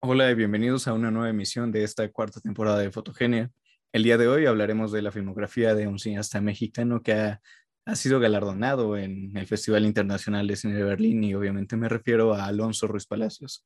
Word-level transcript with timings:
Hola 0.00 0.30
y 0.30 0.34
bienvenidos 0.34 0.88
a 0.88 0.94
una 0.94 1.10
nueva 1.10 1.28
emisión 1.28 1.72
de 1.72 1.84
esta 1.84 2.10
cuarta 2.10 2.40
temporada 2.40 2.78
de 2.78 2.90
Fotogenia. 2.90 3.50
El 3.92 4.02
día 4.02 4.16
de 4.16 4.28
hoy 4.28 4.46
hablaremos 4.46 4.92
de 4.92 5.02
la 5.02 5.12
filmografía 5.12 5.74
de 5.74 5.86
un 5.86 5.98
cineasta 5.98 6.40
mexicano 6.40 7.02
que 7.02 7.12
ha, 7.12 7.42
ha 7.84 7.96
sido 7.96 8.18
galardonado 8.18 8.96
en 8.96 9.36
el 9.36 9.46
Festival 9.46 9.84
Internacional 9.84 10.46
de 10.46 10.56
Cine 10.56 10.74
de 10.74 10.84
Berlín 10.84 11.22
y 11.22 11.34
obviamente 11.34 11.76
me 11.76 11.90
refiero 11.90 12.32
a 12.32 12.46
Alonso 12.46 12.86
Ruiz 12.86 13.04
Palacios, 13.04 13.62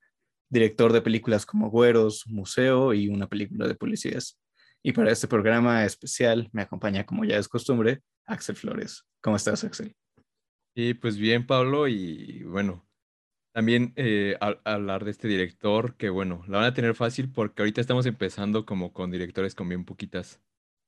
director 0.48 0.92
de 0.92 1.02
películas 1.02 1.46
como 1.46 1.70
Güeros, 1.70 2.26
Museo 2.26 2.92
y 2.92 3.08
una 3.08 3.28
película 3.28 3.68
de 3.68 3.76
policías. 3.76 4.40
Y 4.82 4.90
para 4.90 5.12
este 5.12 5.28
programa 5.28 5.84
especial 5.84 6.48
me 6.52 6.62
acompaña, 6.62 7.06
como 7.06 7.24
ya 7.24 7.36
es 7.36 7.46
costumbre, 7.46 8.02
Axel 8.26 8.56
Flores. 8.56 9.04
¿Cómo 9.20 9.36
estás, 9.36 9.62
Axel? 9.62 9.94
Sí, 10.74 10.94
pues 10.94 11.16
bien, 11.16 11.46
Pablo, 11.46 11.86
y 11.86 12.42
bueno, 12.42 12.89
también 13.52 13.92
eh, 13.96 14.36
hablar 14.64 15.04
de 15.04 15.10
este 15.10 15.28
director, 15.28 15.96
que 15.96 16.08
bueno, 16.08 16.44
la 16.46 16.58
van 16.58 16.66
a 16.66 16.74
tener 16.74 16.94
fácil 16.94 17.30
porque 17.30 17.62
ahorita 17.62 17.80
estamos 17.80 18.06
empezando 18.06 18.64
como 18.64 18.92
con 18.92 19.10
directores 19.10 19.54
con 19.54 19.68
bien 19.68 19.84
poquitas 19.84 20.40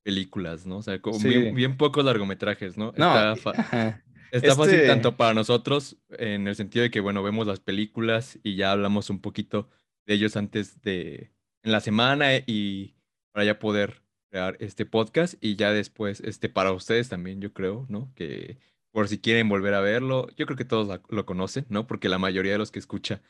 películas, 0.04 0.66
¿no? 0.66 0.78
O 0.78 0.82
sea, 0.82 1.00
con 1.00 1.20
bien, 1.22 1.76
pocos 1.76 2.04
largometrajes, 2.04 2.76
¿no? 2.76 2.92
no 2.96 3.32
está, 3.32 4.02
está 4.32 4.54
fácil 4.54 4.74
este 4.74 4.86
tanto 4.86 5.16
para 5.16 5.34
nosotros 5.34 5.96
en 6.10 6.48
el 6.48 6.56
sentido 6.56 6.82
de 6.82 6.90
que, 6.90 7.00
bueno, 7.00 7.22
vemos 7.22 7.46
las 7.46 7.60
películas 7.60 8.38
y 8.42 8.56
ya 8.56 8.72
hablamos 8.72 9.10
un 9.10 9.20
poquito 9.20 9.68
de 10.06 10.14
ellos 10.14 10.36
antes 10.36 10.80
de, 10.82 11.32
en 11.62 11.72
la 11.72 11.80
semana 11.80 12.36
y 12.46 12.94
para 13.32 13.44
ya 13.44 13.58
poder 13.58 14.02
crear 14.30 14.56
este 14.60 14.86
podcast 14.86 15.34
y 15.40 15.56
ya 15.56 15.72
después, 15.72 16.20
este, 16.20 16.48
para 16.48 16.72
ustedes 16.72 17.08
también, 17.08 17.40
yo 17.40 17.52
creo, 17.52 17.86
¿no? 17.88 18.12
Que 18.14 18.58
por 18.92 19.08
si 19.08 19.18
quieren 19.18 19.48
volver 19.48 19.74
a 19.74 19.80
verlo. 19.80 20.28
Yo 20.36 20.46
creo 20.46 20.56
que 20.56 20.64
todos 20.64 21.00
lo 21.08 21.26
conocen, 21.26 21.66
¿no? 21.68 21.86
Porque 21.86 22.08
la 22.08 22.18
mayoría 22.18 22.52
de 22.52 22.58
los 22.58 22.70
que 22.70 22.78
escucha 22.78 23.22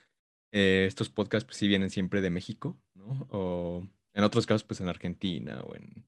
eh, 0.53 0.85
estos 0.87 1.09
podcasts, 1.09 1.47
pues 1.47 1.57
sí 1.57 1.67
vienen 1.67 1.89
siempre 1.89 2.21
de 2.21 2.31
México, 2.31 2.79
¿no? 2.95 3.27
O 3.31 3.89
en 4.13 4.25
otros 4.25 4.47
casos, 4.47 4.65
pues 4.65 4.81
en 4.81 4.89
Argentina 4.89 5.63
o 5.63 5.75
en, 5.75 6.05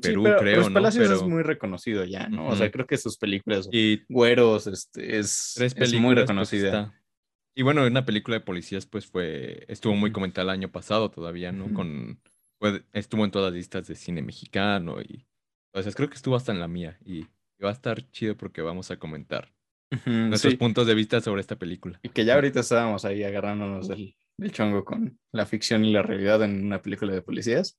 Perú, 0.00 0.24
creo, 0.38 0.62
Ruiz 0.62 0.72
Palacios 0.72 1.10
es 1.10 1.22
muy 1.22 1.42
reconocido 1.42 2.04
ya, 2.04 2.28
¿no? 2.28 2.48
O 2.48 2.56
sea, 2.56 2.70
creo 2.70 2.86
que 2.86 2.96
sus 2.96 3.16
películas, 3.16 3.68
y 3.72 4.02
Güeros, 4.08 4.66
este, 4.66 5.18
es, 5.18 5.56
muy 5.98 6.14
pues, 6.14 6.28
reconocida. 6.28 6.94
y 7.54 7.62
bueno, 7.62 7.86
una 7.86 8.04
película 8.04 8.38
de 8.38 8.44
policías, 8.44 8.86
pues 8.86 9.06
fue, 9.06 9.64
estuvo 9.68 9.94
muy 9.94 10.12
comentada 10.12 10.44
el 10.44 10.60
año 10.60 10.70
pasado 10.70 11.10
todavía, 11.10 11.50
¿no? 11.50 11.72
Con, 11.72 12.20
estuvo 12.92 13.24
en 13.24 13.30
todas 13.30 13.52
las 13.52 13.58
listas 13.58 13.86
de 13.86 13.94
cine 13.94 14.22
mexicano 14.22 15.00
y, 15.00 15.26
o 15.72 15.82
sea, 15.82 15.92
creo 15.92 16.08
que 16.08 16.16
estuvo 16.16 16.36
hasta 16.36 16.52
en 16.52 16.60
la 16.60 16.68
mía 16.68 16.98
y 17.04 17.26
va 17.62 17.70
a 17.70 17.72
estar 17.72 18.10
chido 18.10 18.36
porque 18.36 18.62
vamos 18.62 18.90
a 18.90 18.98
comentar 18.98 19.52
nuestros 20.06 20.54
puntos 20.54 20.86
de 20.86 20.94
vista 20.94 21.20
sobre 21.20 21.40
esta 21.40 21.56
película. 21.56 22.00
Y 22.02 22.08
que 22.08 22.24
ya 22.24 22.34
ahorita 22.34 22.60
estábamos 22.60 23.04
ahí 23.04 23.22
agarrándonos 23.22 23.88
del, 23.88 24.16
chongo 24.50 24.84
con 24.84 25.18
la 25.32 25.46
ficción 25.46 25.84
y 25.84 25.92
la 25.92 26.02
realidad 26.02 26.42
en 26.42 26.64
una 26.64 26.82
película 26.82 27.12
de 27.12 27.22
policías. 27.22 27.78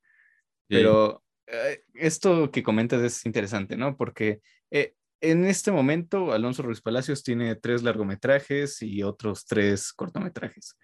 Pero 0.68 1.24
eh, 1.48 1.84
esto 1.94 2.52
que 2.52 2.64
comentas 2.64 3.02
es 3.02 3.26
interesante, 3.26 3.78
¿no? 3.78 3.98
Porque 3.98 4.42
eh, 4.72 4.96
en 5.22 5.46
este 5.46 5.72
momento 5.72 6.32
Alonso 6.32 6.64
Ruiz 6.64 6.82
Palacios 6.82 7.24
tiene 7.24 7.56
tres 7.56 7.84
largometrajes 7.84 8.82
y 8.82 9.04
otros 9.04 9.46
tres 9.46 9.94
cortometrajes. 9.94 10.78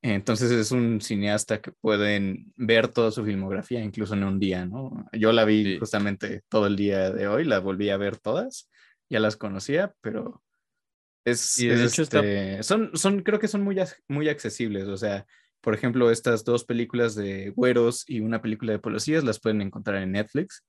Entonces 0.00 0.50
es 0.52 0.70
un 0.70 1.00
cineasta 1.00 1.60
que 1.60 1.72
pueden 1.72 2.52
ver 2.56 2.88
toda 2.88 3.10
su 3.10 3.24
filmografía, 3.24 3.82
incluso 3.82 4.14
en 4.14 4.24
un 4.24 4.38
día, 4.38 4.64
¿no? 4.64 5.08
Yo 5.12 5.32
la 5.32 5.44
vi 5.44 5.78
justamente 5.78 6.42
todo 6.48 6.66
el 6.66 6.76
día 6.76 7.10
de 7.10 7.26
hoy, 7.26 7.44
la 7.44 7.58
volví 7.58 7.90
a 7.90 7.96
ver 7.96 8.16
todas, 8.16 8.70
ya 9.08 9.18
las 9.18 9.36
conocía, 9.36 9.92
pero 10.00 10.42
es, 11.24 11.58
este, 11.58 12.62
son, 12.62 12.90
son, 12.94 13.22
creo 13.22 13.40
que 13.40 13.48
son 13.48 13.62
muy, 13.62 13.76
muy 14.06 14.28
accesibles, 14.28 14.86
o 14.86 14.96
sea, 14.96 15.26
por 15.60 15.74
ejemplo, 15.74 16.10
estas 16.10 16.44
dos 16.44 16.64
películas 16.64 17.14
de 17.14 17.50
Güeros 17.50 18.04
y 18.08 18.20
una 18.20 18.40
película 18.40 18.72
de 18.72 18.78
policías 18.78 19.24
las 19.24 19.40
pueden 19.40 19.60
encontrar 19.60 20.02
en 20.02 20.12
Netflix. 20.12 20.64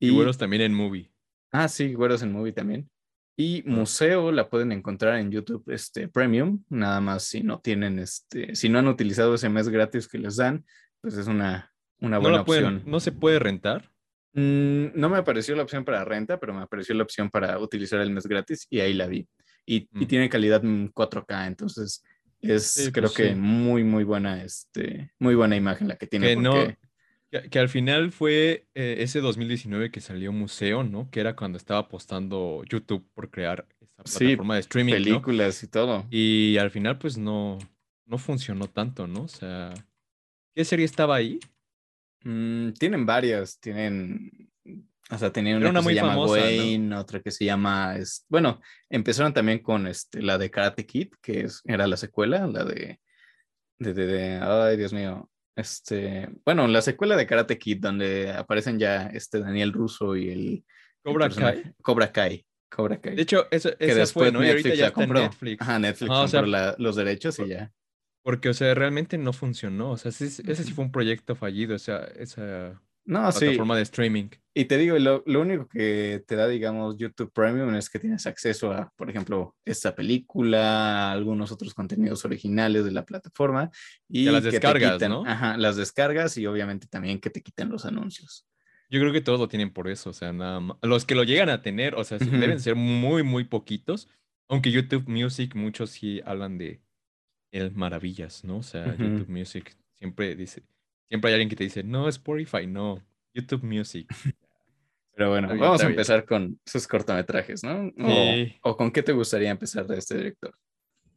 Y, 0.00 0.08
y 0.08 0.10
Güeros 0.10 0.36
también 0.36 0.62
en 0.62 0.74
Movie. 0.74 1.12
Ah, 1.52 1.68
sí, 1.68 1.94
Güeros 1.94 2.22
en 2.22 2.32
Movie 2.32 2.52
también. 2.52 2.90
Y 3.36 3.62
Museo 3.66 4.32
la 4.32 4.48
pueden 4.48 4.72
encontrar 4.72 5.18
en 5.18 5.30
YouTube 5.30 5.62
este, 5.66 6.08
Premium, 6.08 6.64
nada 6.70 7.00
más 7.02 7.24
si 7.24 7.42
no 7.42 7.60
tienen, 7.60 7.98
este, 7.98 8.54
si 8.54 8.70
no 8.70 8.78
han 8.78 8.88
utilizado 8.88 9.34
ese 9.34 9.50
mes 9.50 9.68
gratis 9.68 10.08
que 10.08 10.18
les 10.18 10.36
dan, 10.36 10.64
pues 11.02 11.18
es 11.18 11.26
una, 11.26 11.70
una 12.00 12.18
buena 12.18 12.40
opción. 12.40 12.82
¿No 12.86 12.98
se 12.98 13.12
puede 13.12 13.38
rentar? 13.38 13.90
Mm, 14.32 14.86
no 14.94 15.10
me 15.10 15.18
apareció 15.18 15.54
la 15.54 15.64
opción 15.64 15.84
para 15.84 16.04
renta, 16.04 16.40
pero 16.40 16.54
me 16.54 16.62
apareció 16.62 16.94
la 16.94 17.02
opción 17.02 17.28
para 17.28 17.58
utilizar 17.58 18.00
el 18.00 18.10
mes 18.10 18.26
gratis 18.26 18.66
y 18.70 18.80
ahí 18.80 18.94
la 18.94 19.06
vi. 19.06 19.28
Y, 19.66 19.88
y 19.92 20.04
mm. 20.04 20.06
tiene 20.06 20.28
calidad 20.30 20.62
4K, 20.62 21.46
entonces 21.46 22.02
es 22.40 22.90
creo 22.92 23.08
pues 23.08 23.16
que 23.16 23.34
muy, 23.34 23.84
muy 23.84 24.04
buena, 24.04 24.42
este, 24.42 25.12
muy 25.18 25.34
buena 25.34 25.56
imagen 25.56 25.88
la 25.88 25.96
que 25.96 26.06
tiene. 26.06 26.28
Que 26.28 26.36
no, 26.36 26.54
que, 27.50 27.58
al 27.58 27.68
final 27.68 28.12
fue 28.12 28.66
eh, 28.74 28.96
ese 28.98 29.20
2019 29.20 29.90
que 29.90 30.00
salió 30.00 30.32
Museo, 30.32 30.84
¿no? 30.84 31.10
Que 31.10 31.20
era 31.20 31.36
cuando 31.36 31.58
estaba 31.58 31.80
apostando 31.80 32.62
YouTube 32.68 33.08
por 33.14 33.30
crear 33.30 33.66
esa 33.80 34.02
plataforma 34.02 34.54
de 34.54 34.60
streaming. 34.60 34.92
Películas 34.92 35.62
y 35.62 35.68
todo. 35.68 36.06
Y 36.10 36.56
al 36.58 36.70
final, 36.70 36.98
pues 36.98 37.18
no, 37.18 37.58
no 38.06 38.18
funcionó 38.18 38.68
tanto, 38.68 39.06
¿no? 39.06 39.22
O 39.22 39.28
sea, 39.28 39.72
¿qué 40.54 40.64
serie 40.64 40.84
estaba 40.84 41.16
ahí? 41.16 41.40
Mm, 42.24 42.72
tienen 42.72 43.06
varias, 43.06 43.60
tienen. 43.60 44.50
O 45.10 45.18
sea, 45.18 45.32
tenían 45.32 45.64
una, 45.64 45.80
que 45.80 45.86
se 45.86 45.94
llama 45.94 46.26
Wayne, 46.26 46.96
otra 46.96 47.20
que 47.20 47.30
se 47.30 47.44
llama. 47.44 47.96
Es, 47.96 48.26
bueno, 48.28 48.60
empezaron 48.90 49.32
también 49.32 49.60
con 49.60 49.86
este, 49.86 50.20
la 50.20 50.36
de 50.36 50.50
Karate 50.50 50.84
Kid, 50.84 51.12
que 51.22 51.42
es, 51.42 51.62
era 51.64 51.86
la 51.86 51.96
secuela, 51.96 52.46
la 52.46 52.64
de, 52.64 53.00
de, 53.78 53.94
de. 53.94 54.40
Ay, 54.42 54.76
Dios 54.76 54.92
mío. 54.92 55.30
Este, 55.56 56.28
bueno, 56.44 56.68
la 56.68 56.82
secuela 56.82 57.16
de 57.16 57.26
Karate 57.26 57.58
Kid, 57.58 57.78
donde 57.80 58.30
aparecen 58.30 58.78
ya 58.78 59.06
este 59.06 59.40
Daniel 59.40 59.72
Russo 59.72 60.14
y 60.14 60.28
el 60.28 60.64
Cobra 61.02 61.30
Kai. 61.30 61.72
Cobra 61.80 62.12
Kai. 62.12 62.46
Cobra 62.68 63.00
Kai. 63.00 63.16
De 63.16 63.22
hecho, 63.22 63.46
eso, 63.50 63.70
que 63.76 63.94
después 63.94 64.12
fue, 64.12 64.32
¿no? 64.32 64.40
Netflix 64.40 64.76
ya 64.76 64.90
compró. 64.90 65.20
Netflix. 65.20 65.62
Ajá, 65.62 65.78
Netflix 65.78 66.10
compró 66.10 66.74
los 66.78 66.96
derechos 66.96 67.38
y 67.38 67.48
ya. 67.48 67.72
Porque, 68.22 68.48
o 68.50 68.54
sea, 68.54 68.74
realmente 68.74 69.18
no 69.18 69.32
funcionó. 69.32 69.92
O 69.92 69.96
sea, 69.96 70.10
ese, 70.10 70.26
ese 70.26 70.64
sí 70.64 70.72
fue 70.72 70.84
un 70.84 70.92
proyecto 70.92 71.36
fallido. 71.36 71.76
O 71.76 71.78
sea, 71.78 72.00
esa 72.16 72.82
no, 73.06 73.20
plataforma 73.30 73.76
de 73.76 73.82
streaming. 73.82 74.28
Y 74.52 74.64
te 74.64 74.78
digo, 74.78 74.98
lo, 74.98 75.22
lo, 75.26 75.40
único 75.40 75.68
que 75.68 76.24
te 76.26 76.34
da, 76.34 76.48
digamos, 76.48 76.96
YouTube 76.96 77.32
Premium 77.32 77.74
es 77.74 77.88
que 77.88 77.98
tienes 77.98 78.26
acceso 78.26 78.72
a, 78.72 78.92
por 78.96 79.08
ejemplo, 79.08 79.54
esta 79.64 79.94
película, 79.94 81.12
algunos 81.12 81.52
otros 81.52 81.72
contenidos 81.72 82.24
originales 82.24 82.84
de 82.84 82.90
la 82.90 83.04
plataforma. 83.04 83.70
Y 84.08 84.24
las 84.24 84.42
descargas, 84.42 85.00
¿no? 85.08 85.24
Ajá, 85.26 85.56
las 85.56 85.76
descargas 85.76 86.36
y 86.36 86.46
obviamente 86.46 86.86
también 86.88 87.20
que 87.20 87.30
te 87.30 87.42
quiten 87.42 87.68
los 87.68 87.84
anuncios. 87.84 88.46
Yo 88.90 89.00
creo 89.00 89.12
que 89.12 89.20
todos 89.20 89.38
lo 89.38 89.48
tienen 89.48 89.72
por 89.72 89.88
eso, 89.88 90.10
o 90.10 90.12
sea, 90.12 90.32
nada 90.32 90.60
más. 90.60 90.76
Los 90.82 91.04
que 91.04 91.14
lo 91.14 91.24
llegan 91.24 91.48
a 91.48 91.62
tener, 91.62 91.94
o 91.94 92.04
sea, 92.04 92.18
deben 92.18 92.60
ser 92.60 92.74
muy, 92.74 93.22
muy 93.22 93.44
poquitos. 93.44 94.08
Aunque 94.48 94.70
YouTube 94.70 95.08
Music, 95.08 95.54
muchos 95.54 95.90
sí 95.90 96.20
hablan 96.24 96.58
de 96.58 96.80
el 97.52 97.72
maravillas, 97.72 98.44
¿no? 98.44 98.58
O 98.58 98.62
sea, 98.62 98.96
YouTube 98.96 99.28
Music 99.28 99.76
siempre 99.94 100.34
dice, 100.34 100.62
Siempre 101.08 101.30
hay 101.30 101.34
alguien 101.34 101.48
que 101.48 101.56
te 101.56 101.64
dice, 101.64 101.82
no, 101.82 102.08
Spotify, 102.08 102.66
no, 102.66 103.02
YouTube 103.34 103.62
Music. 103.62 104.08
Pero 105.16 105.30
bueno, 105.30 105.48
vamos 105.48 105.82
a 105.82 105.86
empezar 105.86 106.26
con 106.26 106.60
sus 106.66 106.86
cortometrajes, 106.86 107.64
¿no? 107.64 107.90
O, 108.62 108.76
con 108.76 108.90
qué 108.90 109.02
te 109.02 109.12
gustaría 109.12 109.50
empezar 109.50 109.86
de 109.86 109.96
este 109.96 110.14
director? 110.14 110.54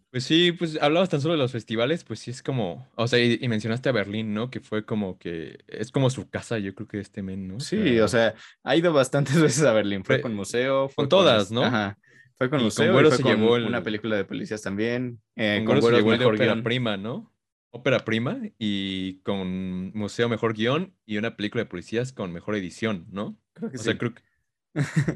Pues 0.10 0.24
sí, 0.24 0.54
pues 0.54 0.82
hablabas 0.82 1.10
tan 1.10 1.20
solo 1.20 1.34
de 1.34 1.40
los 1.40 1.52
festivales, 1.52 2.06
pues 2.06 2.20
sí 2.22 2.32
es 2.32 2.42
como, 2.42 2.88
o 2.96 3.08
sea, 3.08 3.20
y, 3.20 3.46
mencionaste 3.48 3.90
a 3.90 3.92
Berlín, 3.92 4.34
¿no? 4.34 4.50
Que 4.50 4.62
fue 4.62 4.86
como 4.86 5.20
que, 5.20 5.60
es 5.68 5.92
como 5.92 6.10
su 6.10 6.30
casa, 6.30 6.58
yo 6.60 6.74
creo 6.74 6.88
que 6.88 7.00
este 7.00 7.22
men, 7.22 7.48
¿no? 7.48 7.60
Sí, 7.60 8.00
o 8.00 8.08
sea, 8.08 8.34
ha 8.64 8.76
ido 8.76 8.94
bastantes 8.94 9.36
veces 9.42 9.64
a 9.66 9.74
Berlín, 9.74 10.06
fue, 10.06 10.22
con 10.22 10.34
museo. 10.34 10.90
con 10.96 11.10
todas, 11.10 11.52
¿no? 11.52 11.64
Ajá. 11.64 11.98
Fue 12.38 12.50
con 12.50 12.64
museo 12.64 12.94
con 12.94 13.06
y 13.06 13.10
fue 13.10 13.36
con 13.36 13.66
una 13.66 13.84
película 13.84 14.16
de 14.16 14.24
policías 14.24 14.62
también. 14.62 15.20
Eh, 15.36 15.62
con, 15.66 15.82
con 15.82 15.92
se 15.92 15.98
llevó 15.98 16.32
de 16.32 16.62
prima, 16.64 16.96
¿no? 16.96 17.30
Ópera 17.72 18.06
prima 18.06 18.40
y 18.58 19.20
con 19.20 19.92
museo 19.94 20.30
mejor 20.30 20.54
guion 20.54 20.96
y 21.06 21.18
una 21.18 21.36
película 21.36 21.64
de 21.64 21.70
policías 21.70 22.14
con 22.14 22.32
mejor 22.32 22.56
edición, 22.56 23.06
¿no? 23.12 23.38
Creo 23.54 23.72
que 23.72 23.78
sí. 23.78 23.94
creo 23.96 24.14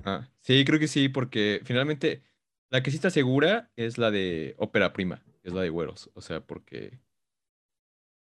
ah, 0.06 0.30
sí, 0.40 0.64
creo 0.66 0.80
que 0.80 0.88
sí, 0.88 1.10
porque 1.10 1.62
finalmente 1.64 2.24
la 2.70 2.82
que 2.84 2.92
sí 2.92 2.98
está 2.98 3.10
segura 3.10 3.72
es 3.76 3.98
la 3.98 4.12
de 4.12 4.56
ópera 4.58 4.94
prima, 4.94 5.24
es 5.44 5.54
la 5.54 5.62
de 5.62 5.70
Güeros, 5.70 6.10
o 6.14 6.22
sea, 6.22 6.42
porque... 6.42 7.00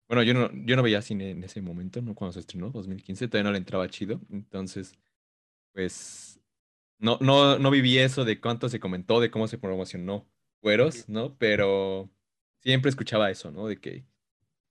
Bueno, 0.08 0.24
yo 0.24 0.34
no, 0.34 0.50
yo 0.64 0.74
no 0.74 0.82
veía 0.82 1.02
cine 1.02 1.30
en 1.30 1.44
ese 1.44 1.62
momento, 1.62 2.02
¿no? 2.02 2.16
Cuando 2.16 2.32
se 2.32 2.40
estrenó, 2.40 2.70
2015, 2.70 3.28
todavía 3.28 3.44
no 3.44 3.52
le 3.52 3.58
entraba 3.58 3.88
chido, 3.88 4.20
entonces, 4.28 4.94
pues, 5.72 6.40
no, 6.98 7.18
no, 7.20 7.60
no 7.60 7.70
viví 7.70 7.98
eso 7.98 8.24
de 8.24 8.40
cuánto 8.40 8.68
se 8.68 8.80
comentó, 8.80 9.20
de 9.20 9.30
cómo 9.30 9.46
se 9.46 9.58
promocionó 9.58 10.26
Güeros, 10.62 11.08
¿no? 11.08 11.36
Pero 11.38 12.10
siempre 12.58 12.88
escuchaba 12.88 13.30
eso, 13.30 13.50
¿no? 13.52 13.68
De 13.68 13.80
que 13.80 14.04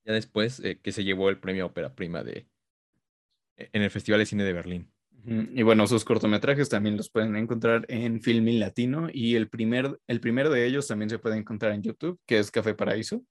ya 0.10 0.16
después 0.16 0.60
eh, 0.62 0.80
que 0.82 0.92
se 0.92 1.04
llevó 1.04 1.30
el 1.30 1.40
premio 1.40 1.68
Ópera 1.68 1.94
Prima 1.94 2.24
de, 2.24 2.48
e, 3.56 3.70
en 3.72 3.84
el 3.84 3.92
Festival 3.92 4.20
de 4.20 4.26
Cine 4.26 4.44
de 4.44 4.54
Berlín. 4.54 4.92
Y 5.26 5.64
bueno, 5.64 5.86
sus 5.86 6.06
cortometrajes 6.06 6.70
también 6.70 6.96
los 6.98 7.10
pueden 7.10 7.36
encontrar 7.36 7.86
en 7.90 8.22
Filmin 8.22 8.60
Latino 8.60 9.10
y 9.12 9.36
el, 9.36 9.50
primer, 9.50 10.00
el 10.08 10.22
primero 10.22 10.50
de 10.50 10.66
ellos 10.66 10.88
también 10.88 11.10
se 11.10 11.20
puede 11.20 11.38
encontrar 11.38 11.74
en 11.74 11.84
YouTube, 11.84 12.20
que 12.26 12.40
es 12.40 12.50
Café 12.50 12.74
Paraíso. 12.74 13.22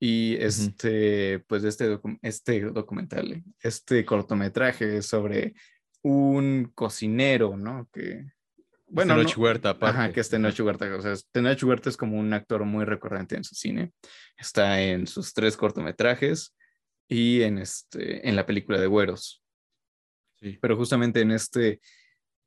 Y 0.00 0.36
este, 0.36 1.40
pues 1.46 1.64
este, 1.64 1.98
este 2.22 2.62
documental, 2.62 3.44
este 3.60 4.04
cortometraje 4.04 5.02
sobre 5.02 5.54
un 6.02 6.72
cocinero, 6.74 7.56
¿no? 7.56 7.88
Que, 7.92 8.24
bueno, 8.96 9.14
Tenoch 9.16 9.36
Huerta, 9.36 9.70
aparte. 9.70 9.98
Ajá, 9.98 10.12
que 10.12 10.20
es 10.20 10.28
Tenoch 10.30 10.58
Huerta. 10.58 10.94
O 10.96 11.02
sea, 11.02 11.14
Tenoch 11.30 11.62
Huerta 11.62 11.90
es 11.90 11.96
como 11.96 12.18
un 12.18 12.32
actor 12.32 12.64
muy 12.64 12.84
recurrente 12.84 13.36
en 13.36 13.44
su 13.44 13.54
cine. 13.54 13.92
Está 14.36 14.80
en 14.80 15.06
sus 15.06 15.34
tres 15.34 15.56
cortometrajes 15.56 16.56
y 17.06 17.42
en, 17.42 17.58
este, 17.58 18.26
en 18.26 18.34
la 18.34 18.46
película 18.46 18.80
de 18.80 18.86
Güeros. 18.86 19.42
Sí. 20.40 20.58
Pero 20.60 20.76
justamente 20.76 21.20
en 21.20 21.30
este, 21.30 21.80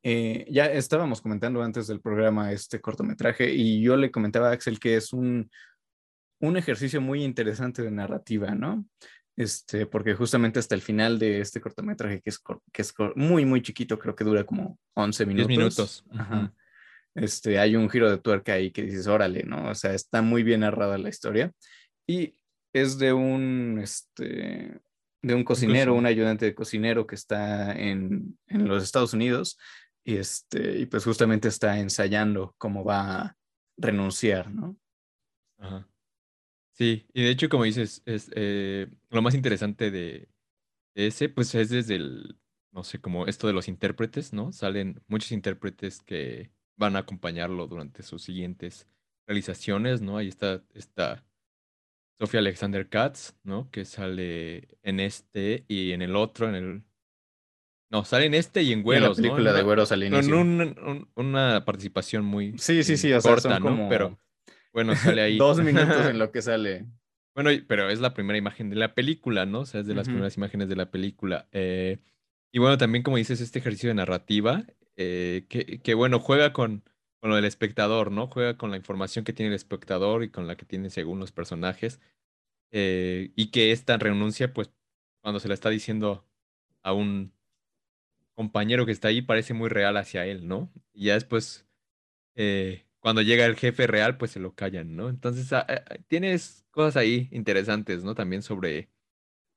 eh, 0.03 0.45
ya 0.49 0.65
estábamos 0.65 1.21
comentando 1.21 1.61
antes 1.61 1.87
del 1.87 2.01
programa 2.01 2.51
este 2.51 2.81
cortometraje 2.81 3.53
y 3.53 3.81
yo 3.81 3.95
le 3.95 4.11
comentaba 4.11 4.49
a 4.49 4.53
Axel 4.53 4.79
que 4.79 4.95
es 4.95 5.13
un, 5.13 5.49
un 6.39 6.57
ejercicio 6.57 6.99
muy 6.99 7.23
interesante 7.23 7.83
de 7.83 7.91
narrativa, 7.91 8.55
¿no? 8.55 8.85
Este, 9.39 9.85
porque 9.85 10.15
justamente 10.15 10.59
hasta 10.59 10.75
el 10.75 10.81
final 10.81 11.17
de 11.17 11.39
este 11.39 11.61
cortometraje, 11.61 12.19
que 12.19 12.29
es, 12.29 12.43
que 12.73 12.81
es 12.81 12.93
muy, 13.15 13.45
muy 13.45 13.61
chiquito, 13.61 13.97
creo 13.97 14.13
que 14.13 14.25
dura 14.25 14.43
como 14.43 14.77
11 14.95 15.25
minutos. 15.25 15.47
10 15.47 15.57
minutos. 15.57 16.05
Ajá. 16.11 16.53
Este, 17.15 17.57
hay 17.57 17.77
un 17.77 17.89
giro 17.89 18.11
de 18.11 18.17
tuerca 18.17 18.51
ahí 18.51 18.69
que 18.69 18.81
dices, 18.83 19.07
órale, 19.07 19.43
¿no? 19.43 19.69
O 19.69 19.75
sea, 19.75 19.93
está 19.93 20.21
muy 20.21 20.43
bien 20.43 20.59
narrada 20.59 20.97
la 20.97 21.07
historia. 21.07 21.53
Y 22.05 22.35
es 22.73 22.99
de 22.99 23.13
un, 23.13 23.79
este, 23.81 24.77
de 25.21 25.35
un 25.35 25.45
cocinero, 25.45 25.95
un 25.95 26.05
ayudante 26.05 26.45
de 26.45 26.53
cocinero 26.53 27.07
que 27.07 27.15
está 27.15 27.71
en, 27.71 28.37
en, 28.47 28.67
los 28.67 28.83
Estados 28.83 29.13
Unidos 29.13 29.57
y, 30.03 30.17
este, 30.17 30.79
y 30.79 30.85
pues 30.85 31.05
justamente 31.05 31.47
está 31.47 31.79
ensayando 31.79 32.55
cómo 32.57 32.83
va 32.83 33.21
a 33.21 33.37
renunciar, 33.77 34.51
¿no? 34.51 34.75
Ajá. 35.59 35.87
Sí, 36.79 37.05
y 37.13 37.23
de 37.23 37.29
hecho, 37.29 37.49
como 37.49 37.65
dices, 37.65 38.01
es 38.05 38.31
eh, 38.35 38.87
lo 39.09 39.21
más 39.21 39.35
interesante 39.35 39.91
de 39.91 40.29
ese, 40.95 41.27
pues 41.27 41.53
es 41.53 41.69
desde 41.69 41.95
el, 41.95 42.37
no 42.71 42.85
sé, 42.85 43.01
como 43.01 43.27
esto 43.27 43.47
de 43.47 43.53
los 43.53 43.67
intérpretes, 43.67 44.31
¿no? 44.31 44.53
Salen 44.53 45.01
muchos 45.07 45.33
intérpretes 45.33 46.01
que 46.01 46.51
van 46.77 46.95
a 46.95 46.99
acompañarlo 46.99 47.67
durante 47.67 48.01
sus 48.01 48.23
siguientes 48.23 48.87
realizaciones, 49.27 50.01
¿no? 50.01 50.17
Ahí 50.17 50.29
está, 50.29 50.63
está 50.73 51.25
Sofía 52.17 52.39
Alexander 52.39 52.87
Katz, 52.87 53.33
¿no? 53.43 53.69
Que 53.71 53.83
sale 53.83 54.77
en 54.81 55.01
este 55.01 55.65
y 55.67 55.91
en 55.91 56.01
el 56.01 56.15
otro, 56.15 56.47
en 56.47 56.55
el... 56.55 56.83
No, 57.91 58.05
sale 58.05 58.27
en 58.27 58.35
este 58.35 58.63
y 58.63 58.71
en 58.71 58.83
Güeros, 58.83 59.17
en 59.17 59.25
la 59.25 59.29
película 59.31 59.53
de 59.53 59.63
Güeros 59.63 59.91
al 59.91 60.03
inicio. 60.03 60.33
Con 60.33 61.09
una 61.15 61.65
participación 61.65 62.23
muy 62.23 62.57
sí, 62.57 62.83
sí, 62.83 62.95
sí, 62.95 63.11
o 63.11 63.19
sea, 63.19 63.31
corta, 63.31 63.59
¿no? 63.59 63.89
Pero 63.89 64.17
bueno, 64.73 64.95
sale 64.95 65.21
ahí. 65.21 65.37
Dos 65.37 65.59
minutos 65.61 66.05
en 66.05 66.19
lo 66.19 66.31
que 66.31 66.41
sale. 66.41 66.85
Bueno, 67.35 67.51
pero 67.69 67.89
es 67.89 68.01
la 68.01 68.13
primera 68.13 68.37
imagen 68.37 68.69
de 68.69 68.75
la 68.75 68.93
película, 68.93 69.45
¿no? 69.45 69.61
O 69.61 69.65
sea, 69.65 69.79
es 69.79 69.87
de 69.87 69.95
las 69.95 70.07
primeras 70.07 70.35
imágenes 70.35 70.67
de 70.67 70.75
la 70.75 70.91
película. 70.91 71.47
Eh, 71.53 71.99
y 72.51 72.59
bueno, 72.59 72.77
también 72.77 73.01
como 73.01 73.15
dices, 73.15 73.39
este 73.39 73.59
ejercicio 73.59 73.87
de 73.87 73.93
narrativa, 73.93 74.65
eh, 74.97 75.45
que, 75.47 75.79
que, 75.79 75.93
bueno, 75.93 76.19
juega 76.19 76.51
con, 76.51 76.83
con 77.21 77.29
lo 77.29 77.37
del 77.37 77.45
espectador, 77.45 78.11
¿no? 78.11 78.27
Juega 78.27 78.57
con 78.57 78.71
la 78.71 78.77
información 78.77 79.23
que 79.23 79.31
tiene 79.31 79.49
el 79.51 79.55
espectador 79.55 80.23
y 80.23 80.29
con 80.29 80.47
la 80.47 80.57
que 80.57 80.65
tiene 80.65 80.89
según 80.89 81.19
los 81.19 81.31
personajes. 81.31 82.01
Eh, 82.71 83.31
y 83.35 83.51
que 83.51 83.71
esta 83.71 83.97
renuncia, 83.97 84.53
pues, 84.53 84.71
cuando 85.21 85.39
se 85.39 85.47
la 85.47 85.53
está 85.53 85.69
diciendo 85.69 86.25
a 86.83 86.93
un 86.93 87.33
compañero 88.33 88.85
que 88.85 88.91
está 88.91 89.09
ahí, 89.09 89.21
parece 89.21 89.53
muy 89.53 89.69
real 89.69 89.97
hacia 89.97 90.25
él, 90.25 90.47
¿no? 90.47 90.71
Y 90.93 91.05
ya 91.05 91.13
después 91.13 91.67
eh, 92.35 92.85
cuando 92.99 93.21
llega 93.21 93.45
el 93.45 93.55
jefe 93.55 93.87
real, 93.87 94.17
pues 94.17 94.31
se 94.31 94.39
lo 94.39 94.53
callan, 94.53 94.95
¿no? 94.95 95.09
Entonces, 95.09 95.51
ah, 95.53 95.65
ah, 95.67 95.95
tienes 96.07 96.65
cosas 96.71 96.97
ahí 96.97 97.29
interesantes, 97.31 98.03
¿no? 98.03 98.15
También 98.15 98.41
sobre 98.41 98.89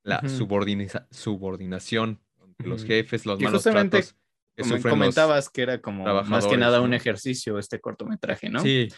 la 0.03 0.21
subordinación 0.27 2.19
de 2.57 2.67
los 2.67 2.85
jefes, 2.85 3.25
los 3.25 3.39
malos 3.39 3.63
tratos 3.63 4.15
que 4.55 4.81
comentabas 4.81 5.49
que 5.49 5.63
era 5.63 5.81
como 5.81 6.05
más 6.23 6.45
que 6.45 6.57
nada 6.57 6.81
un 6.81 6.93
ejercicio 6.93 7.57
este 7.57 7.79
cortometraje, 7.79 8.49
¿no? 8.49 8.59
Sí. 8.59 8.89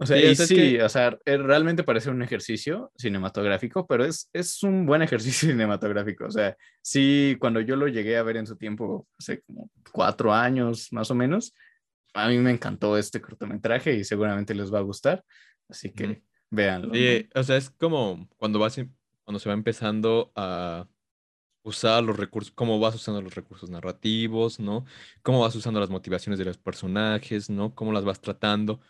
O 0.00 0.06
sea, 0.06 0.16
y 0.16 0.36
sí, 0.36 0.78
o 0.78 0.88
sea, 0.88 1.18
eh, 1.24 1.36
realmente 1.38 1.82
parece 1.82 2.10
un 2.10 2.22
ejercicio 2.22 2.92
cinematográfico, 2.96 3.84
pero 3.84 4.04
es, 4.04 4.30
es 4.32 4.62
un 4.62 4.86
buen 4.86 5.02
ejercicio 5.02 5.48
cinematográfico. 5.48 6.26
O 6.26 6.30
sea, 6.30 6.56
sí, 6.82 7.36
cuando 7.40 7.60
yo 7.60 7.74
lo 7.74 7.88
llegué 7.88 8.16
a 8.16 8.22
ver 8.22 8.36
en 8.36 8.46
su 8.46 8.56
tiempo, 8.56 9.08
hace 9.18 9.42
como 9.42 9.70
cuatro 9.90 10.32
años 10.32 10.92
más 10.92 11.10
o 11.10 11.16
menos, 11.16 11.52
a 12.18 12.28
mí 12.28 12.38
me 12.38 12.50
encantó 12.50 12.96
este 12.96 13.20
cortometraje 13.20 13.94
y 13.94 14.04
seguramente 14.04 14.54
les 14.54 14.72
va 14.72 14.78
a 14.78 14.82
gustar. 14.82 15.24
Así 15.68 15.90
que 15.90 16.22
véanlo. 16.50 16.92
o 17.34 17.42
sea, 17.42 17.56
es 17.56 17.70
como 17.70 18.28
cuando 18.36 18.58
vas, 18.58 18.80
cuando 19.24 19.38
se 19.38 19.48
va 19.48 19.54
empezando 19.54 20.32
a 20.34 20.86
usar 21.62 22.02
los 22.02 22.16
recursos, 22.16 22.52
cómo 22.52 22.80
vas 22.80 22.94
usando 22.94 23.20
los 23.20 23.34
recursos 23.34 23.70
narrativos, 23.70 24.58
¿no? 24.58 24.84
Cómo 25.22 25.40
vas 25.40 25.54
usando 25.54 25.80
las 25.80 25.90
motivaciones 25.90 26.38
de 26.38 26.44
los 26.46 26.58
personajes, 26.58 27.50
¿no? 27.50 27.74
Cómo 27.74 27.92
las 27.92 28.04
vas 28.04 28.20
tratando. 28.20 28.80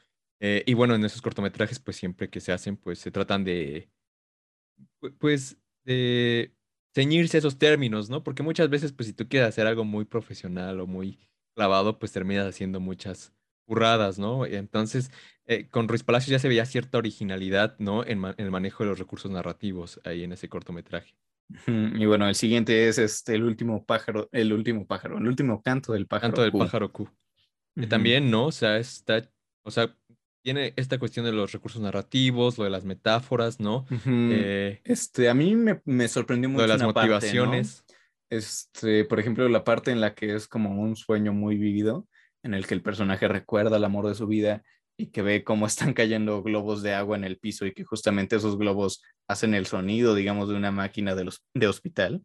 Eh, 0.41 0.63
y 0.67 0.75
bueno, 0.75 0.95
en 0.95 1.05
esos 1.05 1.21
cortometrajes, 1.21 1.81
pues 1.81 1.97
siempre 1.97 2.31
que 2.31 2.41
se 2.41 2.53
hacen, 2.53 2.77
pues 2.77 3.01
se 3.01 3.11
tratan 3.11 3.45
de, 3.45 3.91
pues, 5.19 5.57
de 5.85 6.55
ceñirse 6.95 7.39
esos 7.39 7.59
términos, 7.59 8.09
¿no? 8.09 8.23
Porque 8.23 8.43
muchas 8.43 8.71
veces, 8.71 8.93
pues 8.93 9.09
si 9.09 9.13
tú 9.13 9.29
quieres 9.29 9.49
hacer 9.49 9.67
algo 9.67 9.85
muy 9.85 10.05
profesional 10.05 10.81
o 10.81 10.87
muy 10.87 11.19
clavado, 11.59 11.99
pues 11.99 12.13
terminas 12.13 12.47
haciendo 12.47 12.79
muchas 12.79 13.33
burradas, 13.67 14.17
¿no? 14.17 14.47
Entonces, 14.47 15.11
eh, 15.47 15.67
con 15.69 15.89
Ruiz 15.89 16.05
Palacios 16.05 16.31
ya 16.31 16.39
se 16.39 16.47
veía 16.47 16.65
cierta 16.65 16.99
originalidad, 16.99 17.75
¿no? 17.81 18.07
En, 18.07 18.25
el 18.37 18.51
manejo 18.53 18.85
de 18.85 18.91
los 18.91 18.99
recursos 19.01 19.29
narrativos 19.29 20.01
ahí 20.05 20.23
en 20.23 20.33
ese 20.33 20.49
cortometraje. 20.49 21.17
Y 21.67 22.07
bueno, 22.07 22.29
el 22.29 22.37
siguiente 22.37 22.89
es 22.89 22.99
este, 22.99 23.35
el 23.35 23.43
último 23.43 23.85
pájaro, 23.85 24.29
el 24.31 24.53
último 24.53 24.87
pájaro, 24.87 25.19
el 25.19 25.27
último 25.27 25.61
canto 25.61 25.93
del 25.95 26.07
pájaro. 26.07 26.35
Canto 26.35 26.43
del 26.43 26.53
pájaro 26.53 26.93
Q. 26.93 27.11
también, 27.89 28.31
¿no? 28.31 28.47
O 28.47 28.53
sea, 28.53 28.77
está, 28.77 29.29
o 29.65 29.73
sea, 29.73 29.93
tiene 30.43 30.75
esta 30.77 30.99
cuestión 30.99 31.27
de 31.27 31.33
los 31.33 31.51
recursos 31.51 31.83
narrativos, 31.83 32.57
lo 32.57 32.65
de 32.65 32.71
las 32.71 32.85
metáforas, 32.85 33.59
¿no? 33.59 33.85
Eh, 34.07 34.81
este, 34.85 35.29
a 35.29 35.35
mí 35.35 35.57
me, 35.57 36.09
sorprendió 36.09 36.49
mucho. 36.49 36.67
Lo 36.67 36.73
de 36.73 36.79
las 36.79 36.87
motivaciones. 36.87 37.85
Este, 38.30 39.04
por 39.04 39.20
ejemplo, 39.20 39.49
la 39.49 39.64
parte 39.64 39.90
en 39.90 40.00
la 40.00 40.14
que 40.14 40.35
es 40.35 40.49
como 40.49 40.80
un 40.80 40.97
sueño 40.97 41.32
muy 41.32 41.56
vivido, 41.56 42.06
en 42.42 42.54
el 42.54 42.66
que 42.66 42.75
el 42.75 42.82
personaje 42.82 43.26
recuerda 43.28 43.76
el 43.76 43.85
amor 43.85 44.06
de 44.06 44.14
su 44.14 44.26
vida 44.26 44.62
y 44.99 45.06
que 45.06 45.23
ve 45.23 45.44
cómo 45.44 45.66
están 45.66 45.94
cayendo 45.94 46.42
globos 46.42 46.82
de 46.82 46.94
agua 46.94 47.16
en 47.16 47.25
el 47.25 47.38
piso 47.38 47.66
y 47.66 47.73
que 47.73 47.85
justamente 47.85 48.37
esos 48.37 48.58
globos 48.58 49.02
hacen 49.28 49.54
el 49.54 49.66
sonido, 49.66 50.14
digamos, 50.14 50.49
de 50.49 50.56
una 50.56 50.70
máquina 50.70 51.14
de, 51.14 51.25
los, 51.25 51.44
de 51.54 51.68
hospital. 51.68 52.23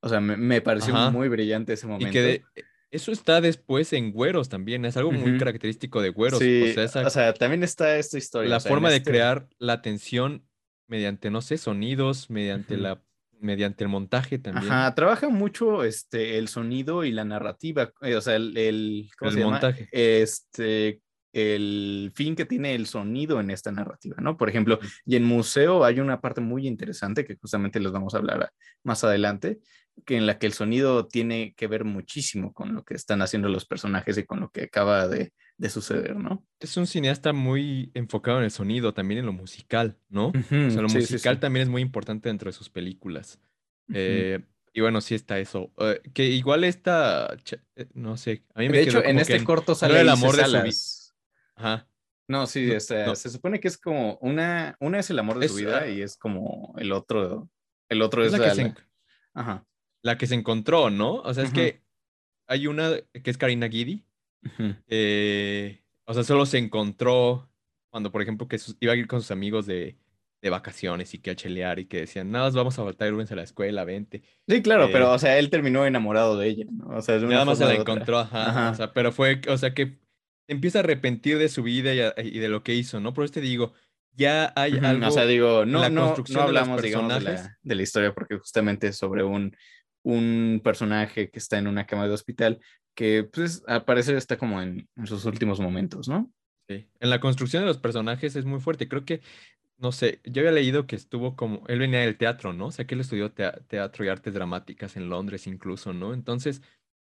O 0.00 0.08
sea, 0.08 0.20
me, 0.20 0.60
pareció 0.60 0.94
muy 1.10 1.28
brillante 1.28 1.72
ese 1.72 1.86
momento. 1.86 2.08
Y 2.08 2.12
que 2.12 2.44
eso 2.90 3.12
está 3.12 3.40
después 3.40 3.92
en 3.92 4.12
Güeros 4.12 4.48
también, 4.48 4.84
es 4.84 4.96
algo 4.96 5.10
muy 5.12 5.38
característico 5.38 6.00
de 6.00 6.10
Güeros. 6.10 6.40
o, 6.40 7.10
sea, 7.10 7.34
también 7.34 7.62
está 7.62 7.96
esta 7.98 8.16
historia. 8.16 8.48
La 8.48 8.60
forma 8.60 8.90
de 8.90 8.98
este 8.98 9.10
crear 9.10 9.48
la 9.58 9.82
tensión 9.82 10.46
mediante, 10.86 11.30
no 11.30 11.42
sé, 11.42 11.58
sonidos, 11.58 12.30
mediante 12.30 12.76
la 12.76 13.02
mediante 13.40 13.84
el 13.84 13.90
montaje 13.90 14.38
también. 14.38 14.72
Ajá, 14.72 14.94
trabaja 14.94 15.28
mucho 15.28 15.84
este, 15.84 16.38
el 16.38 16.48
sonido 16.48 17.04
y 17.04 17.12
la 17.12 17.24
narrativa, 17.24 17.92
eh, 18.02 18.16
o 18.16 18.20
sea, 18.20 18.36
el, 18.36 18.56
el, 18.56 19.10
montaje. 19.20 19.88
Este, 19.92 21.00
el 21.32 22.10
fin 22.14 22.34
que 22.34 22.44
tiene 22.44 22.74
el 22.74 22.86
sonido 22.86 23.40
en 23.40 23.50
esta 23.50 23.70
narrativa, 23.70 24.16
¿no? 24.20 24.36
Por 24.36 24.48
ejemplo, 24.48 24.78
y 25.04 25.16
en 25.16 25.24
museo 25.24 25.84
hay 25.84 26.00
una 26.00 26.20
parte 26.20 26.40
muy 26.40 26.66
interesante 26.66 27.24
que 27.24 27.36
justamente 27.36 27.80
les 27.80 27.92
vamos 27.92 28.14
a 28.14 28.18
hablar 28.18 28.50
más 28.82 29.04
adelante, 29.04 29.58
que 30.04 30.16
en 30.16 30.26
la 30.26 30.38
que 30.38 30.46
el 30.46 30.52
sonido 30.52 31.06
tiene 31.06 31.54
que 31.56 31.66
ver 31.66 31.84
muchísimo 31.84 32.52
con 32.52 32.74
lo 32.74 32.84
que 32.84 32.94
están 32.94 33.22
haciendo 33.22 33.48
los 33.48 33.66
personajes 33.66 34.16
y 34.18 34.24
con 34.24 34.40
lo 34.40 34.50
que 34.50 34.64
acaba 34.64 35.08
de, 35.08 35.32
de 35.58 35.68
suceder, 35.68 36.16
¿no? 36.16 36.46
Es 36.60 36.76
un 36.76 36.86
cineasta 36.86 37.32
muy 37.32 37.90
enfocado 37.94 38.38
en 38.38 38.44
el 38.44 38.50
sonido, 38.50 38.94
también 38.94 39.18
en 39.18 39.26
lo 39.26 39.32
musical, 39.32 39.98
¿no? 40.08 40.28
o 40.28 40.70
sea, 40.70 40.82
lo 40.82 40.88
musical 40.88 41.40
también 41.40 41.64
es 41.64 41.68
muy 41.68 41.82
importante 41.82 42.28
dentro 42.28 42.48
de 42.48 42.52
sus 42.52 42.70
películas. 42.70 43.40
Eh, 43.92 44.40
y 44.72 44.80
bueno, 44.80 45.00
sí 45.00 45.16
está 45.16 45.38
eso. 45.38 45.72
Eh, 45.78 46.00
que 46.14 46.26
igual 46.26 46.62
está, 46.62 47.36
eh, 47.74 47.86
no 47.94 48.16
sé, 48.16 48.44
a 48.54 48.60
mí 48.60 48.68
me 48.68 48.78
De 48.78 48.84
hecho, 48.84 49.04
en 49.04 49.18
este 49.18 49.42
corto 49.42 49.74
sale 49.74 50.00
el 50.00 50.08
amor 50.08 50.36
de 50.36 50.44
su 50.44 50.50
vida. 50.50 51.14
Ajá. 51.56 51.88
No, 52.28 52.46
sí, 52.46 52.70
se 52.78 53.16
supone 53.16 53.58
que 53.58 53.68
es 53.68 53.78
como 53.78 54.18
una, 54.20 54.76
una 54.80 55.00
es 55.00 55.10
el 55.10 55.18
amor 55.18 55.38
de 55.38 55.48
su 55.48 55.56
vida 55.56 55.80
ah 55.84 55.88
y 55.88 56.02
es 56.02 56.18
como 56.18 56.74
el 56.76 56.92
otro, 56.92 57.50
el 57.88 58.02
otro 58.02 58.22
es, 58.22 58.32
la, 58.32 58.38
que 58.38 58.54
se, 58.54 58.74
Ajá. 59.32 59.66
la 60.02 60.18
que 60.18 60.26
se 60.26 60.34
encontró, 60.34 60.90
¿no? 60.90 61.14
O 61.14 61.32
sea, 61.32 61.42
es 61.42 61.52
que 61.54 61.82
hay 62.46 62.66
una 62.66 62.90
que 62.98 63.30
es 63.30 63.38
Karina 63.38 63.66
Gidi, 64.42 64.76
eh, 64.88 65.82
o 66.04 66.14
sea, 66.14 66.24
solo 66.24 66.46
se 66.46 66.58
encontró 66.58 67.50
cuando, 67.90 68.12
por 68.12 68.22
ejemplo, 68.22 68.48
que 68.48 68.58
iba 68.80 68.92
a 68.92 68.96
ir 68.96 69.06
con 69.06 69.20
sus 69.20 69.30
amigos 69.30 69.66
de, 69.66 69.98
de 70.40 70.50
vacaciones 70.50 71.14
y 71.14 71.18
que 71.18 71.30
a 71.30 71.36
chelear 71.36 71.78
y 71.78 71.86
que 71.86 72.00
decían, 72.00 72.30
nada 72.30 72.46
más 72.46 72.54
vamos 72.54 72.78
a 72.78 72.84
faltar 72.84 73.08
a 73.08 73.34
la 73.34 73.42
escuela, 73.42 73.84
vente. 73.84 74.22
Sí, 74.46 74.62
claro, 74.62 74.88
pero, 74.92 75.06
eh, 75.06 75.14
o 75.14 75.18
sea, 75.18 75.38
él 75.38 75.50
terminó 75.50 75.84
enamorado 75.84 76.36
de 76.36 76.48
ella, 76.48 76.66
¿no? 76.70 76.96
O 76.96 77.02
sea, 77.02 77.18
nada 77.18 77.44
más 77.44 77.58
se 77.58 77.64
la 77.64 77.74
encontró, 77.74 78.18
ajá, 78.18 78.70
O 78.70 78.74
sea, 78.74 78.92
pero 78.92 79.10
fue, 79.10 79.40
o 79.48 79.56
sea, 79.56 79.74
que 79.74 79.98
empieza 80.46 80.78
a 80.78 80.82
arrepentir 80.82 81.38
de 81.38 81.48
su 81.48 81.62
vida 81.62 82.14
y, 82.22 82.38
de 82.38 82.48
lo 82.48 82.62
que 82.62 82.74
hizo, 82.74 83.00
¿no? 83.00 83.12
Por 83.12 83.24
eso 83.24 83.34
te 83.34 83.40
digo, 83.40 83.72
ya 84.12 84.52
hay 84.56 84.78
algo. 84.78 85.08
O 85.08 85.10
sea, 85.10 85.26
digo, 85.26 85.64
no, 85.66 85.80
la 85.80 85.90
no, 85.90 86.14
no 86.16 86.40
hablamos, 86.40 86.82
digamos, 86.82 87.14
de 87.14 87.20
la, 87.20 87.58
de 87.62 87.74
la, 87.74 87.82
historia 87.82 88.14
porque 88.14 88.36
justamente 88.36 88.92
sobre 88.92 89.24
un, 89.24 89.56
un 90.02 90.60
personaje 90.62 91.30
que 91.30 91.38
está 91.38 91.58
en 91.58 91.66
una 91.68 91.86
cama 91.86 92.06
de 92.06 92.14
hospital 92.14 92.60
que, 92.94 93.24
pues, 93.24 93.62
al 93.66 93.84
parecer 93.84 94.16
está 94.16 94.38
como 94.38 94.60
en, 94.60 94.88
sus 95.04 95.24
últimos 95.24 95.60
momentos, 95.60 96.08
¿no? 96.08 96.32
Sí. 96.68 96.86
En 97.00 97.10
la 97.10 97.20
construcción 97.20 97.62
de 97.62 97.68
los 97.68 97.78
personajes 97.78 98.36
es 98.36 98.44
muy 98.44 98.60
fuerte. 98.60 98.88
Creo 98.88 99.04
que 99.04 99.22
no 99.78 99.92
sé, 99.92 100.20
yo 100.24 100.40
había 100.40 100.52
leído 100.52 100.86
que 100.86 100.96
estuvo 100.96 101.36
como, 101.36 101.64
él 101.68 101.78
venía 101.78 102.00
del 102.00 102.18
teatro, 102.18 102.52
¿no? 102.52 102.66
O 102.66 102.70
sea, 102.72 102.86
que 102.86 102.94
él 102.94 103.00
estudió 103.00 103.32
teatro 103.32 104.04
y 104.04 104.08
artes 104.08 104.34
dramáticas 104.34 104.96
en 104.96 105.08
Londres 105.08 105.46
incluso, 105.46 105.92
¿no? 105.92 106.14
Entonces, 106.14 106.62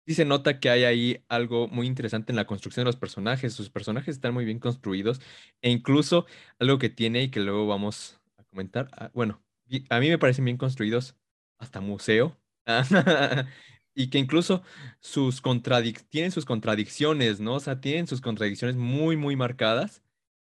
sí 0.08 0.16
se 0.16 0.26
nota 0.26 0.60
que 0.60 0.70
hay 0.70 0.84
ahí 0.84 1.24
algo 1.30 1.68
muy 1.68 1.88
interesante 1.88 2.32
en 2.32 2.36
la 2.36 2.48
construcción 2.48 2.84
de 2.84 2.90
los 2.90 2.98
personajes. 2.98 3.54
Sus 3.54 3.70
personajes 3.70 4.16
están 4.16 4.34
muy 4.34 4.46
bien 4.46 4.60
construidos 4.60 5.22
e 5.62 5.70
incluso 5.70 6.26
algo 6.60 6.80
que 6.80 6.90
tiene 6.90 7.24
y 7.24 7.30
que 7.32 7.40
luego 7.42 7.68
vamos 7.68 8.20
a 8.38 8.44
comentar. 8.46 8.90
Ah, 8.94 9.12
bueno, 9.14 9.44
a 9.90 10.00
mí 10.00 10.10
me 10.10 10.18
parecen 10.20 10.46
bien 10.46 10.58
construidos 10.58 11.16
hasta 11.60 11.80
museo. 11.82 12.38
y 13.96 14.10
que 14.10 14.18
incluso 14.18 14.64
sus 15.00 15.42
tienen 16.10 16.32
sus 16.32 16.46
contradicciones, 16.46 17.40
¿no? 17.40 17.56
O 17.56 17.60
sea, 17.60 17.80
tienen 17.80 18.08
sus 18.08 18.22
contradicciones 18.22 18.76
muy, 18.76 19.18
muy 19.18 19.36
marcadas 19.36 20.02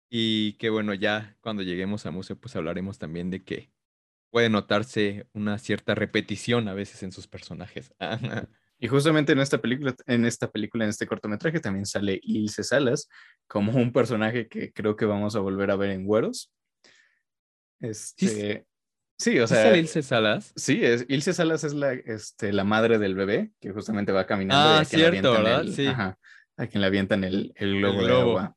y 0.09 0.53
que 0.53 0.69
bueno, 0.69 0.93
ya 0.93 1.37
cuando 1.41 1.63
lleguemos 1.63 2.05
a 2.05 2.11
museo, 2.11 2.37
pues 2.37 2.55
hablaremos 2.55 2.97
también 2.97 3.29
de 3.29 3.43
que 3.43 3.71
puede 4.31 4.49
notarse 4.49 5.27
una 5.33 5.57
cierta 5.57 5.95
repetición 5.95 6.67
a 6.67 6.73
veces 6.73 7.03
en 7.03 7.11
sus 7.11 7.27
personajes. 7.27 7.93
y 8.79 8.87
justamente 8.87 9.33
en 9.33 9.39
esta 9.39 9.59
película, 9.59 9.95
en 10.07 10.25
esta 10.25 10.51
película, 10.51 10.83
en 10.83 10.91
este 10.91 11.07
cortometraje, 11.07 11.59
también 11.59 11.85
sale 11.85 12.19
Ilse 12.23 12.63
Salas 12.63 13.09
como 13.47 13.73
un 13.73 13.91
personaje 13.91 14.47
que 14.47 14.71
creo 14.71 14.95
que 14.95 15.05
vamos 15.05 15.35
a 15.35 15.39
volver 15.39 15.71
a 15.71 15.75
ver 15.75 15.91
en 15.91 16.05
Güeros. 16.05 16.51
Este, 17.79 18.27
sí, 18.27 18.68
o 19.41 19.47
sea. 19.47 19.71
¿Es 19.71 19.77
Ilse 19.77 20.01
Salas? 20.01 20.53
Sí, 20.55 20.83
es, 20.83 21.05
Ilse 21.09 21.33
Salas 21.33 21.63
es 21.63 21.73
la, 21.73 21.93
este, 21.93 22.53
la 22.53 22.63
madre 22.63 22.97
del 22.97 23.15
bebé 23.15 23.51
que 23.59 23.71
justamente 23.71 24.11
va 24.11 24.25
caminando. 24.25 24.79
Ah, 24.79 24.85
cierto, 24.85 25.33
¿verdad? 25.33 25.65
sí. 25.65 25.87
Ajá, 25.87 26.17
a 26.57 26.67
quien 26.67 26.81
le 26.81 26.87
avientan 26.87 27.23
el, 27.23 27.53
el 27.55 27.79
globo, 27.79 28.05
de 28.05 28.13
agua. 28.13 28.55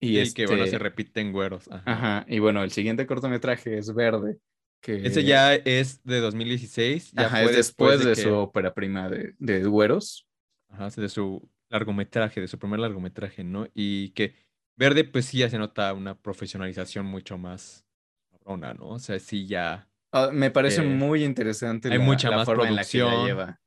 Y, 0.00 0.32
que 0.34 0.46
bueno, 0.46 0.66
se 0.66 0.78
repite 0.78 1.20
en 1.20 1.32
güeros. 1.32 1.68
Ajá. 1.70 2.26
Y 2.28 2.38
bueno, 2.38 2.62
el 2.62 2.70
siguiente 2.70 3.06
cortometraje 3.06 3.78
es 3.78 3.94
Verde. 3.94 4.36
Que... 4.80 5.06
Ese 5.06 5.24
ya 5.24 5.54
es 5.54 6.02
de 6.04 6.20
2016. 6.20 7.12
Ya 7.12 7.26
Ajá, 7.26 7.42
es 7.42 7.56
después, 7.56 8.04
de, 8.04 8.14
su 8.14 8.34
ópera 8.34 8.74
prima 8.74 9.08
de, 9.08 9.34
de 9.38 9.64
Güeros. 9.64 10.28
Ajá, 10.68 10.90
de 11.00 11.08
su 11.08 11.48
largometraje, 11.70 12.42
de 12.42 12.48
su 12.48 12.58
primer 12.58 12.80
largometraje, 12.80 13.44
¿no? 13.44 13.66
Y 13.72 14.10
que 14.10 14.34
Verde, 14.76 15.04
pues 15.04 15.26
sí 15.26 15.38
ya 15.38 15.48
se 15.48 15.58
nota 15.58 15.92
una 15.94 16.18
profesionalización 16.18 17.06
mucho 17.06 17.38
más 17.38 17.83
cabrona, 18.44 18.74
¿no? 18.74 18.88
O 18.88 18.98
sea, 18.98 19.18
sí 19.18 19.46
ya. 19.46 19.88
Ah, 20.12 20.30
me 20.32 20.50
parece 20.50 20.82
eh, 20.82 20.86
muy 20.86 21.24
interesante 21.24 21.90
hay 21.90 21.98
mucha 21.98 22.30
más 22.30 22.44
forma 22.44 22.68
en 22.68 22.76
la 22.76 22.84
que 22.84 22.98
la 22.98 23.24
lleva. 23.24 23.60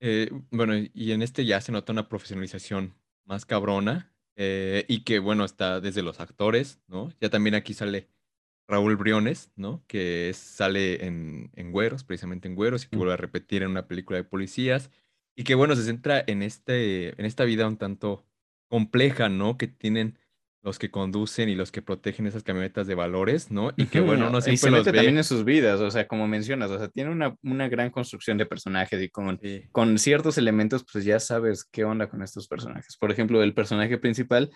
Eh, 0.00 0.30
bueno, 0.50 0.74
y 0.76 1.12
en 1.12 1.22
este 1.22 1.44
ya 1.44 1.60
se 1.60 1.72
nota 1.72 1.92
una 1.92 2.08
profesionalización 2.08 2.94
más 3.24 3.44
cabrona. 3.44 4.12
Eh, 4.40 4.84
y 4.86 5.02
que 5.02 5.18
bueno, 5.18 5.44
está 5.44 5.80
desde 5.80 6.02
los 6.02 6.20
actores, 6.20 6.80
¿no? 6.86 7.12
Ya 7.20 7.28
también 7.28 7.56
aquí 7.56 7.74
sale 7.74 8.08
Raúl 8.68 8.94
Briones, 8.94 9.50
¿no? 9.56 9.82
Que 9.88 10.30
sale 10.32 11.04
en, 11.06 11.50
en 11.56 11.72
Güeros, 11.72 12.04
precisamente 12.04 12.46
en 12.46 12.54
Güeros, 12.54 12.84
y 12.84 12.88
que 12.88 12.96
vuelve 12.96 13.14
a 13.14 13.16
repetir 13.16 13.64
en 13.64 13.70
una 13.70 13.88
película 13.88 14.16
de 14.16 14.22
policías. 14.22 14.92
Y 15.36 15.42
que 15.42 15.56
bueno, 15.56 15.74
se 15.74 15.82
centra 15.82 16.22
en, 16.24 16.42
este, 16.42 17.20
en 17.20 17.26
esta 17.26 17.44
vida 17.44 17.66
un 17.66 17.78
tanto 17.78 18.24
compleja, 18.68 19.28
¿no? 19.28 19.58
Que 19.58 19.66
tienen 19.66 20.16
los 20.62 20.78
que 20.78 20.90
conducen 20.90 21.48
y 21.48 21.54
los 21.54 21.70
que 21.70 21.82
protegen 21.82 22.26
esas 22.26 22.42
camionetas 22.42 22.86
de 22.86 22.94
valores, 22.94 23.50
¿no? 23.50 23.72
Y 23.76 23.86
que 23.86 24.00
bueno, 24.00 24.28
no 24.30 24.40
siempre 24.40 24.54
y 24.54 24.56
se 24.58 24.70
mete 24.70 24.92
también 24.92 25.16
en 25.16 25.24
sus 25.24 25.44
vidas, 25.44 25.80
o 25.80 25.90
sea, 25.90 26.08
como 26.08 26.26
mencionas, 26.26 26.70
o 26.70 26.78
sea, 26.78 26.88
tiene 26.88 27.10
una, 27.10 27.36
una 27.42 27.68
gran 27.68 27.90
construcción 27.90 28.38
de 28.38 28.46
personajes 28.46 29.00
y 29.00 29.08
con, 29.08 29.40
con 29.72 29.98
ciertos 29.98 30.36
elementos, 30.36 30.84
pues 30.90 31.04
ya 31.04 31.20
sabes 31.20 31.64
qué 31.64 31.84
onda 31.84 32.08
con 32.08 32.22
estos 32.22 32.48
personajes. 32.48 32.96
Por 32.96 33.10
ejemplo, 33.12 33.42
el 33.42 33.54
personaje 33.54 33.98
principal, 33.98 34.50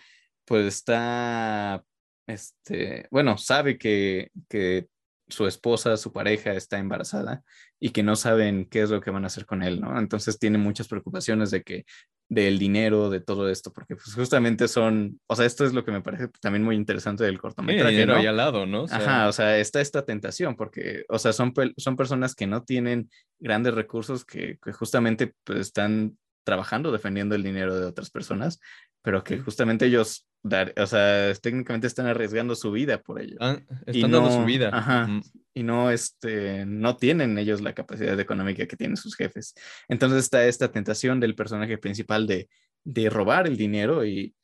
pues 0.45 0.67
está, 0.67 1.85
este, 2.27 3.07
bueno, 3.11 3.39
sabe 3.39 3.79
que, 3.79 4.31
que 4.49 4.89
su 5.33 5.47
esposa, 5.47 5.97
su 5.97 6.13
pareja 6.13 6.53
está 6.53 6.79
embarazada 6.79 7.43
y 7.81 7.91
que 7.91 8.03
no 8.03 8.17
saben 8.17 8.67
qué 8.67 8.83
es 8.83 8.91
lo 8.91 9.01
que 9.01 9.11
van 9.11 9.25
a 9.25 9.27
hacer 9.27 9.47
con 9.47 9.63
él, 9.63 9.81
¿no? 9.81 9.99
Entonces 9.99 10.39
tiene 10.39 10.59
muchas 10.59 10.89
preocupaciones 10.89 11.51
de 11.51 11.63
que 11.63 11.85
del 12.29 12.59
dinero, 12.59 13.11
de 13.11 13.21
todo 13.21 13.49
esto, 13.51 13.73
porque 13.73 13.95
pues 13.95 14.15
justamente 14.15 14.67
son, 14.67 15.21
o 15.27 15.37
sea, 15.37 15.45
esto 15.45 15.67
es 15.67 15.75
lo 15.75 15.85
que 15.85 15.93
me 15.93 16.01
parece 16.01 16.29
también 16.41 16.65
muy 16.65 16.77
interesante 16.77 17.25
del 17.25 17.39
cortometraje. 17.39 17.91
Sí, 17.91 17.95
dinero 17.95 18.17
ahí 18.17 18.27
al 18.27 18.37
lado, 18.39 18.65
¿no? 18.65 18.85
Ajá, 18.91 19.29
o 19.29 19.33
sea, 19.33 19.59
está 19.59 19.81
esta 19.83 20.05
tentación, 20.05 20.57
porque, 20.57 21.05
o 21.09 21.19
sea, 21.19 21.33
son, 21.33 21.53
son 21.77 21.97
personas 21.97 22.35
que 22.35 22.47
no 22.47 22.65
tienen 22.65 23.11
grandes 23.39 23.75
recursos, 23.75 24.25
que, 24.25 24.59
que 24.65 24.73
justamente 24.73 25.35
pues, 25.45 25.61
están 25.61 26.17
trabajando 26.45 26.91
defendiendo 26.91 27.35
el 27.35 27.43
dinero 27.43 27.79
de 27.79 27.87
otras 27.87 28.11
personas, 28.11 28.61
pero 29.03 29.23
que 29.25 29.39
justamente 29.39 29.87
ellos, 29.87 30.27
dar, 30.43 30.73
o 30.77 30.87
sea, 30.87 31.35
técnicamente 31.35 31.87
están 31.87 32.07
arriesgando 32.07 32.55
su 32.55 32.71
vida 32.71 33.03
por 33.03 33.21
ello. 33.21 33.37
Ah, 33.41 33.61
están 33.87 34.11
dando 34.13 34.31
su 34.31 34.45
vida. 34.45 34.71
Ajá, 34.73 35.09
y 35.55 35.63
no, 35.63 35.91
este, 35.91 36.65
no 36.65 36.97
tienen 36.97 37.37
ellos 37.37 37.61
la 37.61 37.75
capacidad 37.75 38.19
económica 38.19 38.67
que 38.67 38.77
tienen 38.77 38.97
sus 38.97 39.15
jefes. 39.17 39.55
Entonces 39.89 40.21
está 40.21 40.47
esta 40.47 40.71
tentación 40.71 41.21
del 41.21 41.35
personaje 41.35 41.77
principal 41.79 42.27
de, 42.27 42.49
de 42.85 43.11
robar 43.11 43.47
el 43.47 43.57
dinero 43.57 44.05
y, 44.05 44.35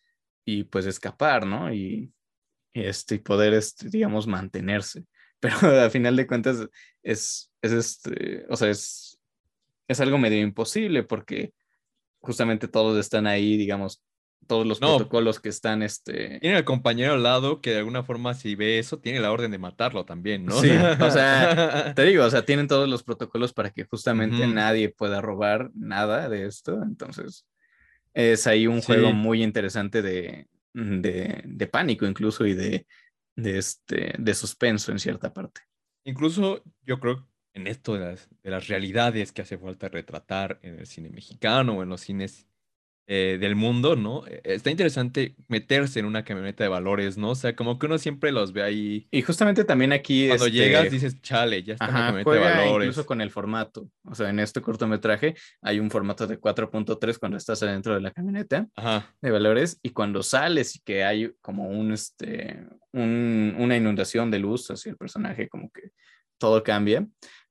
y 0.45 0.65
pues 0.65 0.87
escapar, 0.87 1.47
¿no? 1.47 1.73
Y, 1.73 2.13
este, 2.75 3.17
y 3.17 3.19
poder, 3.19 3.55
este, 3.55 3.89
digamos, 3.89 4.27
mantenerse. 4.27 5.05
Pero 5.41 5.57
al 5.81 5.91
final 5.91 6.17
de 6.17 6.27
cuentas 6.27 6.67
es, 7.03 7.51
es 7.63 7.73
este, 7.73 8.45
o 8.51 8.57
sea, 8.57 8.69
es, 8.69 9.19
es 9.87 10.01
algo 10.01 10.19
medio 10.19 10.41
imposible 10.41 11.05
porque 11.05 11.55
justamente 12.21 12.69
todos 12.69 12.99
están 12.99 13.27
ahí, 13.27 13.57
digamos, 13.57 14.03
todos 14.47 14.67
los 14.67 14.79
protocolos 14.79 15.41
que 15.41 15.49
están, 15.51 15.83
este... 15.83 16.39
Tiene 16.41 16.59
el 16.59 16.65
compañero 16.65 17.15
al 17.15 17.23
lado 17.23 17.61
que 17.61 17.71
de 17.71 17.79
alguna 17.79 18.03
forma 18.03 18.35
si 18.35 18.55
ve 18.55 18.79
eso, 18.79 18.99
tiene 18.99 19.21
la 19.21 19.31
orden 19.31 19.51
de 19.51 19.59
matarlo 19.59 20.05
también, 20.05 20.47
¿no? 20.47 20.61
Sí, 20.61 20.71
o 20.71 21.11
sea, 21.11 21.93
te 21.95 22.05
digo, 22.05 22.25
o 22.25 22.31
sea, 22.31 22.45
tienen 22.45 22.67
todos 22.67 22.89
los 22.89 23.03
protocolos 23.03 23.53
para 23.53 23.71
que 23.71 23.85
justamente 23.85 24.47
nadie 24.47 24.89
pueda 24.89 25.21
robar 25.21 25.71
nada 25.75 26.29
de 26.29 26.47
esto, 26.47 26.83
entonces 26.83 27.47
es 28.15 28.47
ahí 28.47 28.67
un 28.67 28.81
juego 28.81 29.13
muy 29.13 29.43
interesante 29.43 30.03
de, 30.03 30.49
de, 30.73 31.43
de, 31.45 31.67
pánico 31.67 32.07
incluso 32.07 32.47
y 32.47 32.55
de, 32.55 32.87
de, 33.37 33.59
este, 33.59 34.15
de 34.19 34.35
suspenso 34.35 34.93
en 34.93 34.99
cierta 34.99 35.33
parte. 35.33 35.61
Incluso 36.05 36.63
yo 36.85 36.99
creo 36.99 37.29
en 37.53 37.67
esto 37.67 37.95
de 37.95 38.01
las, 38.01 38.29
de 38.43 38.51
las 38.51 38.69
realidades 38.69 39.33
que 39.33 39.43
hace 39.43 39.59
falta 39.59 39.89
retratar 39.89 40.59
en 40.63 40.79
el 40.79 40.87
cine 40.87 41.11
mexicano 41.11 41.75
o 41.75 41.83
en 41.83 41.89
los 41.89 42.01
cines 42.01 42.49
eh, 43.11 43.39
del 43.41 43.57
mundo, 43.57 43.97
¿no? 43.97 44.27
Eh, 44.27 44.43
está 44.45 44.71
interesante 44.71 45.35
meterse 45.49 45.99
en 45.99 46.05
una 46.05 46.25
camioneta 46.25 46.63
de 46.63 46.69
valores, 46.69 47.17
¿no? 47.17 47.31
O 47.31 47.35
sea, 47.35 47.57
como 47.57 47.79
que 47.79 47.87
uno 47.87 47.97
siempre 47.97 48.33
los 48.33 48.53
ve 48.53 48.63
ahí. 48.63 49.09
Y 49.11 49.23
justamente 49.23 49.65
también 49.65 49.95
aquí. 49.95 50.29
Cuando 50.29 50.47
llegas 50.47 50.85
este, 50.85 50.95
dices, 50.95 51.23
chale, 51.23 51.63
ya 51.63 51.73
está 51.73 51.87
en 51.87 51.95
la 51.95 52.01
camioneta 52.01 52.31
de 52.31 52.39
valores. 52.39 52.87
Incluso 52.87 53.07
con 53.07 53.23
el 53.23 53.31
formato. 53.31 53.89
O 54.05 54.15
sea, 54.15 54.29
en 54.29 54.41
este 54.41 54.61
cortometraje 54.61 55.35
hay 55.63 55.81
un 55.81 55.91
formato 55.91 56.27
de 56.27 56.39
4.3 56.39 57.19
cuando 57.19 57.39
estás 57.39 57.63
adentro 57.63 57.95
de 57.95 58.03
la 58.03 58.11
camioneta 58.11 58.69
de 59.23 59.31
valores 59.31 59.81
y 59.83 59.89
cuando 59.89 60.23
sales 60.23 60.77
y 60.77 60.81
que 60.81 61.03
hay 61.03 61.33
como 61.41 61.67
un, 61.67 61.93
este, 61.93 62.63
un, 62.93 63.55
una 63.59 63.75
inundación 63.75 64.31
de 64.31 64.39
luz 64.39 64.71
hacia 64.71 64.91
el 64.91 64.99
personaje, 64.99 65.49
como 65.49 65.71
que 65.71 65.93
todo 66.37 66.63
cambia 66.63 67.07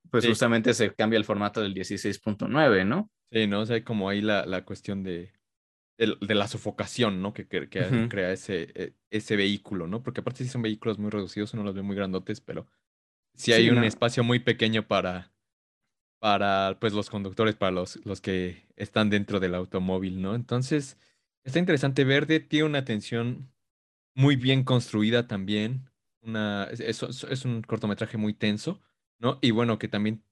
pues 0.10 0.26
justamente 0.26 0.74
se 0.74 0.94
cambia 0.94 1.18
el 1.18 1.26
formato 1.26 1.60
del 1.60 1.74
16.9, 1.74 2.86
¿no? 2.86 3.10
Sí, 3.30 3.46
¿no? 3.46 3.60
O 3.60 3.66
sea, 3.66 3.84
como 3.84 4.08
ahí 4.08 4.22
la, 4.22 4.46
la 4.46 4.64
cuestión 4.64 5.04
de, 5.04 5.34
de, 5.98 6.36
la 6.36 6.48
sofocación, 6.48 7.22
¿no? 7.22 7.34
Que, 7.34 7.48
que, 7.48 8.08
crea 8.10 8.32
ese, 8.32 8.72
e, 8.75 8.94
ese 9.10 9.36
vehículo, 9.36 9.88
¿no? 9.88 10.04
Porque 10.04 10.22
aparte 10.22 10.44
sí 10.44 10.50
son 10.50 10.62
vehículos 10.62 11.00
muy 11.00 11.10
reducidos, 11.10 11.54
uno 11.54 11.63
los 11.63 11.75
ve 11.75 11.82
muy 11.82 11.96
grandotes, 11.96 12.42
pero 12.42 12.68
sí 13.34 13.54
hay 13.54 13.70
un 13.70 13.84
espacio 13.84 14.24
muy 14.24 14.39
pequeño 14.39 14.88
para, 14.88 15.32
para 16.20 16.77
pues, 16.80 16.94
los 16.94 17.10
conductores, 17.10 17.56
para 17.56 17.72
los, 17.72 18.06
los 18.06 18.22
que 18.22 18.68
están 18.75 19.10
dentro 19.10 19.39
del 19.39 19.56
automóvil, 19.56 20.22
¿no? 20.22 20.36
Entonces, 20.36 20.98
está 21.44 21.60
interesante. 21.60 22.04
Verde 22.04 22.39
tiene 22.39 22.66
una 22.66 22.80
atención 22.80 23.51
muy 24.16 24.36
bien 24.36 24.63
construida 24.63 25.27
también. 25.27 25.89
Una, 26.22 26.66
es, 26.72 27.01
es 27.01 27.46
un 27.46 27.62
cortometraje 27.62 28.18
muy 28.18 28.34
tenso 28.34 28.82
¿no? 29.20 29.39
Y 29.42 29.51
bueno, 29.51 29.80
que 29.80 29.88
también 29.88 30.24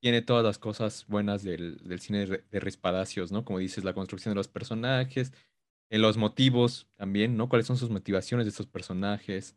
tiene 0.00 0.22
todas 0.22 0.44
las 0.44 0.58
cosas 0.58 1.06
buenas 1.08 1.42
del, 1.42 1.80
cine 2.00 2.26
de, 2.26 2.44
de 2.50 3.26
¿no? 3.30 3.44
Como 3.44 3.58
dices, 3.58 3.84
la 3.84 3.94
construcción 3.94 4.32
de 4.32 4.36
los 4.36 4.48
personajes, 4.48 5.32
en 5.90 6.02
los 6.02 6.16
motivos 6.16 6.88
también, 6.96 7.36
¿no? 7.36 7.48
¿Cuáles 7.48 7.66
son 7.66 7.76
sus 7.76 7.90
motivaciones 7.90 8.46
de 8.46 8.50
estos 8.50 8.66
personajes? 8.66 9.56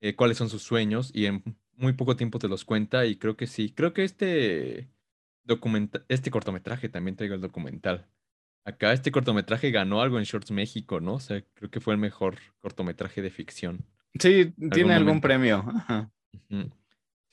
eh, 0.00 0.14
cuáles 0.14 0.36
son 0.36 0.48
sus 0.48 0.62
sueños 0.62 1.10
y 1.14 1.26
en 1.26 1.42
muy 1.74 1.92
poco 1.92 2.16
tiempo 2.16 2.38
te 2.38 2.48
los 2.48 2.64
cuenta 2.64 3.06
y 3.06 3.16
creo 3.16 3.36
que 3.36 3.46
sí, 3.46 3.70
creo 3.70 3.92
que 3.92 4.04
este 4.04 4.88
documental, 5.44 6.04
este 6.08 6.30
cortometraje 6.30 6.88
también 6.88 7.16
traigo 7.16 7.34
el 7.34 7.40
documental. 7.40 8.06
Acá 8.64 8.92
este 8.92 9.12
cortometraje 9.12 9.70
ganó 9.70 10.02
algo 10.02 10.18
en 10.18 10.24
Shorts 10.24 10.50
México, 10.50 11.00
¿no? 11.00 11.14
O 11.14 11.20
sea, 11.20 11.42
creo 11.54 11.70
que 11.70 11.80
fue 11.80 11.94
el 11.94 12.00
mejor 12.00 12.36
cortometraje 12.60 13.22
de 13.22 13.30
ficción. 13.30 13.84
Sí, 14.18 14.52
tiene 14.72 14.94
algún 14.94 15.20
premio. 15.20 15.64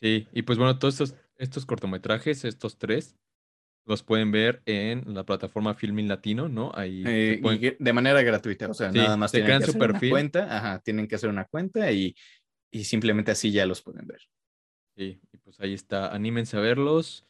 Sí, 0.01 0.27
y 0.33 0.41
pues 0.41 0.57
bueno, 0.57 0.77
todos 0.77 0.99
estos, 0.99 1.17
estos 1.37 1.65
cortometrajes, 1.65 2.45
estos 2.45 2.77
tres, 2.77 3.17
los 3.85 4.03
pueden 4.03 4.31
ver 4.31 4.61
en 4.65 5.13
la 5.13 5.25
plataforma 5.25 5.73
Filmin 5.73 6.07
Latino, 6.07 6.47
¿no? 6.47 6.71
Ahí 6.73 7.03
eh, 7.05 7.75
de 7.77 7.93
manera 7.93 8.21
gratuita, 8.21 8.69
o 8.69 8.73
sea, 8.73 8.91
nada 8.91 9.17
más 9.17 9.31
tienen 9.31 9.59
que 9.59 9.63
hacer 9.65 9.81
una 9.81 9.99
cuenta, 9.99 10.57
ajá, 10.57 10.79
tienen 10.79 11.07
que 11.07 11.15
hacer 11.15 11.29
una 11.29 11.45
cuenta 11.45 11.91
y, 11.91 12.15
y 12.71 12.85
simplemente 12.85 13.31
así 13.31 13.51
ya 13.51 13.65
los 13.65 13.81
pueden 13.81 14.07
ver. 14.07 14.21
Sí, 14.95 15.19
y 15.31 15.37
pues 15.37 15.59
ahí 15.59 15.73
está, 15.73 16.13
anímense 16.13 16.55
a 16.55 16.59
verlos. 16.59 17.25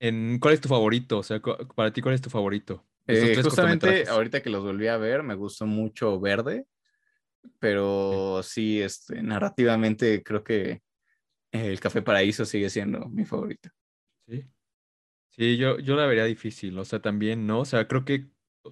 En, 0.00 0.38
¿Cuál 0.38 0.54
es 0.54 0.60
tu 0.60 0.68
favorito? 0.68 1.18
O 1.18 1.22
sea, 1.22 1.40
para 1.40 1.92
ti, 1.92 2.00
¿cuál 2.00 2.14
es 2.14 2.20
tu 2.20 2.30
favorito? 2.30 2.84
Eh, 3.06 3.40
justamente 3.42 4.06
ahorita 4.06 4.42
que 4.42 4.50
los 4.50 4.62
volví 4.62 4.86
a 4.86 4.98
ver, 4.98 5.22
me 5.22 5.34
gustó 5.34 5.66
mucho 5.66 6.20
Verde, 6.20 6.66
pero 7.58 8.42
sí, 8.42 8.80
este, 8.82 9.22
narrativamente 9.22 10.22
creo 10.22 10.44
que 10.44 10.82
El 11.52 11.80
Café 11.80 12.02
Paraíso 12.02 12.44
sigue 12.44 12.70
siendo 12.70 13.08
mi 13.08 13.24
favorito. 13.24 13.70
Sí. 14.26 14.44
Sí, 15.30 15.56
yo, 15.56 15.78
yo 15.78 15.96
la 15.96 16.06
vería 16.06 16.24
difícil, 16.24 16.78
o 16.78 16.84
sea, 16.84 17.00
también, 17.00 17.46
¿no? 17.46 17.60
O 17.60 17.64
sea, 17.64 17.86
creo 17.86 18.04
que 18.04 18.26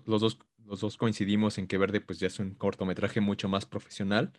los 0.05 0.21
dos, 0.21 0.39
los 0.65 0.81
dos 0.81 0.97
coincidimos 0.97 1.59
en 1.59 1.67
que 1.69 1.79
Verde 1.79 2.01
pues 2.01 2.19
ya 2.19 2.27
es 2.27 2.39
un 2.41 2.55
cortometraje 2.55 3.21
mucho 3.21 3.49
más 3.49 3.67
profesional, 3.67 4.33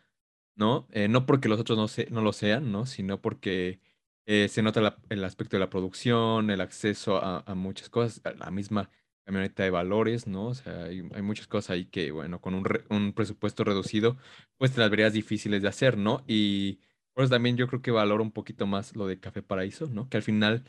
¿no? 0.56 0.88
Eh, 0.92 1.08
no 1.08 1.26
porque 1.26 1.50
los 1.50 1.60
otros 1.60 1.78
no, 1.78 1.88
se, 1.88 2.10
no 2.12 2.22
lo 2.22 2.34
sean, 2.34 2.72
¿no? 2.72 2.86
Sino 2.86 3.22
porque 3.22 3.80
eh, 4.26 4.50
se 4.50 4.62
nota 4.62 5.00
el 5.10 5.24
aspecto 5.24 5.56
de 5.56 5.62
la 5.62 5.70
producción, 5.70 6.50
el 6.50 6.62
acceso 6.62 7.24
a, 7.24 7.44
a 7.48 7.56
muchas 7.56 7.90
cosas, 7.90 8.22
la 8.38 8.52
misma 8.52 8.90
camioneta 9.28 9.64
de 9.64 9.70
valores, 9.72 10.26
¿no? 10.26 10.48
O 10.48 10.54
sea, 10.56 10.86
hay, 10.86 11.02
muchas 11.22 11.48
cosas 11.48 11.72
ahí 11.72 11.86
que, 11.86 12.12
bueno, 12.12 12.40
con 12.40 12.56
un, 12.56 12.66
un, 12.90 13.12
presupuesto 13.14 13.66
reducido, 13.66 14.18
pues 14.58 14.78
las 14.78 14.90
verías 14.90 15.12
difíciles 15.12 15.62
de 15.62 15.68
hacer, 15.68 15.98
¿no? 15.98 16.24
Y 16.28 16.80
por 17.18 17.24
eso 17.24 17.34
también 17.34 17.58
yo 17.58 17.68
creo 17.68 17.82
que 17.82 17.90
valoro 17.90 18.22
un 18.22 18.32
poquito 18.32 18.68
más 18.68 18.96
lo 18.96 19.08
de 19.08 19.20
Café 19.20 19.42
Paraíso, 19.42 19.88
¿no? 19.88 20.08
Que 20.08 20.18
al 20.18 20.24
final 20.24 20.64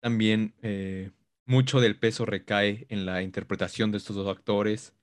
también 0.00 0.54
eh, 0.60 1.12
mucho 1.46 1.80
del 1.80 1.98
peso 1.98 2.26
recae 2.26 2.84
en 2.90 3.06
la 3.06 3.22
interpretación 3.22 3.90
de 3.90 3.96
estos 3.96 4.14
dos 4.14 4.28
actores, 4.28 4.94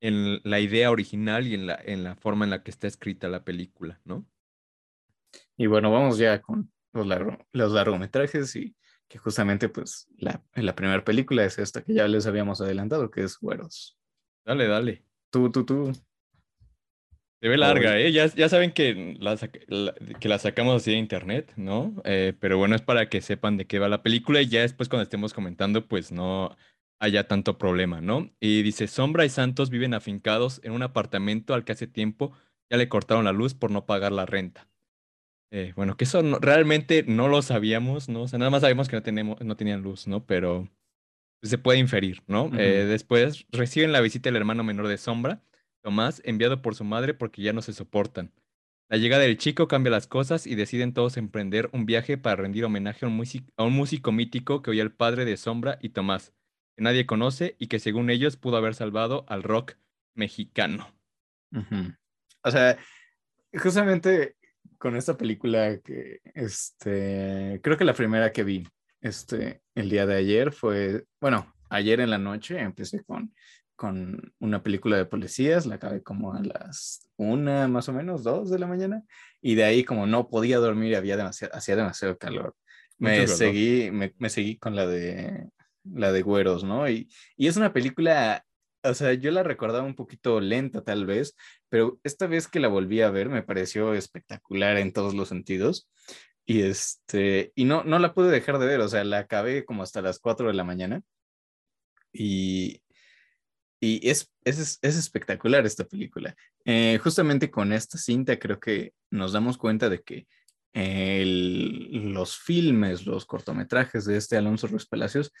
en 0.00 0.40
la 0.42 0.58
idea 0.58 0.90
original 0.90 1.46
y 1.46 1.52
en 1.52 1.66
la, 1.66 1.78
en 1.84 2.04
la 2.04 2.16
forma 2.16 2.46
en 2.46 2.52
la 2.52 2.62
que 2.62 2.70
está 2.70 2.86
escrita 2.86 3.28
la 3.28 3.44
película, 3.44 4.00
¿no? 4.06 4.26
Y 5.58 5.66
bueno, 5.66 5.92
vamos 5.92 6.16
ya 6.16 6.40
con 6.40 6.72
los, 6.94 7.06
los 7.52 7.72
largometrajes 7.72 8.56
y 8.56 8.74
que 9.08 9.18
justamente 9.18 9.68
pues 9.68 10.08
la, 10.16 10.42
la 10.54 10.74
primera 10.74 11.04
película 11.04 11.44
es 11.44 11.58
esta 11.58 11.82
que 11.84 11.92
ya 11.92 12.08
les 12.08 12.26
habíamos 12.26 12.62
adelantado, 12.62 13.10
que 13.10 13.24
es 13.24 13.38
Güeros. 13.38 13.98
Dale, 14.46 14.68
dale. 14.68 15.04
Tú, 15.28 15.50
tú, 15.50 15.66
tú. 15.66 15.92
Se 17.40 17.48
ve 17.48 17.56
larga, 17.56 17.98
¿eh? 17.98 18.12
Ya, 18.12 18.26
ya 18.26 18.48
saben 18.50 18.72
que 18.72 19.16
la, 19.18 19.36
que 20.20 20.28
la 20.28 20.38
sacamos 20.38 20.76
así 20.76 20.90
de 20.90 20.98
internet, 20.98 21.52
¿no? 21.56 21.94
Eh, 22.04 22.34
pero 22.38 22.58
bueno, 22.58 22.76
es 22.76 22.82
para 22.82 23.08
que 23.08 23.22
sepan 23.22 23.56
de 23.56 23.66
qué 23.66 23.78
va 23.78 23.88
la 23.88 24.02
película 24.02 24.42
y 24.42 24.48
ya 24.48 24.60
después 24.60 24.90
cuando 24.90 25.04
estemos 25.04 25.32
comentando, 25.32 25.86
pues 25.86 26.12
no 26.12 26.54
haya 26.98 27.26
tanto 27.26 27.56
problema, 27.56 28.02
¿no? 28.02 28.30
Y 28.40 28.62
dice, 28.62 28.86
Sombra 28.86 29.24
y 29.24 29.30
Santos 29.30 29.70
viven 29.70 29.94
afincados 29.94 30.60
en 30.64 30.72
un 30.72 30.82
apartamento 30.82 31.54
al 31.54 31.64
que 31.64 31.72
hace 31.72 31.86
tiempo 31.86 32.32
ya 32.70 32.76
le 32.76 32.90
cortaron 32.90 33.24
la 33.24 33.32
luz 33.32 33.54
por 33.54 33.70
no 33.70 33.86
pagar 33.86 34.12
la 34.12 34.26
renta. 34.26 34.68
Eh, 35.50 35.72
bueno, 35.74 35.96
que 35.96 36.04
eso 36.04 36.22
realmente 36.40 37.04
no 37.06 37.26
lo 37.26 37.40
sabíamos, 37.40 38.10
¿no? 38.10 38.22
O 38.22 38.28
sea, 38.28 38.38
nada 38.38 38.50
más 38.50 38.60
sabemos 38.60 38.88
que 38.88 38.96
no, 38.96 39.02
tenemos, 39.02 39.40
no 39.40 39.56
tenían 39.56 39.82
luz, 39.82 40.06
¿no? 40.06 40.24
Pero 40.26 40.68
se 41.42 41.56
puede 41.56 41.78
inferir, 41.78 42.22
¿no? 42.26 42.50
Eh, 42.56 42.84
después 42.84 43.46
reciben 43.50 43.92
la 43.92 44.02
visita 44.02 44.28
del 44.28 44.36
hermano 44.36 44.62
menor 44.62 44.86
de 44.86 44.98
Sombra, 44.98 45.42
Tomás, 45.82 46.22
enviado 46.24 46.62
por 46.62 46.74
su 46.74 46.84
madre 46.84 47.14
porque 47.14 47.42
ya 47.42 47.52
no 47.52 47.62
se 47.62 47.72
soportan. 47.72 48.32
La 48.90 48.96
llegada 48.96 49.22
del 49.22 49.38
chico 49.38 49.68
cambia 49.68 49.92
las 49.92 50.08
cosas 50.08 50.48
y 50.48 50.56
deciden 50.56 50.92
todos 50.92 51.16
emprender 51.16 51.70
un 51.72 51.86
viaje 51.86 52.18
para 52.18 52.34
rendir 52.34 52.64
homenaje 52.64 53.06
a 53.06 53.08
un, 53.08 53.72
músico 53.72 54.10
mítico 54.10 54.62
que 54.62 54.70
hoy 54.70 54.80
el 54.80 54.90
padre 54.90 55.24
de 55.24 55.36
Sombra 55.36 55.78
y 55.80 55.90
Tomás, 55.90 56.32
que 56.76 56.82
nadie 56.82 57.06
conoce 57.06 57.54
y 57.60 57.68
que 57.68 57.78
según 57.78 58.10
ellos 58.10 58.36
pudo 58.36 58.56
haber 58.56 58.74
salvado 58.74 59.24
al 59.28 59.44
rock 59.44 59.74
mexicano. 60.14 60.92
O 62.42 62.50
sea, 62.50 62.78
justamente 63.54 64.34
con 64.76 64.96
esta 64.96 65.16
película 65.16 65.78
que, 65.78 66.20
este, 66.34 67.60
creo 67.62 67.76
que 67.76 67.84
la 67.84 67.94
primera 67.94 68.32
que 68.32 68.42
vi, 68.42 68.66
este, 69.00 69.62
el 69.76 69.88
día 69.88 70.04
de 70.04 70.16
ayer 70.16 70.50
fue, 70.50 71.04
bueno, 71.20 71.54
ayer 71.68 72.00
en 72.00 72.10
la 72.10 72.18
noche 72.18 72.58
empecé 72.58 73.04
con 73.04 73.32
con 73.80 74.34
una 74.40 74.62
película 74.62 74.98
de 74.98 75.06
policías, 75.06 75.64
la 75.64 75.76
acabé 75.76 76.02
como 76.02 76.34
a 76.34 76.42
las 76.42 77.08
una 77.16 77.66
más 77.66 77.88
o 77.88 77.94
menos, 77.94 78.22
dos 78.22 78.50
de 78.50 78.58
la 78.58 78.66
mañana, 78.66 79.02
y 79.40 79.54
de 79.54 79.64
ahí 79.64 79.84
como 79.84 80.06
no 80.06 80.28
podía 80.28 80.58
dormir, 80.58 80.96
había 80.96 81.16
demasiado, 81.16 81.54
hacía 81.54 81.76
demasiado 81.76 82.18
calor. 82.18 82.54
Me 82.98 83.26
seguí, 83.26 83.90
me, 83.90 84.14
me, 84.18 84.28
seguí 84.28 84.58
con 84.58 84.76
la 84.76 84.86
de 84.86 85.48
la 85.82 86.12
de 86.12 86.20
Güeros, 86.20 86.62
¿no? 86.62 86.90
Y, 86.90 87.08
y 87.38 87.46
es 87.46 87.56
una 87.56 87.72
película, 87.72 88.44
o 88.82 88.92
sea, 88.92 89.14
yo 89.14 89.30
la 89.30 89.44
recordaba 89.44 89.86
un 89.86 89.94
poquito 89.94 90.42
lenta 90.42 90.84
tal 90.84 91.06
vez, 91.06 91.34
pero 91.70 91.98
esta 92.04 92.26
vez 92.26 92.48
que 92.48 92.60
la 92.60 92.68
volví 92.68 93.00
a 93.00 93.10
ver 93.10 93.30
me 93.30 93.42
pareció 93.42 93.94
espectacular 93.94 94.76
en 94.76 94.92
todos 94.92 95.14
los 95.14 95.30
sentidos. 95.30 95.88
Y 96.44 96.60
este, 96.64 97.52
y 97.54 97.64
no, 97.64 97.82
no 97.84 97.98
la 97.98 98.12
pude 98.12 98.30
dejar 98.30 98.58
de 98.58 98.66
ver, 98.66 98.80
o 98.80 98.88
sea, 98.88 99.04
la 99.04 99.20
acabé 99.20 99.64
como 99.64 99.82
hasta 99.82 100.02
las 100.02 100.18
4 100.18 100.48
de 100.48 100.54
la 100.54 100.64
mañana. 100.64 101.00
Y, 102.12 102.82
y 103.80 104.06
es, 104.08 104.30
es, 104.44 104.78
es 104.82 104.96
espectacular 104.96 105.64
esta 105.64 105.84
película. 105.84 106.36
Eh, 106.64 107.00
justamente 107.02 107.50
con 107.50 107.72
esta 107.72 107.96
cinta 107.96 108.38
creo 108.38 108.60
que 108.60 108.92
nos 109.10 109.32
damos 109.32 109.56
cuenta 109.56 109.88
de 109.88 110.02
que 110.02 110.26
los 110.72 112.38
filmes, 112.38 113.04
los 113.04 113.26
cortometrajes 113.26 114.04
de 114.04 114.16
este 114.16 114.36
Alonso 114.36 114.68
Ruiz 114.68 114.86
Palacios 114.86 115.32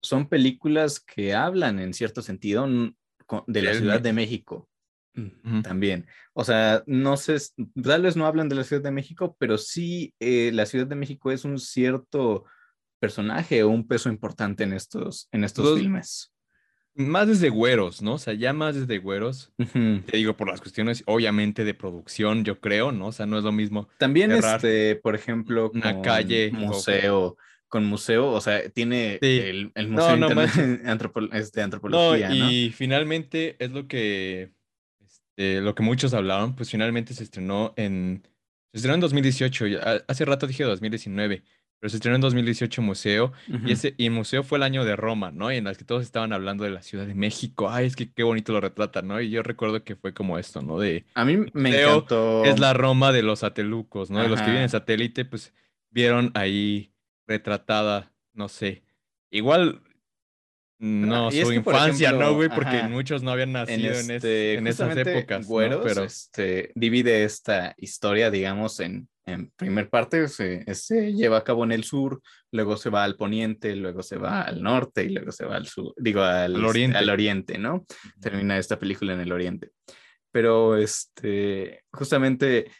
son 0.00 0.28
películas 0.28 1.00
que 1.00 1.34
hablan 1.34 1.80
en 1.80 1.92
cierto 1.92 2.22
sentido 2.22 2.68
de 3.48 3.62
la 3.62 3.74
Ciudad 3.74 4.00
de 4.00 4.12
México 4.12 4.68
también. 5.62 6.06
O 6.34 6.44
sea, 6.44 6.82
no 6.86 7.16
sé, 7.16 7.38
tal 7.82 8.02
vez 8.02 8.16
no 8.16 8.26
hablan 8.26 8.48
de 8.48 8.54
la 8.54 8.64
Ciudad 8.64 8.82
de 8.82 8.90
México, 8.90 9.34
pero 9.38 9.56
sí 9.58 10.14
eh, 10.20 10.50
la 10.52 10.66
Ciudad 10.66 10.86
de 10.86 10.94
México 10.94 11.32
es 11.32 11.44
un 11.44 11.58
cierto 11.58 12.44
personaje 13.00 13.62
o 13.62 13.68
un 13.70 13.86
peso 13.88 14.08
importante 14.08 14.64
en 14.64 14.72
estos, 14.72 15.28
en 15.32 15.44
estos 15.44 15.78
filmes. 15.78 16.32
Más 16.96 17.28
desde 17.28 17.50
güeros, 17.50 18.00
¿no? 18.00 18.14
O 18.14 18.18
sea, 18.18 18.32
ya 18.32 18.52
más 18.52 18.74
desde 18.74 18.98
güeros. 18.98 19.52
Te 19.72 20.16
digo, 20.16 20.36
por 20.36 20.48
las 20.48 20.60
cuestiones, 20.60 21.02
obviamente, 21.06 21.64
de 21.64 21.74
producción, 21.74 22.44
yo 22.44 22.58
creo, 22.60 22.90
¿no? 22.90 23.08
O 23.08 23.12
sea, 23.12 23.26
no 23.26 23.36
es 23.36 23.44
lo 23.44 23.52
mismo. 23.52 23.88
También, 23.98 24.32
este, 24.32 24.96
por 24.96 25.14
ejemplo, 25.14 25.70
una 25.74 26.00
calle. 26.00 26.50
Museo. 26.52 27.36
Con 27.68 27.84
museo, 27.84 28.28
o 28.28 28.40
sea, 28.40 28.70
tiene 28.70 29.18
el, 29.20 29.72
Museo 29.88 30.16
no, 30.16 30.28
este, 31.32 31.60
Antropología. 31.62 32.28
No, 32.28 32.34
y 32.50 32.70
finalmente 32.70 33.56
es 33.58 33.72
lo 33.72 33.88
que, 33.88 34.52
este, 35.04 35.60
lo 35.60 35.74
que 35.74 35.82
muchos 35.82 36.14
hablaron, 36.14 36.54
pues 36.54 36.70
finalmente 36.70 37.12
se 37.12 37.24
estrenó 37.24 37.74
en. 37.76 38.22
Se 38.72 38.78
estrenó 38.78 38.94
en 38.94 39.00
2018. 39.00 39.64
Hace 40.06 40.24
rato 40.24 40.46
dije 40.46 40.62
2019 40.62 41.42
pero 41.78 41.90
se 41.90 41.96
estrenó 41.96 42.16
en 42.16 42.22
2018 42.22 42.82
Museo, 42.82 43.32
y, 43.64 43.72
ese, 43.72 43.94
y 43.98 44.08
Museo 44.10 44.42
fue 44.42 44.58
el 44.58 44.62
año 44.62 44.84
de 44.84 44.96
Roma, 44.96 45.30
¿no? 45.30 45.52
Y 45.52 45.56
en 45.56 45.64
las 45.64 45.76
que 45.76 45.84
todos 45.84 46.02
estaban 46.02 46.32
hablando 46.32 46.64
de 46.64 46.70
la 46.70 46.82
Ciudad 46.82 47.06
de 47.06 47.14
México, 47.14 47.70
ay, 47.70 47.86
es 47.86 47.96
que 47.96 48.10
qué 48.10 48.22
bonito 48.22 48.52
lo 48.52 48.60
retrata, 48.60 49.02
¿no? 49.02 49.20
Y 49.20 49.30
yo 49.30 49.42
recuerdo 49.42 49.84
que 49.84 49.96
fue 49.96 50.14
como 50.14 50.38
esto, 50.38 50.62
¿no? 50.62 50.78
De, 50.78 51.04
a 51.14 51.24
mí 51.24 51.38
me 51.52 51.82
encantó. 51.82 52.44
Es 52.44 52.58
la 52.58 52.72
Roma 52.72 53.12
de 53.12 53.22
los 53.22 53.40
satelucos, 53.40 54.10
¿no? 54.10 54.22
De 54.22 54.28
los 54.28 54.40
que 54.40 54.46
viven 54.46 54.62
en 54.62 54.68
satélite, 54.70 55.24
pues 55.24 55.52
vieron 55.90 56.30
ahí 56.34 56.92
retratada, 57.26 58.12
no 58.32 58.48
sé. 58.48 58.82
Igual 59.30 59.82
no, 60.78 61.30
su 61.30 61.52
infancia, 61.52 62.12
¿no, 62.12 62.34
güey? 62.34 62.48
Porque 62.48 62.82
muchos 62.84 63.22
no 63.22 63.30
habían 63.30 63.52
nacido 63.52 63.94
en, 63.94 64.10
este, 64.10 64.54
en, 64.54 64.66
esas 64.66 64.96
épocas. 64.96 65.46
Güeros, 65.46 65.82
Pero... 65.84 66.04
este, 66.04 66.72
divide 66.74 67.24
esta 67.24 67.74
historia, 67.78 68.30
digamos, 68.30 68.80
en, 68.80 69.08
en 69.26 69.50
primer 69.56 69.90
parte, 69.90 70.28
se, 70.28 70.64
se, 70.74 71.12
lleva 71.12 71.38
a 71.38 71.44
cabo 71.44 71.64
en 71.64 71.72
el 71.72 71.82
sur, 71.82 72.22
luego 72.52 72.76
se 72.76 72.90
va 72.90 73.02
al 73.02 73.16
poniente, 73.16 73.74
luego 73.74 74.02
se 74.02 74.16
va 74.16 74.42
al 74.42 74.62
norte 74.62 75.04
y 75.04 75.08
luego 75.08 75.32
se 75.32 75.44
va 75.44 75.56
al 75.56 75.66
sur, 75.66 75.92
digo, 75.96 76.22
al, 76.22 76.64
oriente. 76.64 76.96
al 76.96 77.10
oriente, 77.10 77.58
¿no? 77.58 77.84
Termina 78.20 78.56
esta 78.56 78.78
película 78.78 79.14
en 79.14 79.20
el 79.20 79.32
oriente. 79.32 79.72
Pero, 80.30 80.76
este, 80.76 81.82
justamente, 81.92 82.70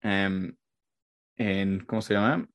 em, 0.00 0.54
en, 1.36 1.84
¿cómo 1.84 2.00
se 2.00 2.14
llama? 2.14 2.48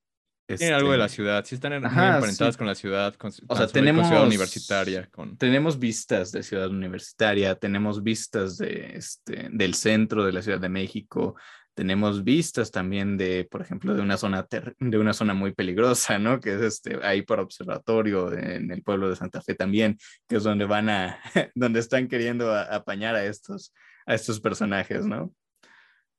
Tienen 0.47 0.75
algo 0.75 0.91
de 0.91 0.99
la 0.99 1.05
este, 1.05 1.15
ciudad, 1.15 1.43
sí 1.43 1.55
están 1.55 1.71
muy 1.81 1.87
emparentadas 1.87 2.55
con 2.55 2.67
la 2.67 2.75
ciudad, 2.75 3.15
con, 3.15 3.31
o 3.47 3.55
sea, 3.55 3.67
tenemos, 3.67 4.07
ciudad 4.07 4.25
universitaria. 4.25 5.07
Con... 5.09 5.37
Tenemos 5.37 5.79
vistas 5.79 6.31
de 6.31 6.43
ciudad 6.43 6.69
universitaria, 6.69 7.55
tenemos 7.55 8.03
vistas 8.03 8.57
de, 8.57 8.95
este, 8.95 9.49
del 9.51 9.73
centro 9.73 10.23
de 10.23 10.31
la 10.31 10.43
Ciudad 10.43 10.59
de 10.59 10.69
México, 10.69 11.35
tenemos 11.75 12.23
vistas 12.23 12.71
también 12.71 13.17
de, 13.17 13.47
por 13.51 13.61
ejemplo, 13.61 13.93
de 13.93 14.01
una 14.01 14.17
zona, 14.17 14.47
de 14.79 14.97
una 14.97 15.13
zona 15.13 15.33
muy 15.33 15.53
peligrosa, 15.53 16.17
¿no? 16.17 16.39
Que 16.39 16.55
es 16.55 16.61
este, 16.61 16.97
ahí 17.03 17.21
por 17.21 17.39
observatorio 17.39 18.33
en 18.33 18.71
el 18.71 18.81
pueblo 18.81 19.09
de 19.09 19.17
Santa 19.17 19.41
Fe 19.41 19.53
también, 19.53 19.97
que 20.27 20.37
es 20.37 20.43
donde 20.43 20.65
van 20.65 20.89
a, 20.89 21.19
donde 21.55 21.79
están 21.81 22.07
queriendo 22.07 22.55
apañar 22.55 23.15
a 23.15 23.25
estos, 23.25 23.73
a 24.05 24.15
estos 24.15 24.39
personajes, 24.39 25.05
¿no? 25.05 25.33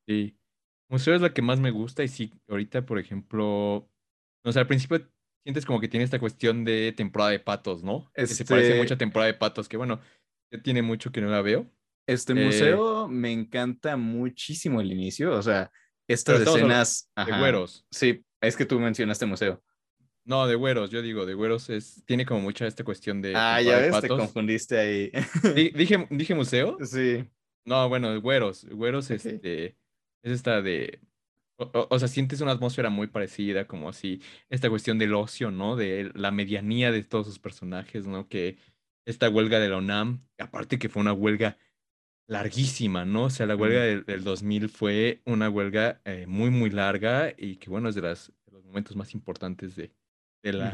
Sí. 0.07 0.38
Museo 0.88 1.14
es 1.14 1.21
la 1.21 1.33
que 1.33 1.42
más 1.42 1.59
me 1.59 1.73
gusta 1.73 2.05
y 2.05 2.09
sí, 2.09 2.33
ahorita, 2.49 2.87
por 2.87 3.01
ejemplo, 3.01 3.90
o 4.45 4.53
sea, 4.53 4.62
al 4.62 4.69
principio 4.69 5.11
sientes 5.42 5.64
como 5.64 5.81
que 5.81 5.88
tiene 5.88 6.05
esta 6.05 6.21
cuestión 6.21 6.64
de 6.64 6.92
temporada 6.92 7.31
de 7.31 7.40
patos, 7.40 7.83
¿no? 7.83 8.11
Que 8.14 8.27
se 8.27 8.45
parece 8.45 8.75
mucho 8.75 8.81
a 8.81 8.83
este 8.83 8.97
temporada 8.97 9.33
de 9.33 9.38
patos, 9.38 9.69
que 9.69 9.77
bueno, 9.77 10.01
ya 10.53 10.61
tiene 10.62 10.83
mucho 10.83 11.11
que 11.11 11.21
no 11.21 11.29
la 11.29 11.40
veo. 11.40 11.71
Este 12.07 12.33
eh, 12.33 12.45
museo 12.45 13.09
me 13.09 13.33
encanta 13.33 13.97
muchísimo 13.97 14.81
el 14.81 14.92
inicio, 14.92 15.33
o 15.33 15.42
sea, 15.42 15.71
estas 16.07 16.40
escenas 16.40 17.11
de 17.16 17.38
güeros. 17.38 17.85
Sí, 17.90 18.25
es 18.40 18.57
que 18.57 18.64
tú 18.64 18.79
mencionaste 18.79 19.27
museo. 19.27 19.62
No, 20.25 20.47
de 20.47 20.57
güeros, 20.57 20.90
yo 20.90 21.03
digo, 21.03 21.25
de 21.25 21.35
güeros 21.35 21.71
es, 21.71 22.03
tiene 22.05 22.27
como 22.27 22.40
mucha 22.40 22.66
esta 22.66 22.85
cuestión 22.85 23.23
de. 23.23 23.35
Ah, 23.37 23.62
ya 23.62 23.79
ves, 23.79 24.01
te 24.01 24.09
confundiste 24.09 24.79
ahí. 24.79 25.12
¿Dije, 25.75 26.07
¿Dije 26.11 26.35
museo? 26.35 26.79
Sí. 26.85 27.25
No, 27.64 27.88
bueno, 27.88 28.11
de 28.11 28.19
güeros. 28.19 28.64
Güeros, 28.64 29.11
este, 29.11 29.77
es 30.23 30.33
esta 30.33 30.62
de. 30.62 31.01
O, 31.59 31.87
o, 31.90 31.99
sea, 31.99 32.09
sientes 32.09 32.40
una 32.40 32.53
atmósfera 32.53 32.90
muy 32.90 33.07
parecida, 33.07 33.66
como 33.66 33.88
así, 33.88 34.21
esta 34.51 34.69
cuestión 34.69 34.99
del 34.99 35.14
ocio, 35.14 35.51
¿no? 35.51 35.75
De 35.75 36.11
la 36.14 36.31
medianía 36.31 36.90
de 36.90 37.03
todos 37.03 37.27
sus 37.27 37.38
personajes, 37.38 38.07
¿no? 38.07 38.29
Que 38.29 38.59
esta 39.07 39.31
huelga 39.31 39.61
de 39.61 39.69
la 39.69 39.79
UNAM, 39.79 40.27
aparte 40.38 40.79
que 40.79 40.88
fue 40.88 41.01
una 41.01 41.12
huelga 41.12 41.57
larguísima, 42.28 43.04
¿no? 43.04 43.24
O 43.24 43.30
sea, 43.30 43.46
la 43.46 43.56
huelga 43.56 43.82
del, 43.82 44.24
2000 44.24 44.68
fue 44.68 45.20
una 45.24 45.48
huelga 45.48 46.00
eh, 46.04 46.26
muy, 46.26 46.50
muy 46.50 46.70
larga 46.70 47.32
y 47.36 47.56
que, 47.56 47.70
bueno, 47.70 47.88
es 47.88 47.94
de, 47.94 48.02
las, 48.02 48.32
los 48.50 48.64
momentos 48.64 48.96
más 48.96 49.14
importantes 49.14 49.76
de, 49.76 49.92
de 50.42 50.52
la, 50.52 50.72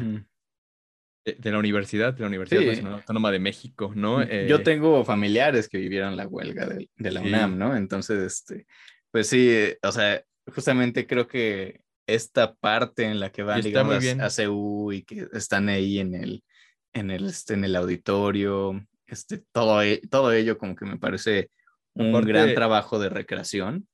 de, 1.24 1.50
la 1.50 1.58
universidad, 1.58 2.14
de 2.14 2.20
la 2.20 2.28
Universidad 2.28 2.92
Autónoma 2.92 3.30
de 3.30 3.38
México, 3.38 3.92
¿no? 3.94 4.22
Yo 4.22 4.56
eh, 4.56 4.62
tengo 4.64 5.04
familiares 5.04 5.68
que 5.68 5.78
vivieron 5.78 6.16
la 6.16 6.26
huelga 6.26 6.66
de, 6.66 7.10
la 7.10 7.20
UNAM, 7.20 7.58
¿no? 7.58 7.76
Entonces, 7.76 8.18
este, 8.32 8.66
pues 9.10 9.28
sí, 9.28 9.54
o 9.82 9.92
sea, 9.92 10.22
justamente 10.54 11.06
creo 11.06 11.28
que 11.28 11.80
esta 12.06 12.54
parte 12.54 13.04
en 13.04 13.20
la 13.20 13.30
que 13.30 13.42
van, 13.42 13.60
digamos, 13.60 14.04
a 14.04 14.44
CU 14.44 14.92
y 14.92 15.02
que 15.02 15.28
están 15.32 15.68
ahí 15.68 15.98
en 15.98 16.14
el, 16.14 16.44
en 16.92 17.10
el, 17.10 17.26
este, 17.26 17.54
en 17.54 17.64
el 17.64 17.76
auditorio, 17.76 18.84
este, 19.12 19.38
todo, 19.52 19.82
e, 19.82 20.00
todo 20.10 20.32
ello 20.32 20.58
como 20.58 20.74
que 20.74 20.84
me 20.84 20.98
parece 20.98 21.50
un 21.94 22.12
gran 22.22 22.54
trabajo 22.54 22.98
de 22.98 23.08
recreación. 23.08 23.86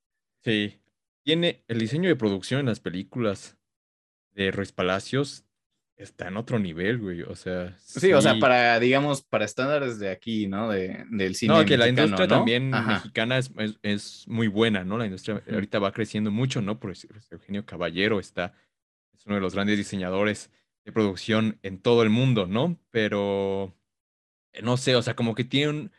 Sí, 0.44 0.80
tiene 1.24 1.64
el 1.68 1.78
diseño 1.78 2.08
de 2.08 2.16
producción 2.16 2.60
en 2.60 2.66
las 2.66 2.80
películas 2.80 3.56
de 4.32 4.50
Ruiz 4.50 4.72
Palacios 4.72 5.44
está 5.98 6.28
en 6.28 6.36
otro 6.36 6.58
nivel, 6.58 6.98
güey. 6.98 7.22
O 7.22 7.34
sea. 7.34 7.76
Sí, 7.78 8.12
o 8.12 8.22
sea, 8.22 8.38
para, 8.38 8.78
digamos, 8.78 9.22
para 9.22 9.44
estándares 9.44 9.98
de 9.98 10.10
aquí, 10.10 10.46
¿no? 10.46 10.70
De, 10.70 11.04
del 11.10 11.34
cine. 11.34 11.54
No, 11.54 11.64
que 11.64 11.76
la 11.76 11.88
industria 11.88 12.28
también 12.28 12.70
mexicana 12.70 13.38
es, 13.38 13.50
es, 13.82 14.24
muy 14.28 14.46
buena, 14.46 14.84
¿no? 14.84 14.96
La 14.96 15.06
industria 15.06 15.42
ahorita 15.50 15.78
va 15.78 15.92
creciendo 15.92 16.30
mucho, 16.30 16.62
¿no? 16.62 16.78
Por 16.78 16.94
Eugenio 17.30 17.66
Caballero 17.66 18.20
está, 18.20 18.54
es 19.12 19.26
uno 19.26 19.34
de 19.34 19.40
los 19.40 19.54
grandes 19.54 19.76
diseñadores 19.76 20.50
de 20.84 20.92
producción 20.92 21.58
en 21.62 21.80
todo 21.80 22.02
el 22.02 22.10
mundo, 22.10 22.46
¿no? 22.46 22.78
Pero 22.90 23.74
no 24.62 24.76
sé, 24.76 24.96
o 24.96 25.02
sea, 25.02 25.14
como 25.14 25.34
que 25.34 25.44
tiene 25.44 25.70
un, 25.70 25.92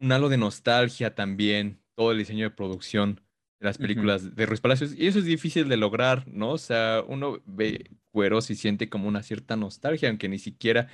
un 0.00 0.12
halo 0.12 0.28
de 0.28 0.36
nostalgia 0.36 1.14
también, 1.14 1.80
todo 1.94 2.12
el 2.12 2.18
diseño 2.18 2.44
de 2.44 2.50
producción 2.50 3.20
de 3.60 3.66
las 3.66 3.78
películas 3.78 4.34
de 4.34 4.46
Ruiz 4.46 4.60
Palacios. 4.60 4.94
Y 4.96 5.06
eso 5.06 5.20
es 5.20 5.24
difícil 5.24 5.68
de 5.68 5.76
lograr, 5.76 6.26
¿no? 6.26 6.50
O 6.50 6.58
sea, 6.58 7.02
uno 7.06 7.40
ve 7.46 7.90
cueros 8.10 8.50
y 8.50 8.56
siente 8.56 8.88
como 8.88 9.08
una 9.08 9.22
cierta 9.22 9.56
nostalgia, 9.56 10.08
aunque 10.08 10.28
ni 10.28 10.38
siquiera, 10.38 10.88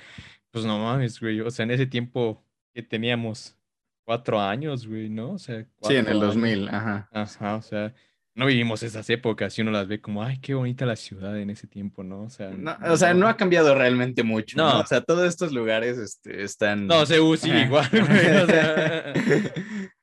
pues 0.51 0.65
no 0.65 0.77
mames, 0.79 1.19
güey. 1.19 1.41
O 1.41 1.49
sea, 1.49 1.63
en 1.63 1.71
ese 1.71 1.87
tiempo 1.87 2.43
que 2.73 2.83
teníamos 2.83 3.57
cuatro 4.05 4.39
años, 4.39 4.87
güey, 4.87 5.09
¿no? 5.09 5.31
O 5.31 5.39
sea, 5.39 5.65
sí, 5.81 5.95
en 5.95 6.07
el 6.07 6.19
2000, 6.19 6.69
ajá. 6.69 7.09
Ajá, 7.11 7.55
o 7.55 7.61
sea, 7.61 7.93
no 8.35 8.45
vivimos 8.45 8.83
esas 8.83 9.09
épocas 9.09 9.57
y 9.57 9.61
uno 9.61 9.71
las 9.71 9.87
ve 9.87 10.01
como, 10.01 10.23
ay, 10.23 10.39
qué 10.39 10.53
bonita 10.53 10.85
la 10.85 10.95
ciudad 10.95 11.37
en 11.37 11.49
ese 11.49 11.67
tiempo, 11.67 12.03
¿no? 12.03 12.23
O 12.23 12.29
sea, 12.29 12.51
no, 12.51 12.77
o 12.87 12.97
sea, 12.97 13.13
no 13.13 13.27
ha 13.27 13.35
cambiado 13.35 13.75
realmente 13.75 14.23
mucho. 14.23 14.57
No. 14.57 14.79
O 14.79 14.85
sea, 14.85 15.01
todos 15.01 15.27
estos 15.27 15.51
lugares 15.51 15.97
este, 15.97 16.43
están. 16.43 16.87
No, 16.87 17.05
se 17.05 17.15
sí, 17.37 17.49
igual. 17.49 17.89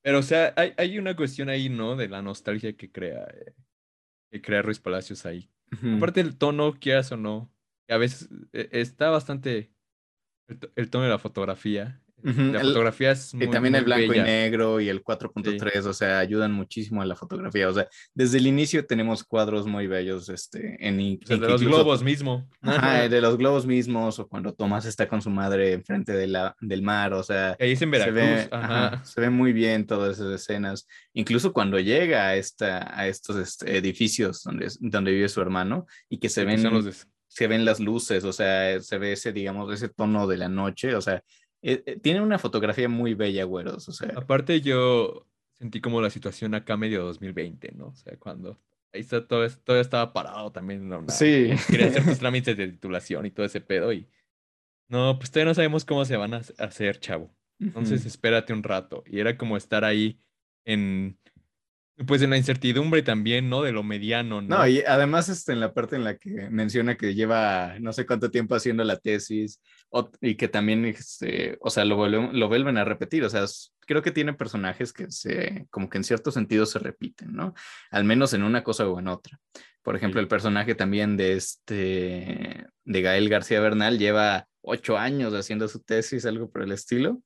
Pero, 0.02 0.18
o 0.18 0.22
sea, 0.22 0.52
hay, 0.56 0.74
hay, 0.76 0.98
una 0.98 1.16
cuestión 1.16 1.48
ahí, 1.48 1.68
¿no? 1.68 1.96
De 1.96 2.08
la 2.08 2.22
nostalgia 2.22 2.76
que 2.76 2.90
crea, 2.90 3.24
eh, 3.24 3.54
que 4.30 4.42
crea 4.42 4.62
Ruiz 4.62 4.80
Palacios 4.80 5.24
ahí. 5.24 5.50
Aparte 5.96 6.20
el 6.20 6.36
tono, 6.36 6.74
quieras 6.78 7.10
o 7.12 7.16
no, 7.16 7.52
a 7.88 7.96
veces 7.96 8.28
eh, 8.52 8.68
está 8.72 9.10
bastante. 9.10 9.72
el 10.76 10.90
tono 10.90 11.04
de 11.04 11.10
la 11.10 11.18
fotografía 11.18 12.02
la 12.26 12.60
fotografía 12.60 13.12
es 13.12 13.32
muy, 13.34 13.46
Y 13.46 13.50
también 13.50 13.74
el 13.76 13.84
blanco 13.84 14.12
y 14.12 14.18
negro 14.18 14.80
y 14.80 14.88
el 14.88 15.02
4.3, 15.04 15.86
o 15.86 15.92
sea, 15.92 16.18
ayudan 16.18 16.52
muchísimo 16.52 17.00
a 17.00 17.06
la 17.06 17.14
fotografía. 17.14 17.68
O 17.68 17.72
sea, 17.72 17.88
desde 18.14 18.38
el 18.38 18.48
inicio 18.48 18.84
tenemos 18.84 19.22
cuadros 19.22 19.66
muy 19.66 19.86
bellos 19.86 20.28
este, 20.28 20.76
en, 20.80 20.96
de 20.96 21.36
los 21.36 21.62
globos 21.62 22.02
mismo. 22.02 22.48
de 22.62 23.20
los 23.20 23.36
globos 23.38 23.66
mismos, 23.66 24.18
o 24.18 24.28
cuando 24.28 24.52
Tomás 24.52 24.86
está 24.86 25.06
con 25.06 25.22
su 25.22 25.30
madre 25.30 25.72
enfrente 25.72 26.12
de 26.12 26.26
la, 26.26 26.56
del 26.60 26.82
mar, 26.82 27.12
o 27.12 27.22
sea... 27.22 27.56
Ahí 27.60 27.76
en 27.80 27.90
Veracruz. 27.90 28.18
Se 28.18 28.48
ve, 28.48 28.98
se 29.04 29.20
ve 29.20 29.30
muy 29.30 29.52
bien 29.52 29.86
todas 29.86 30.18
esas 30.18 30.32
escenas. 30.32 30.88
Incluso 31.12 31.52
cuando 31.52 31.78
llega 31.78 32.26
a, 32.28 32.36
esta, 32.36 32.98
a 32.98 33.06
estos 33.06 33.36
este, 33.36 33.76
edificios 33.76 34.42
donde, 34.42 34.68
donde 34.80 35.12
vive 35.12 35.28
su 35.28 35.40
hermano 35.40 35.86
y 36.08 36.18
que 36.18 36.28
se 36.28 36.44
ven... 36.44 36.66
Se 37.28 37.48
ven 37.48 37.66
las 37.66 37.80
luces, 37.80 38.24
o 38.24 38.32
sea, 38.32 38.80
se 38.80 38.96
ve 38.96 39.12
ese, 39.12 39.30
digamos, 39.30 39.70
ese 39.70 39.90
tono 39.90 40.26
de 40.26 40.38
la 40.38 40.48
noche, 40.48 40.94
o 40.94 41.02
sea, 41.02 41.22
eh, 41.68 41.82
eh, 41.84 41.98
tiene 42.00 42.20
una 42.20 42.38
fotografía 42.38 42.88
muy 42.88 43.14
bella, 43.14 43.42
güeros. 43.42 43.88
O 43.88 43.92
sea. 43.92 44.12
Aparte, 44.14 44.60
yo 44.60 45.26
sentí 45.58 45.80
como 45.80 46.00
la 46.00 46.10
situación 46.10 46.54
acá 46.54 46.76
medio 46.76 47.02
2020, 47.04 47.72
¿no? 47.72 47.88
O 47.88 47.96
sea, 47.96 48.16
cuando 48.18 48.60
ahí 48.92 49.00
está 49.00 49.26
todo, 49.26 49.44
todo 49.64 49.80
estaba 49.80 50.12
parado 50.12 50.52
también. 50.52 50.88
¿no? 50.88 51.04
Sí. 51.08 51.50
Quería 51.68 51.88
hacer 51.88 52.04
tus 52.04 52.20
trámites 52.20 52.56
de 52.56 52.68
titulación 52.68 53.26
y 53.26 53.32
todo 53.32 53.44
ese 53.44 53.60
pedo. 53.60 53.92
Y 53.92 54.06
no, 54.88 55.18
pues 55.18 55.32
todavía 55.32 55.50
no 55.50 55.54
sabemos 55.54 55.84
cómo 55.84 56.04
se 56.04 56.16
van 56.16 56.34
a 56.34 56.42
hacer, 56.58 57.00
chavo. 57.00 57.34
Entonces, 57.58 58.06
espérate 58.06 58.52
un 58.52 58.62
rato. 58.62 59.02
Y 59.04 59.18
era 59.18 59.36
como 59.36 59.56
estar 59.56 59.84
ahí 59.84 60.20
en 60.64 61.18
pues 62.04 62.20
en 62.20 62.30
la 62.30 62.36
incertidumbre 62.36 63.02
también, 63.02 63.48
¿no? 63.48 63.62
De 63.62 63.72
lo 63.72 63.82
mediano, 63.82 64.42
¿no? 64.42 64.58
No, 64.58 64.68
y 64.68 64.80
además 64.80 65.30
este, 65.30 65.52
en 65.52 65.60
la 65.60 65.72
parte 65.72 65.96
en 65.96 66.04
la 66.04 66.18
que 66.18 66.50
menciona 66.50 66.96
que 66.96 67.14
lleva 67.14 67.76
no 67.80 67.92
sé 67.92 68.04
cuánto 68.04 68.30
tiempo 68.30 68.54
haciendo 68.54 68.84
la 68.84 68.98
tesis 68.98 69.62
y 70.20 70.34
que 70.34 70.48
también, 70.48 70.84
este, 70.84 71.56
o 71.60 71.70
sea, 71.70 71.86
lo, 71.86 72.06
lo 72.06 72.48
vuelven 72.48 72.76
a 72.76 72.84
repetir, 72.84 73.24
o 73.24 73.30
sea, 73.30 73.46
creo 73.86 74.02
que 74.02 74.10
tiene 74.10 74.34
personajes 74.34 74.92
que 74.92 75.10
se, 75.10 75.66
como 75.70 75.88
que 75.88 75.96
en 75.96 76.04
cierto 76.04 76.30
sentido 76.30 76.66
se 76.66 76.78
repiten, 76.78 77.32
¿no? 77.32 77.54
Al 77.90 78.04
menos 78.04 78.34
en 78.34 78.42
una 78.42 78.62
cosa 78.62 78.86
o 78.86 78.98
en 78.98 79.08
otra. 79.08 79.38
Por 79.82 79.96
ejemplo, 79.96 80.20
el 80.20 80.28
personaje 80.28 80.74
también 80.74 81.16
de 81.16 81.34
este, 81.34 82.66
de 82.84 83.02
Gael 83.02 83.28
García 83.30 83.60
Bernal 83.60 83.98
lleva 83.98 84.48
ocho 84.60 84.98
años 84.98 85.32
haciendo 85.32 85.68
su 85.68 85.80
tesis, 85.80 86.26
algo 86.26 86.50
por 86.50 86.62
el 86.62 86.72
estilo. 86.72 87.22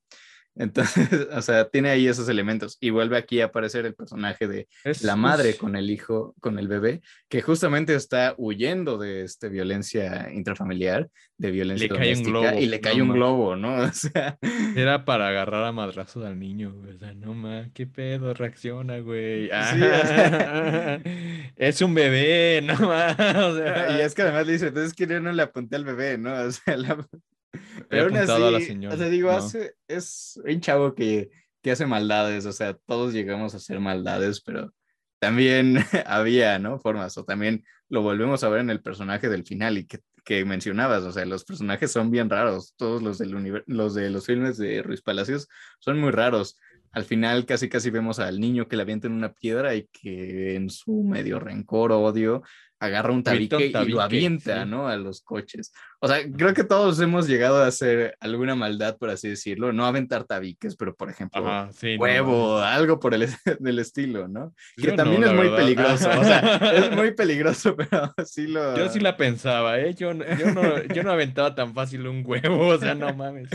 Entonces, 0.57 1.09
o 1.33 1.43
sea, 1.43 1.69
tiene 1.69 1.91
ahí 1.91 2.09
esos 2.09 2.29
elementos 2.29 2.77
y 2.81 2.91
vuelve 2.91 3.17
aquí 3.17 3.41
a 3.41 3.47
aparecer 3.47 3.87
el 3.87 3.95
personaje 3.95 4.49
de 4.49 4.69
la 5.03 5.17
madre 5.17 5.57
con 5.57 5.77
el 5.77 5.91
hijo, 5.91 6.35
con 6.41 6.59
el 6.59 6.69
bebé, 6.69 7.03
que 7.29 7.43
justamente 7.43 7.95
está 7.95 8.35
huyendo 8.37 8.99
de 8.99 9.23
este, 9.23 9.49
violencia 9.49 10.31
intrafamiliar, 10.33 11.09
de 11.39 11.51
violencia 11.51 11.89
le 11.89 11.95
doméstica 11.95 12.61
y 12.61 12.67
le 12.67 12.81
cae 12.81 13.01
un 13.01 13.13
globo, 13.13 13.57
¿no? 13.57 13.71
O 13.91 13.93
sea, 13.93 14.39
era 14.77 15.05
para 15.05 15.29
agarrar 15.29 15.65
a 15.65 15.73
madrazos 15.73 16.25
al 16.25 16.39
niño, 16.39 16.73
güey. 16.73 16.95
O 16.95 16.99
sea, 16.99 17.13
no 17.15 17.35
ma, 17.35 17.69
qué 17.75 17.87
pedo, 17.87 18.33
reacciona, 18.35 19.01
güey. 19.01 19.51
es 21.57 21.83
un 21.83 21.95
bebé, 21.95 22.61
no 22.63 22.75
ma. 22.77 23.11
O 23.11 23.57
sea, 23.57 23.99
y 23.99 24.01
es 24.01 24.15
que 24.15 24.23
además 24.23 24.47
le 24.47 24.53
dice, 24.55 24.69
entonces 24.69 24.95
que 24.95 25.07
yo 25.07 25.21
no 25.21 25.33
le 25.33 25.43
apunté 25.43 25.77
al 25.77 25.85
bebé, 25.85 26.19
¿no? 26.19 26.33
O 26.33 26.51
sea, 26.51 26.77
la... 26.77 27.07
Pero 27.89 28.05
aún 28.05 28.17
así, 28.17 28.31
a 28.31 28.51
la 28.51 28.61
señora. 28.61 28.95
O 28.95 28.99
sea, 28.99 29.09
digo, 29.09 29.31
hace, 29.31 29.75
es 29.89 30.41
un 30.45 30.61
chavo 30.61 30.95
que, 30.95 31.31
que 31.63 31.73
hace 31.73 31.87
maldades, 31.87 32.47
o 32.47 32.53
sea, 32.53 32.75
todos 32.75 33.13
llegamos 33.13 33.55
a 33.55 33.59
hacer 33.59 33.81
maldades, 33.81 34.41
pero 34.41 34.73
también 35.19 35.77
había, 36.07 36.59
¿no? 36.59 36.79
Formas, 36.79 37.17
o 37.19 37.25
también 37.25 37.65
lo 37.89 38.03
volvemos 38.03 38.43
a 38.45 38.49
ver 38.49 38.61
en 38.61 38.71
el 38.71 38.83
personaje 38.83 39.29
del 39.29 39.45
final 39.45 39.79
y 39.79 39.87
que, 39.87 40.01
que 40.25 40.45
mencionabas, 40.45 41.03
o 41.05 41.13
sea, 41.13 41.25
los 41.27 41.45
personajes 41.45 41.93
son 41.93 42.11
bien 42.11 42.31
raros, 42.31 42.75
todos 42.77 43.03
los, 43.03 43.19
del 43.19 43.63
los 43.67 43.95
de 43.95 44.11
los 44.11 44.27
filmes 44.27 44.57
de 44.57 44.83
Ruiz 44.83 45.03
Palacios 45.03 45.49
son 45.79 45.99
muy 46.01 46.11
raros. 46.11 46.59
Al 46.93 47.05
final 47.05 47.47
casi 47.47 47.69
casi 47.69 47.91
vemos 47.91 48.19
al 48.19 48.41
niño 48.41 48.67
que 48.67 48.75
le 48.75 48.83
avienta 48.83 49.07
en 49.07 49.13
una 49.13 49.33
piedra 49.33 49.77
y 49.77 49.89
que 49.93 50.57
en 50.57 50.71
su 50.71 51.05
medio 51.05 51.39
rencor 51.39 51.93
o 51.93 52.01
odio 52.01 52.43
agarra 52.81 53.13
un 53.13 53.23
tabique, 53.23 53.67
y 53.67 53.89
lo 53.89 54.01
avienta, 54.01 54.65
¿no? 54.65 54.89
A 54.89 54.97
los 54.97 55.21
coches. 55.21 55.73
O 56.01 56.09
sea, 56.09 56.19
creo 56.35 56.55
que 56.55 56.65
todos 56.65 56.99
hemos 57.01 57.29
llegado 57.29 57.63
a 57.63 57.67
hacer 57.67 58.17
alguna 58.21 58.55
maldad, 58.55 58.97
por 58.97 59.11
así 59.11 59.29
decirlo, 59.29 59.71
no 59.71 59.85
aventar 59.85 60.25
tabiques, 60.25 60.77
pero 60.77 60.97
por 60.97 61.11
ejemplo, 61.11 61.69
huevo, 61.99 62.59
algo 62.59 62.99
por 62.99 63.13
el 63.13 63.29
del 63.61 63.79
estilo, 63.79 64.29
¿no? 64.29 64.55
que 64.79 64.93
también 64.93 65.25
es 65.25 65.33
muy 65.35 65.51
peligroso, 65.51 66.09
o 66.09 66.25
sea, 66.25 66.57
es 66.73 66.91
muy 66.97 67.13
peligroso, 67.13 67.77
pero 67.91 68.15
sí 68.25 68.47
lo... 68.47 68.75
Yo 68.77 68.89
sí 68.89 68.99
la 68.99 69.19
pensaba, 69.19 69.79
¿eh? 69.79 69.95
Yo, 69.95 70.13
yo, 70.15 70.55
no, 70.55 70.83
yo 70.85 71.03
no 71.03 71.13
aventaba 71.13 71.55
tan 71.55 71.75
fácil 71.75 72.07
un 72.07 72.23
huevo, 72.25 72.69
o 72.69 72.79
sea, 72.79 72.95
no 72.95 73.15
mames. 73.15 73.51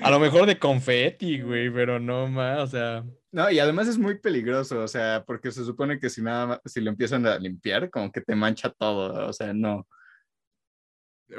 A 0.00 0.10
lo 0.12 0.20
mejor 0.20 0.46
de 0.46 0.56
confeti, 0.58 1.40
güey, 1.40 1.68
pero 1.70 1.98
no 1.98 2.28
más, 2.28 2.60
o 2.60 2.66
sea... 2.68 3.04
No, 3.30 3.50
y 3.50 3.58
además 3.58 3.88
es 3.88 3.98
muy 3.98 4.18
peligroso, 4.18 4.82
o 4.82 4.88
sea, 4.88 5.22
porque 5.26 5.50
se 5.50 5.64
supone 5.64 5.98
que 5.98 6.08
si 6.08 6.22
nada, 6.22 6.60
si 6.64 6.80
lo 6.80 6.90
empiezan 6.90 7.26
a 7.26 7.38
limpiar, 7.38 7.90
como 7.90 8.10
que 8.10 8.22
te 8.22 8.34
mancha 8.34 8.70
todo, 8.70 9.26
o 9.26 9.32
sea, 9.32 9.52
no. 9.52 9.86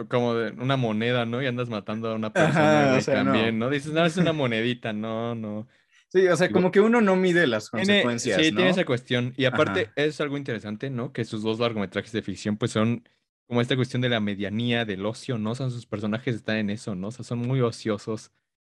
Como 0.08 0.36
de 0.36 0.52
una 0.52 0.78
moneda, 0.78 1.26
¿no? 1.26 1.42
Y 1.42 1.48
andas 1.48 1.68
matando 1.68 2.10
a 2.10 2.16
una 2.16 2.32
persona 2.32 3.00
también, 3.04 3.58
no. 3.58 3.72
Dices, 3.72 3.92
no, 3.92 4.06
es 4.06 4.18
una 4.18 4.34
monedita, 4.34 4.94
no, 4.94 5.34
no. 5.34 5.68
Sí, 6.10 6.28
o 6.28 6.36
sea, 6.36 6.52
como 6.52 6.72
que 6.72 6.80
uno 6.80 7.02
no 7.02 7.16
mide 7.16 7.48
las 7.48 7.70
consecuencias. 7.70 8.40
sí, 8.40 8.52
tiene 8.52 8.70
esa 8.70 8.86
cuestión. 8.86 9.34
Y 9.36 9.46
aparte, 9.46 9.92
es 9.96 10.22
algo 10.22 10.38
interesante, 10.38 10.92
¿no? 10.92 11.12
Que 11.12 11.26
sus 11.26 11.42
dos 11.42 11.60
largometrajes 11.60 12.12
de 12.12 12.22
ficción, 12.22 12.58
pues 12.58 12.72
son 12.72 13.08
como 13.48 13.62
esta 13.62 13.76
cuestión 13.76 14.04
de 14.04 14.10
la 14.10 14.20
medianía, 14.20 14.86
del 14.86 15.06
ocio, 15.08 15.40
¿no? 15.40 15.52
O 15.52 15.56
sea, 15.56 15.72
sus 15.72 15.88
personajes 15.88 16.36
están 16.36 16.58
en 16.58 16.70
eso, 16.70 16.94
¿no? 16.94 17.08
O 17.08 17.12
sea, 17.12 17.26
son 17.26 17.40
muy 17.40 17.62
ociosos 17.62 18.32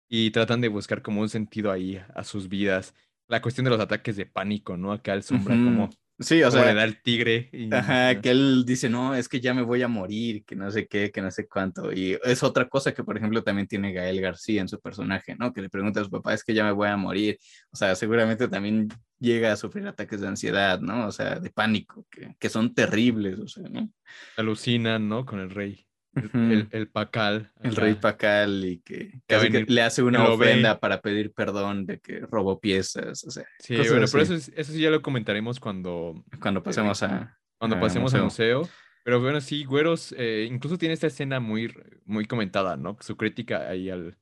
y 0.09 0.31
tratan 0.31 0.61
de 0.61 0.69
buscar 0.69 1.03
como 1.03 1.21
un 1.21 1.29
sentido 1.29 1.71
ahí 1.71 2.01
a 2.14 2.25
sus 2.25 2.49
vidas 2.49 2.95
la 3.29 3.42
cuestión 3.42 3.64
de 3.64 3.71
los 3.71 3.81
ataques 3.81 4.16
de 4.16 4.27
pánico, 4.27 4.77
¿no? 4.77 4.92
Acá 4.92 5.14
el 5.14 5.23
sombra 5.23 5.55
como 5.55 5.90
Sí, 6.19 6.42
o 6.42 6.51
sea, 6.51 6.64
le 6.64 6.73
da 6.73 6.85
el 6.85 7.03
tigre. 7.03 7.51
ajá, 7.73 8.23
que 8.23 8.31
él 8.31 8.64
dice, 8.64 8.88
no, 8.88 9.14
es 9.14 9.29
que 9.29 9.38
ya 9.38 9.53
me 9.53 9.61
voy 9.61 9.83
a 9.83 9.88
morir, 9.88 10.45
que 10.47 10.57
no 10.57 10.71
sé 10.71 10.87
qué, 10.87 11.11
que 11.11 11.21
no 11.21 11.31
sé 11.31 11.47
cuánto. 11.47 11.92
Y 11.92 12.19
es 12.25 12.42
otra 12.42 12.71
cosa 12.71 12.95
que, 12.95 13.05
por 13.05 13.19
ejemplo, 13.19 13.42
también 13.42 13.69
tiene 13.69 13.92
Gael 13.92 14.23
García 14.23 14.62
en 14.62 14.69
su 14.69 14.81
personaje, 14.81 15.37
¿no? 15.38 15.53
Que 15.53 15.61
le 15.61 15.69
pregunta 15.69 16.01
a 16.01 16.05
su 16.05 16.11
papá, 16.11 16.33
es 16.33 16.42
que 16.42 16.55
ya 16.55 16.64
me 16.64 16.73
voy 16.73 16.88
a 16.88 16.97
morir. 16.97 17.38
O 17.71 17.77
sea, 17.77 17.95
seguramente 17.95 18.49
también 18.49 18.88
llega 19.19 19.53
a 19.53 19.57
sufrir 19.57 19.87
ataques 19.87 20.23
de 20.23 20.29
ansiedad, 20.29 20.81
¿no? 20.81 21.07
O 21.07 21.12
sea, 21.12 21.38
de 21.38 21.51
pánico, 21.51 22.07
que, 22.11 22.35
que 22.38 22.49
son 22.49 22.73
terribles, 22.73 23.38
o 23.38 23.49
sea, 23.49 23.69
¿no? 23.69 23.90
Alucinan, 24.38 25.11
¿no? 25.11 25.27
Con 25.27 25.40
el 25.40 25.51
rey 25.51 25.86
el, 26.16 26.68
el, 26.70 26.88
Pacal. 26.88 27.52
El 27.62 27.76
rey 27.76 27.94
Pacal 27.94 28.64
y 28.64 28.79
que, 28.79 29.20
le 29.68 29.83
hace 29.83 30.02
una 30.02 30.29
ofrenda 30.29 30.81
para 30.81 31.00
pedir 31.00 31.33
perdón 31.33 31.87
de 31.87 31.98
que 32.00 32.20
robó 32.20 32.61
piezas. 32.61 33.24
O 33.24 33.31
sea, 33.31 33.44
sí, 33.59 33.76
bueno, 33.76 34.07
pero 34.11 34.22
eso, 34.22 34.35
eso 34.35 34.72
sí 34.72 34.81
ya 34.81 34.90
lo 34.90 35.02
comentaremos 35.02 35.61
cuando... 35.61 36.24
Cuando 36.40 36.62
pasemos 36.62 37.02
a... 37.02 37.38
Cuando 37.59 37.81
pasemos 37.81 38.12
al 38.14 38.24
museo. 38.24 38.68
Pero 39.05 39.20
bueno, 39.20 39.40
sí, 39.40 39.64
Güeros 39.64 40.14
eh, 40.18 40.48
incluso 40.50 40.79
tiene 40.79 40.94
esta 40.94 41.07
escena 41.07 41.38
muy, 41.38 41.72
muy 42.05 42.26
comentada, 42.26 42.76
¿no? 42.76 42.96
Su 43.00 43.16
crítica 43.16 43.68
ahí 43.68 43.88
al, 43.88 44.18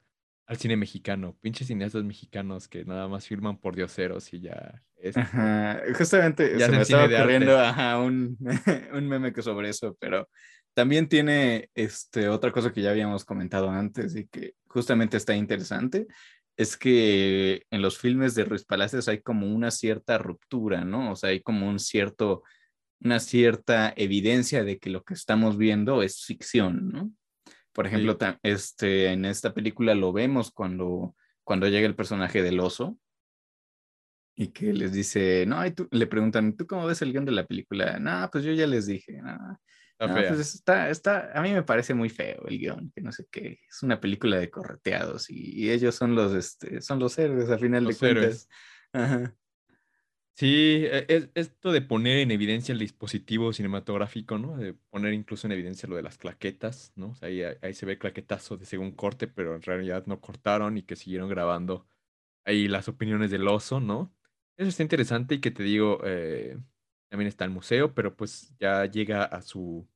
al 0.47 0.57
cine 0.57 0.77
mexicano. 0.77 1.37
Pinches 1.41 1.69
cineastas 1.69 2.05
mexicanos 2.05 2.69
que 2.69 2.85
nada 2.85 3.09
más 3.09 3.27
firman 3.27 3.59
por 3.59 3.75
dioseros 3.75 4.33
y 4.35 4.41
ya... 4.41 4.83
Es, 4.97 5.17
Justamente 5.97 6.59
ya 6.59 6.67
se 6.67 6.73
me 6.73 6.83
estaba 6.83 7.05
ocurriendo 7.05 7.59
un, 8.03 8.39
un 8.95 9.09
meme 9.09 9.33
que 9.33 9.43
sobre 9.43 9.69
eso, 9.69 9.97
pero 10.01 10.29
también 10.75 11.09
tiene 11.09 11.71
este, 11.75 12.29
otra 12.29 12.53
cosa 12.53 12.73
que 12.73 12.83
ya 12.83 12.91
habíamos 12.91 13.25
comentado 13.25 13.71
antes 13.71 14.15
y 14.17 14.27
que 14.27 14.55
justamente 14.67 15.17
está 15.17 15.35
interesante, 15.37 16.07
es 16.57 16.77
que 16.77 17.63
en 17.71 17.83
los 17.83 17.99
filmes 17.99 18.35
de 18.35 18.45
Ruiz 18.45 18.65
Palacios 18.65 19.09
hay 19.09 19.21
como 19.21 19.53
una 19.53 19.71
cierta 19.71 20.19
ruptura, 20.19 20.85
¿no? 20.85 21.13
O 21.13 21.17
sea, 21.17 21.31
hay 21.31 21.41
como 21.41 21.69
un 21.69 21.79
cierto, 21.79 22.43
una 23.01 23.21
cierta 23.21 23.93
evidencia 23.97 24.65
de 24.65 24.79
que 24.79 24.91
lo 24.91 25.03
que 25.03 25.15
estamos 25.15 25.57
viendo 25.57 26.03
es 26.03 26.25
ficción, 26.25 26.91
¿no? 26.91 27.13
Por 27.73 27.87
ejemplo, 27.89 28.17
este, 28.43 29.13
en 29.13 29.25
esta 29.25 29.53
película 29.53 29.97
lo 29.97 30.13
vemos 30.13 30.53
cuando, 30.53 31.17
cuando 31.43 31.69
llega 31.69 31.87
el 31.87 31.97
personaje 31.97 32.41
del 32.41 32.61
oso 32.61 32.97
y 34.37 34.49
que 34.49 34.73
les 34.73 34.93
dice, 34.93 35.45
no, 35.47 35.65
y 35.67 35.73
tú, 35.73 35.89
le 35.91 36.07
preguntan, 36.07 36.57
¿tú 36.57 36.67
cómo 36.69 36.87
ves 36.87 37.03
el 37.03 37.13
guion 37.13 37.25
de 37.25 37.33
la 37.33 37.47
película? 37.47 37.99
No, 37.99 38.29
pues 38.31 38.45
yo 38.45 38.53
ya 38.53 38.69
les 38.69 38.87
dije, 38.87 39.21
no, 39.21 39.59
pues 39.99 40.55
está, 40.55 40.91
está, 40.91 41.31
a 41.33 41.43
mí 41.43 41.53
me 41.53 41.63
parece 41.63 41.95
muy 41.95 42.09
feo 42.09 42.45
el 42.47 42.59
guion, 42.59 42.91
que 42.95 43.01
no 43.01 43.13
sé 43.13 43.27
qué, 43.31 43.61
es 43.69 43.83
una 43.83 44.01
película 44.01 44.39
de 44.39 44.51
correteados 44.51 45.31
y, 45.31 45.71
ellos 45.71 45.95
son 45.95 46.15
los, 46.15 46.35
este, 46.35 46.81
son 46.81 46.99
los 46.99 47.19
héroes 47.19 47.49
al 47.51 47.61
final 47.61 47.85
de 47.85 47.97
cuentas. 47.97 48.49
Sí, 50.37 50.85
e, 50.87 51.07
es, 51.09 51.31
esto 51.35 51.71
de 51.71 51.81
poner 51.81 52.19
en 52.19 52.33
evidencia 52.33 52.73
el 52.73 52.81
dispositivo 52.81 53.53
cinematográfico, 53.53 54.37
¿no? 54.37 54.57
De 54.57 54.75
poner 54.75 55.13
incluso 55.13 55.47
en 55.47 55.53
evidencia 55.53 55.89
lo 55.89 55.95
de 55.95 56.03
las 56.03 56.19
claquetas, 56.19 56.93
¿no? 56.97 57.15
ahí, 57.21 57.43
ahí 57.43 57.73
se 57.75 57.87
ve 57.87 57.99
claquetazo 57.99 58.57
de 58.57 58.67
según 58.67 58.91
corte, 58.93 59.29
pero 59.29 59.55
en 59.55 59.63
realidad 59.63 60.07
no 60.07 60.21
cortaron 60.21 60.77
y 60.77 60.83
que 60.83 60.97
siguieron 60.97 61.29
grabando 61.29 61.87
ahí 62.45 62.67
las 62.67 62.89
opiniones 62.89 63.31
del 63.31 63.47
oso, 63.47 63.79
¿no? 63.79 64.13
Eso 64.57 64.69
está 64.69 64.83
interesante 64.83 65.37
y 65.37 65.41
que 65.41 65.51
te 65.51 65.63
digo, 65.63 66.01
eh, 66.05 66.59
también 67.09 67.29
está 67.29 67.45
el 67.45 67.51
museo, 67.51 67.95
pero 67.95 68.17
pues 68.17 68.55
ya 68.59 68.85
llega 68.87 69.25
a 69.25 69.43
su 69.43 69.89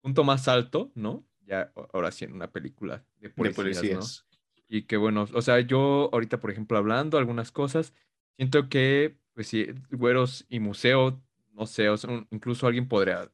punto 0.00 0.24
más 0.24 0.48
alto, 0.48 0.92
¿no? 0.94 1.26
Ya 1.46 1.72
ahora 1.92 2.10
sí 2.10 2.24
en 2.24 2.32
una 2.32 2.50
película 2.50 3.04
de 3.16 3.30
policías, 3.30 4.26
Y 4.68 4.82
que 4.82 4.96
bueno, 4.96 5.26
o 5.32 5.42
sea, 5.42 5.60
yo 5.60 6.10
ahorita, 6.12 6.40
por 6.40 6.50
ejemplo, 6.50 6.76
hablando 6.78 7.18
algunas 7.18 7.50
cosas, 7.52 7.94
siento 8.36 8.68
que, 8.68 9.18
pues 9.34 9.48
sí, 9.48 9.66
Güeros 9.90 10.46
y 10.48 10.60
Museo, 10.60 11.22
no 11.52 11.66
sé, 11.66 11.88
o 11.88 11.96
sea, 11.96 12.26
incluso 12.30 12.66
alguien 12.66 12.88
podría 12.88 13.30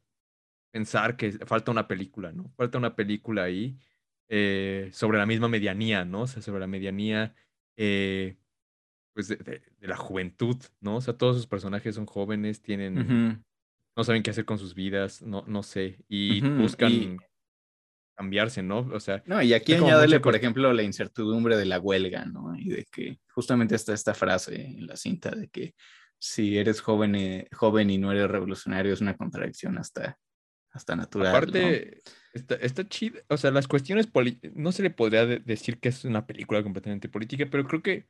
pensar 0.71 1.17
que 1.17 1.33
falta 1.33 1.71
una 1.71 1.89
película, 1.89 2.33
¿no? 2.33 2.53
Falta 2.57 2.79
una 2.79 2.95
película 2.95 3.45
ahí 3.45 3.79
eh, 4.29 4.91
sobre 4.93 5.19
la 5.19 5.27
misma 5.27 5.49
medianía, 5.49 6.05
¿no? 6.05 6.23
O 6.23 6.27
sea, 6.27 6.43
sobre 6.43 6.61
la 6.61 6.67
medianía, 6.67 7.35
eh, 7.77 8.37
pues, 9.15 9.29
de, 9.29 9.63
la 9.81 9.97
juventud, 9.97 10.57
¿no? 10.81 10.97
O 10.97 11.01
sea, 11.01 11.15
todos 11.15 11.37
sus 11.37 11.47
personajes 11.47 11.95
son 11.95 12.07
jóvenes, 12.07 12.63
tienen, 12.63 13.45
no 13.97 14.05
saben 14.05 14.23
qué 14.23 14.31
hacer 14.31 14.45
con 14.45 14.59
sus 14.59 14.75
vidas, 14.75 15.23
no, 15.23 15.45
no 15.47 15.63
sé, 15.63 16.05
y 16.09 16.41
buscan 16.41 17.19
cambiarse, 18.17 18.63
¿no? 18.63 18.81
O 18.93 19.01
sea... 19.01 19.23
No, 19.27 19.41
y 19.43 19.55
aquí 19.55 19.75
añádele, 19.75 20.21
por 20.21 20.37
ejemplo, 20.37 20.73
la 20.73 20.83
incertidumbre 20.83 21.57
de 21.57 21.65
la 21.65 21.81
huelga, 21.81 22.27
¿no? 22.27 22.55
Y 22.57 22.69
de 22.69 22.87
que 22.93 23.19
justamente 23.33 23.75
está 23.75 23.95
esta 23.95 24.15
frase 24.15 24.61
en 24.61 24.87
la 24.87 24.97
cinta 24.97 25.31
de 25.31 25.49
que 25.49 25.75
si 26.19 26.59
eres 26.59 26.83
joven, 26.83 27.15
y, 27.17 27.47
joven 27.53 27.89
y 27.89 27.97
no 27.97 28.13
eres 28.13 28.31
revolucionario 28.31 28.93
es 28.93 29.01
una 29.01 29.17
contradicción 29.17 29.79
hasta, 29.79 30.19
hasta 30.71 30.95
natural. 30.95 31.29
Aparte, 31.29 32.03
está, 32.35 32.57
está 32.57 32.87
chido, 32.87 33.21
o 33.29 33.39
sea, 33.39 33.51
las 33.51 33.67
cuestiones 33.67 34.09
no 34.55 34.71
se 34.73 34.83
le 34.83 34.91
podría 34.91 35.25
decir 35.25 35.81
que 35.81 35.89
es 35.89 36.05
una 36.05 36.27
película 36.27 36.63
completamente 36.63 37.09
política, 37.09 37.49
pero 37.51 37.67
creo 37.67 37.83
que 37.83 38.07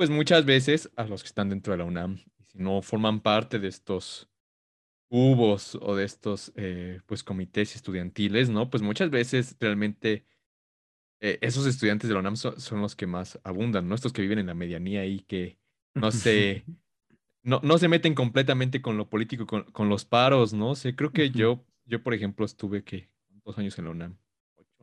pues 0.00 0.08
muchas 0.08 0.46
veces 0.46 0.90
a 0.96 1.04
los 1.04 1.22
que 1.22 1.26
están 1.26 1.50
dentro 1.50 1.74
de 1.74 1.76
la 1.76 1.84
UNAM, 1.84 2.24
y 2.38 2.44
si 2.44 2.56
no 2.56 2.80
forman 2.80 3.20
parte 3.20 3.58
de 3.58 3.68
estos 3.68 4.30
cubos 5.10 5.74
o 5.74 5.94
de 5.94 6.04
estos 6.04 6.54
eh, 6.56 7.02
pues 7.04 7.22
comités 7.22 7.76
estudiantiles, 7.76 8.48
¿no? 8.48 8.70
Pues 8.70 8.82
muchas 8.82 9.10
veces 9.10 9.58
realmente 9.60 10.24
eh, 11.20 11.38
esos 11.42 11.66
estudiantes 11.66 12.08
de 12.08 12.14
la 12.14 12.20
UNAM 12.20 12.36
son, 12.36 12.80
los 12.80 12.96
que 12.96 13.06
más 13.06 13.38
abundan, 13.44 13.90
¿no? 13.90 13.94
Estos 13.94 14.14
que 14.14 14.22
viven 14.22 14.38
en 14.38 14.46
la 14.46 14.54
medianía 14.54 15.04
y 15.04 15.20
que 15.20 15.58
no 15.92 16.12
se, 16.12 16.64
no, 17.42 17.60
no 17.62 17.76
se 17.76 17.88
meten 17.88 18.14
completamente 18.14 18.80
con 18.80 18.96
lo 18.96 19.10
político, 19.10 19.46
con, 19.46 19.64
con 19.64 19.90
los 19.90 20.06
paros, 20.06 20.54
¿no? 20.54 20.76
sé, 20.76 20.96
creo 20.96 21.12
que 21.12 21.28
yo, 21.28 21.66
yo, 21.84 22.02
por 22.02 22.14
ejemplo, 22.14 22.46
estuve 22.46 22.84
que 22.84 23.10
dos 23.44 23.58
años 23.58 23.78
en 23.78 23.84
la 23.84 23.90
UNAM 23.90 24.16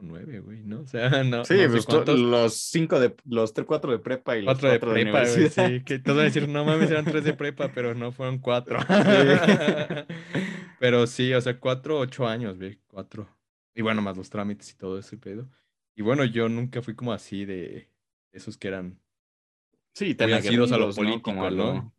nueve, 0.02 0.40
güey, 0.40 0.64
¿no? 0.64 0.82
O 0.82 0.88
sea, 0.88 1.10
no. 1.24 1.46
Sí, 1.46 1.56
pues 1.70 1.88
los 2.08 2.54
cinco 2.54 3.00
de, 3.00 3.16
los 3.26 3.54
tres, 3.54 3.68
cuatro 3.68 3.92
de 3.92 4.00
prepa 4.00 4.38
y 4.38 4.42
los 4.42 4.54
cuatro, 4.54 4.70
de 4.70 4.80
prepa, 4.80 5.26
güey, 5.26 5.50
sí, 5.50 5.84
que 5.84 6.00
todo 6.00 6.20
decir, 6.20 6.48
no 6.48 6.66
mames, 6.66 6.92
eran 6.92 7.06
tres 7.06 7.24
de 7.24 7.34
prepa, 7.34 7.72
pero 7.74 7.96
no 7.96 8.12
fueron 8.12 8.40
cuatro. 8.40 8.80
pero 10.80 11.08
sí, 11.08 11.34
o 11.34 11.42
sea, 11.42 11.60
cuatro, 11.60 12.00
ocho 12.00 12.28
años, 12.28 12.58
güey, 12.58 12.80
cuatro. 12.88 13.28
Y 13.76 13.82
bueno, 13.82 14.02
más 14.02 14.18
los 14.18 14.30
trámites 14.30 14.72
y 14.72 14.76
todo 14.76 15.00
ese 15.00 15.18
pedo. 15.18 15.50
Y 15.96 16.02
bueno, 16.02 16.26
yo 16.26 16.50
nunca 16.50 16.82
fui 16.82 16.96
como 16.96 17.14
así 17.14 17.46
de 17.46 17.90
esos 18.32 18.58
que 18.58 18.68
eran 18.68 19.00
sí, 19.94 20.14
tan 20.16 20.32
aguerridos 20.32 20.72
a 20.72 20.78
lo 20.78 20.94
político, 20.94 21.34
¿no? 21.52 21.94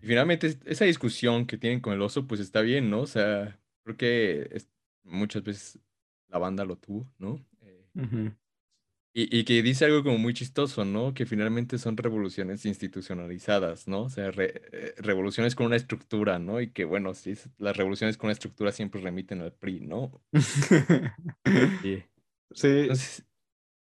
Y 0.00 0.06
finalmente 0.06 0.58
esa 0.66 0.84
discusión 0.84 1.46
que 1.46 1.56
tienen 1.56 1.80
con 1.80 1.92
el 1.92 2.02
oso, 2.02 2.26
pues 2.26 2.40
está 2.40 2.60
bien, 2.60 2.90
¿no? 2.90 3.00
O 3.00 3.06
sea, 3.06 3.58
creo 3.82 3.96
que 3.96 4.62
muchas 5.02 5.42
veces 5.42 5.80
la 6.28 6.38
banda 6.38 6.64
lo 6.64 6.76
tuvo, 6.76 7.10
¿no? 7.18 7.44
Eh, 7.62 8.32
y, 9.14 9.38
y, 9.38 9.44
que 9.44 9.62
dice 9.62 9.86
algo 9.86 10.02
como 10.04 10.18
muy 10.18 10.34
chistoso, 10.34 10.84
¿no? 10.84 11.14
Que 11.14 11.26
finalmente 11.26 11.78
son 11.78 11.96
revoluciones 11.96 12.64
institucionalizadas, 12.66 13.88
¿no? 13.88 14.02
O 14.02 14.10
sea, 14.10 14.30
eh, 14.36 14.94
revoluciones 14.98 15.54
con 15.54 15.66
una 15.66 15.76
estructura, 15.76 16.38
¿no? 16.38 16.60
Y 16.60 16.70
que, 16.70 16.84
bueno, 16.84 17.14
sí, 17.14 17.34
las 17.58 17.76
revoluciones 17.76 18.16
con 18.16 18.28
una 18.28 18.34
estructura 18.34 18.70
siempre 18.70 19.00
remiten 19.00 19.40
al 19.40 19.52
PRI, 19.52 19.80
¿no? 19.80 20.22
sí. 21.82 22.04
sí. 22.52 22.68
Entonces, 22.68 23.24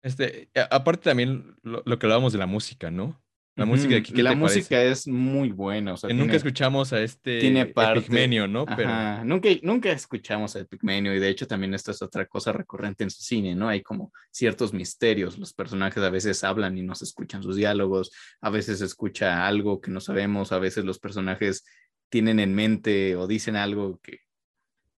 este, 0.03 0.51
aparte 0.71 1.05
también 1.05 1.57
lo, 1.62 1.83
que 1.85 2.07
hablábamos 2.07 2.33
de 2.33 2.38
la 2.38 2.47
música, 2.47 2.91
¿no? 2.91 3.21
La 3.59 3.66
música 3.66 3.90
de 3.90 3.97
aquí, 3.97 4.23
La 4.23 4.37
música 4.37 4.81
es 4.81 5.09
muy 5.09 5.51
buena. 5.51 5.94
nunca 6.14 6.37
escuchamos 6.37 6.92
a 6.92 7.03
este 7.03 7.40
tiene 7.40 7.62
Epigmenio, 7.62 8.47
¿no? 8.47 8.64
Pero... 8.64 9.25
Nunca, 9.25 9.49
nunca 9.62 9.90
escuchamos 9.90 10.55
a 10.55 10.61
Epigmenio 10.61 11.12
y 11.12 11.18
de 11.18 11.29
hecho 11.29 11.44
también 11.49 11.75
esta 11.75 11.90
es 11.90 12.01
otra 12.01 12.27
cosa 12.27 12.53
recurrente 12.53 13.03
en 13.03 13.11
su 13.11 13.21
cine, 13.21 13.57
¿no? 13.57 13.68
Hay 13.68 13.83
como 13.83 14.12
ciertos 14.31 14.73
misterios. 14.73 15.38
Los 15.38 15.53
personajes 15.53 16.01
a 16.01 16.11
veces 16.11 16.44
hablan 16.44 16.79
y 16.79 16.83
no 16.83 16.94
se 16.94 17.05
escuchan 17.05 17.42
sus 17.42 17.57
diálogos, 17.57 18.12
a 18.40 18.51
veces 18.51 18.79
se 18.79 18.85
escucha 18.85 19.44
algo 19.44 19.81
que 19.81 19.90
no 19.90 20.01
sabemos, 20.01 20.53
a 20.53 20.61
veces 20.61 20.85
los 20.85 21.01
personajes 21.01 21.64
tienen 22.11 22.38
en 22.38 22.55
mente 22.55 23.16
o 23.16 23.27
dicen 23.27 23.57
algo 23.57 23.99
que 24.01 24.21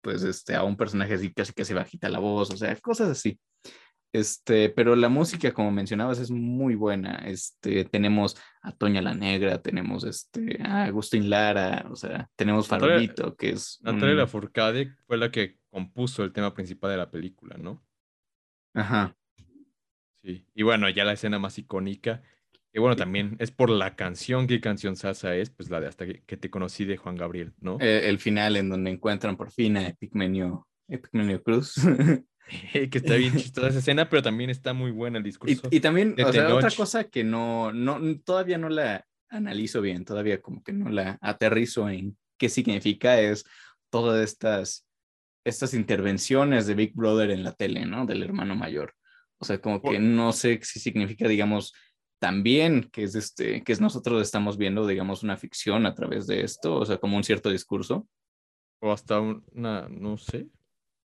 pues 0.03 0.23
este, 0.23 0.55
a 0.55 0.65
un 0.65 0.77
personaje 0.77 1.15
así 1.15 1.33
casi 1.33 1.55
que 1.55 1.65
se 1.65 1.73
bajita 1.73 2.11
la 2.11 2.19
voz, 2.19 2.51
o 2.51 2.57
sea, 2.59 2.77
cosas 2.77 3.09
así. 3.09 3.39
Este, 4.13 4.71
pero 4.71 4.97
la 4.97 5.09
música, 5.09 5.53
como 5.53 5.71
mencionabas, 5.71 6.19
es 6.19 6.31
muy 6.31 6.75
buena. 6.75 7.17
Este, 7.27 7.85
tenemos 7.85 8.37
a 8.63 8.73
Toña 8.73 9.03
la 9.03 9.15
Negra, 9.15 9.63
tenemos 9.63 10.05
este, 10.05 10.61
a 10.65 10.85
Agustín 10.85 11.31
Lara, 11.31 11.87
o 11.91 11.97
sea, 11.97 12.29
tenemos 12.35 12.67
Farolito, 12.67 13.37
que 13.37 13.51
es. 13.51 13.79
Natalia 13.83 14.17
Lafourcade 14.17 14.95
fue 15.07 15.17
la 15.17 15.31
que 15.31 15.59
compuso 15.71 16.25
el 16.25 16.33
tema 16.33 16.53
principal 16.55 16.91
de 16.91 16.97
la 16.97 17.11
película, 17.11 17.57
¿no? 17.57 17.85
Ajá. 18.75 19.17
Sí. 20.23 20.45
Y 20.55 20.63
bueno, 20.65 20.89
ya 20.89 21.05
la 21.05 21.13
escena 21.13 21.39
más 21.39 21.57
icónica, 21.59 22.23
que 22.73 22.81
bueno, 22.81 22.97
también 22.97 23.37
es 23.39 23.53
por 23.53 23.71
la 23.71 23.95
canción, 23.95 24.47
¿qué 24.47 24.61
canción 24.61 24.97
Sasa 24.97 25.35
es? 25.37 25.51
Pues 25.51 25.71
la 25.71 25.81
de 25.81 25.87
Hasta 25.87 26.07
que, 26.07 26.37
te 26.37 26.51
conocí 26.51 26.85
de 26.85 26.97
Juan 26.97 27.17
Gabriel, 27.17 27.53
¿no? 27.61 27.79
Eh, 27.81 28.09
el 28.09 28.19
final 28.19 28.57
en 28.57 28.69
donde 28.69 28.91
encuentran 28.91 29.37
por 29.37 29.51
fin 29.51 29.77
a 29.77 29.89
Epigmenio, 29.89 30.67
Epigmenio 30.89 31.43
Cruz. 31.43 31.75
que 32.73 32.99
está 32.99 33.15
bien 33.15 33.37
chistosa 33.37 33.69
esa 33.69 33.79
escena, 33.79 34.09
pero 34.09 34.23
también 34.23 34.51
está 34.51 34.73
muy 34.73 34.91
buena 34.91 35.19
el 35.19 35.25
discurso. 35.25 35.69
Y, 35.71 35.81
también, 35.81 36.17
o 36.25 36.33
sea, 36.33 36.55
otra 36.55 36.71
cosa 36.71 37.05
que 37.05 37.25
no, 37.25 37.73
no, 37.73 38.01
todavía 38.21 38.59
no 38.59 38.69
la 38.69 39.07
analizo 39.29 39.81
bien, 39.81 40.05
todavía 40.05 40.43
como 40.43 40.63
que 40.63 40.73
no 40.73 40.91
la 40.91 41.19
aterrizo 41.21 41.89
en 41.89 42.17
qué 42.39 42.49
significa 42.49 43.21
es 43.21 43.45
todas 43.91 44.23
estas, 44.23 44.87
estas 45.45 45.75
intervenciones 45.75 46.67
de 46.67 46.75
Big 46.75 46.95
Brother 46.95 47.31
en 47.31 47.45
la 47.45 47.53
tele, 47.53 47.87
¿no? 47.87 48.07
Del 48.07 48.23
hermano 48.23 48.57
mayor. 48.57 48.95
O 49.39 49.45
sea, 49.45 49.61
como 49.61 49.81
que 49.81 49.99
no 49.99 50.33
sé 50.33 50.61
si 50.63 50.81
significa, 50.81 51.27
digamos, 51.29 51.73
también 52.19 52.91
que 52.93 53.05
es 53.05 53.15
este, 53.15 53.63
que 53.63 53.73
es 53.73 53.81
nosotros 53.81 54.21
estamos 54.23 54.59
viendo, 54.59 54.87
digamos, 54.87 55.23
una 55.23 55.37
ficción 55.37 55.87
a 55.87 55.95
través 55.95 56.27
de 56.27 56.43
esto, 56.43 56.77
o 56.77 56.85
sea, 56.85 56.99
como 56.99 57.17
un 57.17 57.25
cierto 57.25 57.51
discurso. 57.51 58.07
O 58.83 58.93
hasta 58.93 59.21
una, 59.21 59.89
no 59.91 60.17
sé, 60.17 60.49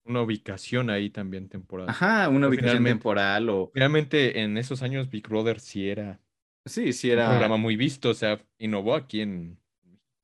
una 0.05 0.23
ubicación 0.23 0.91
ahí 0.91 1.11
también 1.11 1.49
temporal. 1.49 1.89
Ajá, 1.89 2.29
una 2.29 2.49
ubicación 2.49 2.85
temporal 2.85 3.49
o... 3.49 3.71
Realmente 3.75 4.41
en 4.41 4.59
esos 4.59 4.83
años 4.83 5.11
Big 5.11 5.29
Brother 5.29 5.61
sí 5.61 5.89
era... 5.89 6.21
Sí, 6.65 6.93
sí 6.93 7.11
era... 7.11 7.25
Un 7.25 7.31
programa 7.31 7.57
muy 7.57 7.77
visto, 7.77 8.11
o 8.11 8.15
sea, 8.15 8.41
innovó 8.59 8.95
aquí 8.95 9.21
en, 9.21 9.59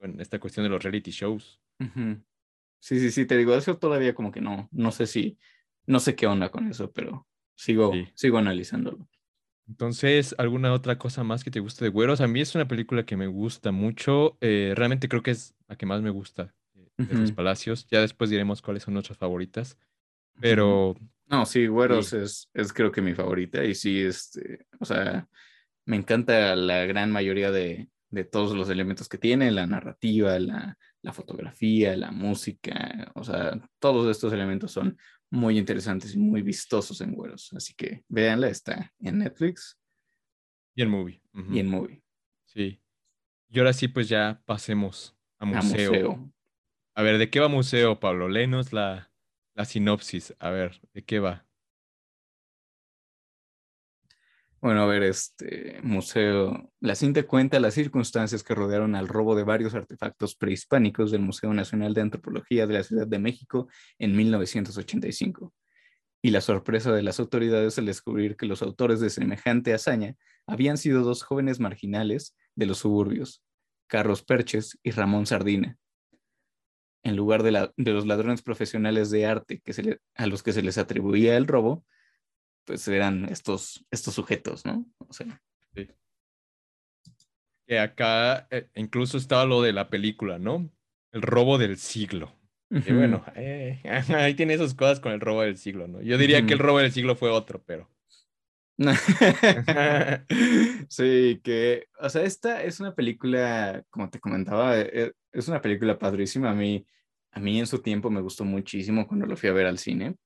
en 0.01 0.21
esta 0.21 0.39
cuestión 0.39 0.65
de 0.65 0.71
los 0.71 0.83
reality 0.83 1.11
shows. 1.11 1.61
Sí, 2.81 3.01
sí, 3.01 3.11
sí, 3.11 3.27
te 3.27 3.37
digo, 3.37 3.55
eso 3.55 3.77
todavía 3.79 4.15
como 4.15 4.31
que 4.31 4.41
no, 4.41 4.69
no 4.71 4.93
sé 4.93 5.07
si, 5.07 5.39
no 5.87 6.01
sé 6.01 6.15
qué 6.15 6.27
onda 6.27 6.51
con 6.51 6.69
eso, 6.69 6.93
pero 6.93 7.27
sigo, 7.57 7.93
sigo 8.15 8.39
analizándolo. 8.39 9.09
Entonces, 9.69 10.35
¿alguna 10.39 10.73
otra 10.73 10.97
cosa 10.97 11.25
más 11.25 11.45
que 11.45 11.51
te 11.51 11.61
guste 11.61 11.85
de 11.85 11.91
Güeros? 11.91 12.21
A 12.21 12.27
mí 12.27 12.41
es 12.41 12.55
una 12.55 12.67
película 12.67 13.05
que 13.05 13.17
me 13.17 13.27
gusta 13.27 13.71
mucho. 13.71 14.39
Eh, 14.41 14.73
realmente 14.75 15.09
creo 15.09 15.23
que 15.23 15.33
es 15.33 15.55
la 15.67 15.77
que 15.77 15.87
más 15.87 16.01
me 16.01 16.11
gusta 16.11 16.55
de 16.99 17.15
los 17.15 17.33
Palacios. 17.33 17.87
Ya 17.89 18.01
después 18.01 18.29
diremos 18.29 18.61
cuáles 18.61 18.83
son 18.83 18.95
nuestras 18.95 19.19
favoritas. 19.19 19.79
Pero. 20.41 20.95
No, 21.27 21.45
sí, 21.45 21.67
Güeros 21.67 22.13
Es, 22.13 22.51
es 22.55 22.73
creo 22.73 22.91
que 22.91 23.03
mi 23.03 23.15
favorita. 23.15 23.65
Y 23.65 23.75
sí, 23.75 24.01
este, 24.01 24.67
o 24.79 24.85
sea, 24.85 25.29
me 25.85 25.97
encanta 25.97 26.57
la 26.57 26.85
gran 26.87 27.11
mayoría 27.11 27.51
de, 27.51 27.89
de 28.11 28.25
todos 28.25 28.57
los 28.57 28.71
elementos 28.71 29.09
que 29.09 29.19
tiene, 29.19 29.51
la 29.51 29.67
narrativa, 29.67 30.39
la, 30.39 30.77
la, 31.03 31.13
fotografía, 31.13 31.97
la 31.97 32.11
música, 32.11 33.13
o 33.15 33.25
sea, 33.25 33.59
todos 33.79 34.11
estos 34.11 34.33
elementos 34.33 34.73
son 34.73 34.97
muy 35.31 35.59
interesantes 35.59 36.15
y 36.15 36.19
muy 36.19 36.43
vistosos 36.43 37.01
en 37.01 37.15
Güeros. 37.15 37.53
Así 37.55 37.75
que 37.75 38.05
véanla, 38.09 38.49
está 38.49 38.93
en 39.01 39.19
Netflix. 39.19 39.79
Y 40.75 40.83
en 40.83 40.91
Movie. 40.91 41.23
Y 41.51 41.59
en 41.59 41.69
Movie. 41.69 42.03
Sí. 42.47 42.81
Y 43.51 43.59
ahora 43.59 43.73
sí, 43.73 43.89
pues 43.89 44.09
ya 44.09 44.41
pasemos 44.45 45.17
a 45.39 45.45
museo. 45.45 45.61
A 45.61 45.63
museo. 45.63 46.33
A 46.99 47.03
ver, 47.03 47.19
¿de 47.19 47.31
qué 47.31 47.39
va 47.39 47.47
museo, 47.47 48.01
Pablo? 48.01 48.29
Lenos 48.29 48.73
la, 48.73 49.13
la 49.55 49.65
sinopsis. 49.65 50.35
A 50.41 50.51
ver, 50.51 50.81
¿de 50.93 51.05
qué 51.05 51.21
va? 51.21 51.47
Bueno, 54.61 54.83
a 54.83 54.87
ver, 54.87 55.05
este 55.05 55.79
museo, 55.85 56.73
la 56.81 56.97
cinta 56.97 57.23
cuenta 57.23 57.61
las 57.61 57.75
circunstancias 57.75 58.43
que 58.43 58.57
rodearon 58.57 58.97
al 58.97 59.07
robo 59.07 59.37
de 59.37 59.45
varios 59.45 59.77
artefactos 59.77 60.35
prehispánicos 60.35 61.13
del 61.13 61.21
Museo 61.21 61.55
Nacional 61.55 61.95
de 61.95 62.01
Antropología 62.01 62.67
de 62.67 62.75
la 62.75 62.83
Ciudad 62.83 63.07
de 63.07 63.21
México 63.21 63.69
en 64.01 64.17
1985. 64.17 65.55
Y 66.21 66.31
la 66.31 66.41
sorpresa 66.41 66.91
de 66.91 67.05
las 67.05 67.21
autoridades 67.21 67.79
al 67.79 67.87
descubrir 67.87 68.35
que 68.35 68.47
los 68.47 68.61
autores 68.61 68.99
de 68.99 69.11
semejante 69.11 69.73
hazaña 69.73 70.17
habían 70.49 70.77
sido 70.77 71.05
dos 71.05 71.23
jóvenes 71.23 71.61
marginales 71.61 72.37
de 72.57 72.67
los 72.67 72.79
suburbios, 72.79 73.45
Carlos 73.87 74.25
Perches 74.25 74.81
y 74.83 74.91
Ramón 74.91 75.27
Sardina, 75.27 75.79
en 77.09 77.17
lugar 77.17 77.43
de, 77.43 77.71
los 77.77 78.07
ladrones 78.07 78.43
profesionales 78.43 79.11
de 79.11 79.27
arte 79.27 79.61
que 79.61 79.73
se 79.73 80.01
a 80.15 80.27
los 80.27 80.43
que 80.43 80.53
se 80.53 80.63
les 80.63 80.79
atribuía 80.79 81.37
el 81.37 81.47
robo, 81.47 81.85
pues 82.65 82.87
eran 82.89 83.27
estos, 83.31 83.85
estos 83.91 84.15
sujetos, 84.15 84.65
¿no? 84.65 84.87
O 84.99 85.13
sea. 85.13 85.41
Sí. 85.75 85.89
Que 87.67 87.79
acá 87.79 88.47
eh, 88.51 88.69
incluso 88.75 89.19
estaba 89.19 89.45
lo 89.45 89.63
de 89.63 89.73
la 89.73 89.91
película, 89.91 90.39
¿no? 90.39 90.71
El 91.13 91.23
robo 91.23 91.59
del 91.59 91.79
siglo. 91.79 92.39
Y 92.71 92.93
bueno, 92.93 93.25
eh, 93.35 93.81
ahí 94.15 94.35
tiene 94.35 94.55
esas 94.55 94.75
cosas 94.75 95.01
con 95.01 95.13
el 95.13 95.21
robo 95.21 95.43
del 95.43 95.57
siglo, 95.57 95.89
¿no? 95.89 96.03
Yo 96.03 96.19
diría 96.19 96.45
que 96.45 96.53
el 96.53 96.59
robo 96.59 96.79
del 96.79 96.93
siglo 96.93 97.17
fue 97.17 97.31
otro, 97.31 97.63
pero. 97.65 97.89
sí, 100.89 101.41
que, 101.43 101.89
o 101.99 102.09
sea, 102.09 102.23
esta 102.23 102.63
es 102.63 102.79
una 102.79 102.95
película, 102.95 103.85
como 103.91 104.09
te 104.09 104.21
comentaba, 104.21 104.79
eh, 104.79 105.13
es 105.33 105.49
una 105.49 105.61
película 105.61 105.99
padrísima. 105.99 106.51
A 106.51 106.55
mí, 106.55 106.87
a 107.39 107.41
mí 107.41 107.61
en 107.61 107.69
su 107.69 107.79
tiempo 107.79 108.11
me 108.11 108.21
gustó 108.21 108.45
muchísimo 108.45 109.07
cuando 109.07 109.25
lo 109.25 109.37
fui 109.37 109.49
a 109.49 109.53
ver 109.53 109.67
al 109.67 109.79
cine. 109.79 110.17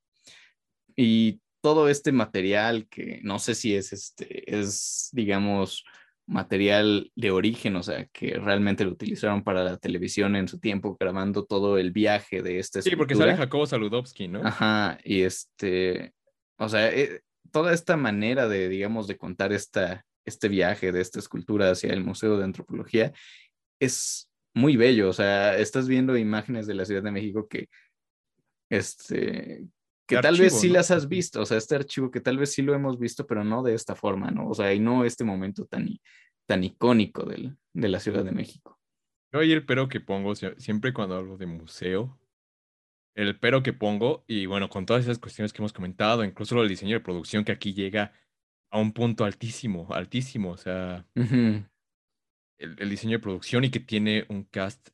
Y 0.97 1.41
todo 1.61 1.89
este 1.89 2.11
material 2.11 2.89
que 2.89 3.21
no 3.23 3.39
sé 3.39 3.55
si 3.55 3.75
es 3.75 3.93
este, 3.93 4.59
es, 4.59 5.11
digamos, 5.13 5.85
material 6.27 7.13
de 7.15 7.31
origen, 7.31 7.77
o 7.77 7.83
sea, 7.83 8.07
que 8.07 8.39
realmente 8.39 8.85
lo 8.85 8.93
utilizaron 8.93 9.45
para 9.45 9.63
la 9.63 9.77
televisión 9.77 10.37
en 10.37 10.49
su 10.49 10.59
tiempo, 10.59 10.97
grabando 10.99 11.45
todo 11.45 11.77
el 11.77 11.93
viaje 11.93 12.43
de 12.43 12.59
este. 12.59 12.81
Sí, 12.81 12.97
porque 12.97 13.15
sale 13.15 13.37
Jacobo 13.37 13.67
Saludowski, 13.67 14.29
¿no? 14.29 14.41
Ajá, 14.43 14.99
y 15.05 15.23
este, 15.23 16.15
o 16.57 16.69
sea, 16.69 16.91
eh, 16.91 17.21
toda 17.51 17.75
esta 17.75 17.99
manera 17.99 18.49
de, 18.49 18.71
digamos, 18.71 19.07
de 19.07 19.19
contar 19.19 19.53
esta, 19.53 20.07
este 20.25 20.49
viaje 20.49 20.93
de 20.93 21.03
esta 21.03 21.19
escultura 21.19 21.71
hacia 21.71 21.93
el 21.93 22.03
Museo 22.03 22.39
de 22.39 22.45
Antropología 22.45 23.13
es 23.79 24.32
muy 24.55 24.77
bello, 24.77 25.09
o 25.09 25.13
sea, 25.13 25.57
estás 25.57 25.89
viendo 25.89 26.17
imágenes 26.17 26.67
de 26.67 26.75
la 26.75 26.85
Ciudad 26.85 27.03
de 27.03 27.11
México 27.11 27.49
que, 27.49 27.69
este, 28.71 29.67
que 30.07 30.19
tal 30.19 30.39
vez 30.39 30.59
sí 30.59 30.69
las 30.69 30.91
has 30.91 31.09
visto, 31.09 31.41
o 31.41 31.47
sea, 31.47 31.59
este 31.59 31.75
archivo 31.75 32.11
que 32.11 32.21
tal 32.21 32.39
vez 32.39 32.53
sí 32.53 32.63
lo 32.63 32.75
hemos 32.75 32.99
visto, 32.99 33.27
pero 33.27 33.45
no 33.45 33.63
de 33.63 33.75
esta 33.75 33.95
forma, 33.95 34.31
¿no? 34.31 34.49
O 34.49 34.55
sea, 34.55 34.73
y 34.75 34.81
no 34.81 35.05
este 35.05 35.25
momento 35.25 35.67
tan, 35.67 35.89
tan 36.47 36.65
icónico 36.65 37.25
del, 37.25 37.57
de 37.73 37.89
la 37.89 38.01
Ciudad 38.01 38.25
de 38.25 38.33
México. 38.33 38.79
Yo 39.33 39.43
y 39.43 39.53
el 39.53 39.65
pero 39.65 39.89
que 39.89 40.01
pongo, 40.01 40.35
siempre 40.35 40.93
cuando 40.93 41.17
hablo 41.17 41.39
de 41.39 41.47
museo, 41.47 42.19
el 43.15 43.39
pero 43.39 43.63
que 43.63 43.73
pongo, 43.73 44.25
y 44.27 44.47
bueno, 44.47 44.69
con 44.69 44.87
todas 44.87 45.05
esas 45.05 45.19
cuestiones 45.19 45.53
que 45.53 45.63
hemos 45.63 45.73
comentado, 45.73 46.25
incluso 46.25 46.61
el 46.63 46.69
diseño 46.69 46.97
de 46.97 47.01
producción 47.01 47.45
que 47.45 47.53
aquí 47.53 47.73
llega 47.73 48.13
a 48.71 48.79
un 48.79 48.93
punto 48.93 49.25
altísimo, 49.25 49.89
altísimo, 49.91 50.53
o 50.53 50.57
sea, 50.57 51.07
el, 52.59 52.91
diseño 52.91 53.19
de 53.19 53.23
producción 53.23 53.65
y 53.65 53.71
que 53.71 53.81
tiene 53.81 54.25
un 54.29 54.45
cast 54.45 54.91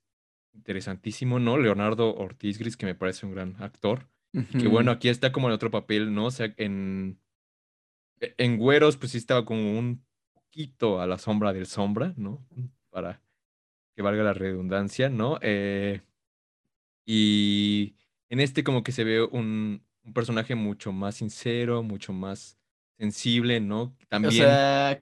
interesantísimo, 0.54 1.38
¿no? 1.38 1.58
Leonardo 1.58 2.14
Ortiz 2.14 2.58
Gris, 2.58 2.76
que 2.76 2.86
me 2.86 2.94
parece 2.94 3.26
un 3.26 3.32
gran 3.32 3.56
actor. 3.62 4.08
Y 4.32 4.58
que 4.58 4.68
bueno, 4.68 4.90
aquí 4.90 5.08
está 5.08 5.32
como 5.32 5.48
en 5.48 5.54
otro 5.54 5.70
papel, 5.70 6.14
¿no? 6.14 6.26
O 6.26 6.30
sea, 6.30 6.52
en, 6.58 7.18
e, 8.20 8.34
en 8.38 8.58
Güeros, 8.58 8.96
pues 8.96 9.12
sí 9.12 9.18
estaba 9.18 9.44
como 9.44 9.78
un 9.78 10.04
poquito 10.32 11.00
a 11.00 11.06
la 11.06 11.18
sombra 11.18 11.52
del 11.52 11.66
sombra, 11.66 12.12
¿no? 12.16 12.46
Para 12.90 13.22
que 13.94 14.02
valga 14.02 14.22
la 14.22 14.34
redundancia, 14.34 15.08
¿no? 15.08 15.38
Eh, 15.40 16.02
y 17.06 17.96
en 18.28 18.40
este 18.40 18.62
como 18.64 18.82
que 18.82 18.92
se 18.92 19.04
ve 19.04 19.22
un, 19.22 19.82
un 20.04 20.12
personaje 20.12 20.54
mucho 20.54 20.92
más 20.92 21.16
sincero, 21.16 21.82
mucho 21.82 22.12
más 22.12 22.57
sensible, 22.98 23.60
¿no? 23.60 23.96
También 24.08 24.44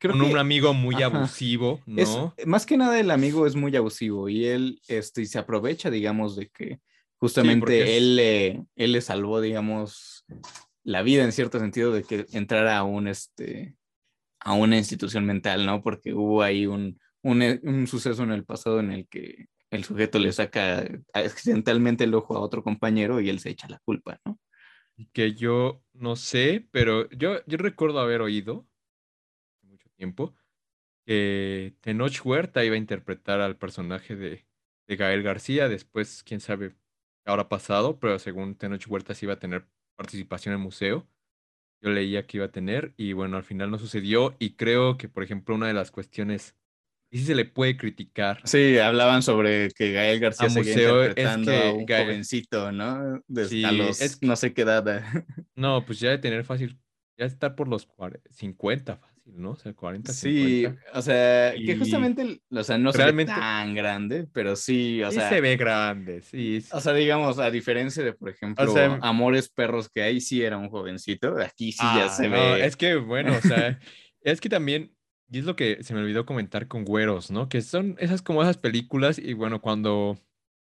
con 0.00 0.20
un 0.20 0.36
amigo 0.36 0.74
muy 0.74 1.02
abusivo, 1.02 1.80
¿no? 1.86 2.34
más 2.44 2.66
que 2.66 2.76
nada 2.76 3.00
el 3.00 3.10
amigo 3.10 3.46
es 3.46 3.56
muy 3.56 3.74
abusivo 3.74 4.28
y 4.28 4.46
él 4.46 4.80
este, 4.86 5.24
se 5.24 5.38
aprovecha, 5.38 5.90
digamos, 5.90 6.36
de 6.36 6.48
que 6.48 6.80
justamente 7.16 7.96
él, 7.96 8.16
le, 8.16 8.64
él 8.76 8.92
le 8.92 9.00
salvó, 9.00 9.40
digamos, 9.40 10.24
la 10.84 11.02
vida 11.02 11.24
en 11.24 11.32
cierto 11.32 11.58
sentido 11.58 11.92
de 11.92 12.02
que 12.02 12.26
entrara 12.32 12.76
a 12.76 12.84
un, 12.84 13.08
este, 13.08 13.74
a 14.40 14.52
una 14.52 14.76
institución 14.76 15.24
mental, 15.24 15.64
¿no? 15.64 15.82
Porque 15.82 16.12
hubo 16.12 16.42
ahí 16.42 16.66
un, 16.66 17.00
un, 17.22 17.42
un 17.62 17.86
suceso 17.86 18.22
en 18.22 18.32
el 18.32 18.44
pasado 18.44 18.80
en 18.80 18.92
el 18.92 19.08
que 19.08 19.46
el 19.70 19.84
sujeto 19.84 20.18
le 20.18 20.32
saca 20.32 20.86
accidentalmente 21.12 22.04
el 22.04 22.14
ojo 22.14 22.36
a 22.36 22.40
otro 22.40 22.62
compañero 22.62 23.20
y 23.20 23.30
él 23.30 23.40
se 23.40 23.50
echa 23.50 23.68
la 23.68 23.80
culpa, 23.80 24.20
¿no? 24.24 24.38
Que 25.12 25.34
yo 25.34 25.82
no 25.92 26.16
sé, 26.16 26.66
pero 26.70 27.08
yo, 27.10 27.44
yo 27.46 27.58
recuerdo 27.58 28.00
haber 28.00 28.22
oído 28.22 28.66
hace 29.54 29.66
mucho 29.66 29.88
tiempo 29.90 30.34
que 31.06 31.74
Tenoch 31.80 32.24
Huerta 32.24 32.64
iba 32.64 32.74
a 32.74 32.78
interpretar 32.78 33.40
al 33.40 33.56
personaje 33.56 34.16
de, 34.16 34.46
de 34.88 34.96
Gael 34.96 35.22
García. 35.22 35.68
Después, 35.68 36.22
quién 36.24 36.40
sabe 36.40 36.74
habrá 37.26 37.48
pasado, 37.48 37.98
pero 37.98 38.18
según 38.18 38.54
Tenoch 38.54 38.86
Huerta 38.88 39.14
sí 39.14 39.26
iba 39.26 39.34
a 39.34 39.38
tener 39.38 39.66
participación 39.96 40.54
en 40.54 40.60
el 40.60 40.64
museo. 40.64 41.06
Yo 41.82 41.90
leía 41.90 42.26
que 42.26 42.38
iba 42.38 42.46
a 42.46 42.52
tener 42.52 42.94
y 42.96 43.12
bueno, 43.12 43.36
al 43.36 43.44
final 43.44 43.70
no 43.70 43.78
sucedió 43.78 44.34
y 44.38 44.54
creo 44.54 44.96
que, 44.96 45.08
por 45.08 45.22
ejemplo, 45.22 45.54
una 45.54 45.66
de 45.68 45.74
las 45.74 45.90
cuestiones 45.90 46.56
y 47.10 47.18
si 47.18 47.24
se 47.24 47.34
le 47.34 47.44
puede 47.44 47.76
criticar. 47.76 48.40
Sí, 48.44 48.78
hablaban 48.78 49.22
sobre 49.22 49.70
que 49.70 49.92
Gael 49.92 50.20
García 50.20 50.50
seguía 50.50 50.72
interpretando 50.72 51.52
a 51.52 51.72
un 51.72 51.86
jovencito, 51.86 52.72
¿no? 52.72 53.22
Desde 53.28 53.64
a 53.64 53.72
los 53.72 54.22
no 54.22 54.36
sé 54.36 54.52
qué 54.52 54.62
edad. 54.62 54.84
No, 55.54 55.86
pues 55.86 56.00
ya 56.00 56.10
de 56.10 56.18
tener 56.18 56.44
fácil, 56.44 56.78
ya 57.16 57.24
estar 57.24 57.54
por 57.54 57.68
los 57.68 57.88
50 58.30 58.96
fácil, 58.96 59.32
¿no? 59.36 59.52
O 59.52 59.56
sea, 59.56 59.72
40, 59.72 60.12
Sí, 60.12 60.66
o 60.92 61.00
sea, 61.00 61.54
que 61.54 61.76
justamente, 61.78 62.40
o 62.50 62.62
sea, 62.62 62.76
no 62.76 62.92
se 62.92 63.10
ve 63.10 63.24
tan 63.24 63.74
grande, 63.74 64.26
pero 64.32 64.54
sí, 64.54 65.02
o 65.02 65.10
sí 65.10 65.18
se 65.18 65.40
ve 65.40 65.56
grande, 65.56 66.20
sí. 66.20 66.62
O 66.72 66.80
sea, 66.80 66.92
digamos, 66.92 67.38
a 67.38 67.50
diferencia 67.50 68.04
de, 68.04 68.12
por 68.12 68.28
ejemplo, 68.28 68.74
Amores 69.00 69.48
Perros, 69.48 69.88
que 69.88 70.02
ahí 70.02 70.20
sí 70.20 70.42
era 70.42 70.58
un 70.58 70.68
jovencito, 70.68 71.36
aquí 71.38 71.72
sí 71.72 71.82
ya 71.82 72.06
ah, 72.06 72.08
se 72.10 72.28
ve. 72.28 72.66
Es 72.66 72.76
que, 72.76 72.96
bueno, 72.96 73.34
o 73.36 73.40
sea, 73.40 73.78
es 74.20 74.40
que 74.40 74.48
también 74.48 74.95
y 75.30 75.38
es 75.40 75.44
lo 75.44 75.56
que 75.56 75.82
se 75.82 75.94
me 75.94 76.00
olvidó 76.00 76.26
comentar 76.26 76.68
con 76.68 76.84
Güeros, 76.84 77.30
¿no? 77.30 77.48
Que 77.48 77.62
son 77.62 77.96
esas 77.98 78.22
como 78.22 78.42
esas 78.42 78.58
películas 78.58 79.18
y 79.18 79.32
bueno, 79.34 79.60
cuando 79.60 80.18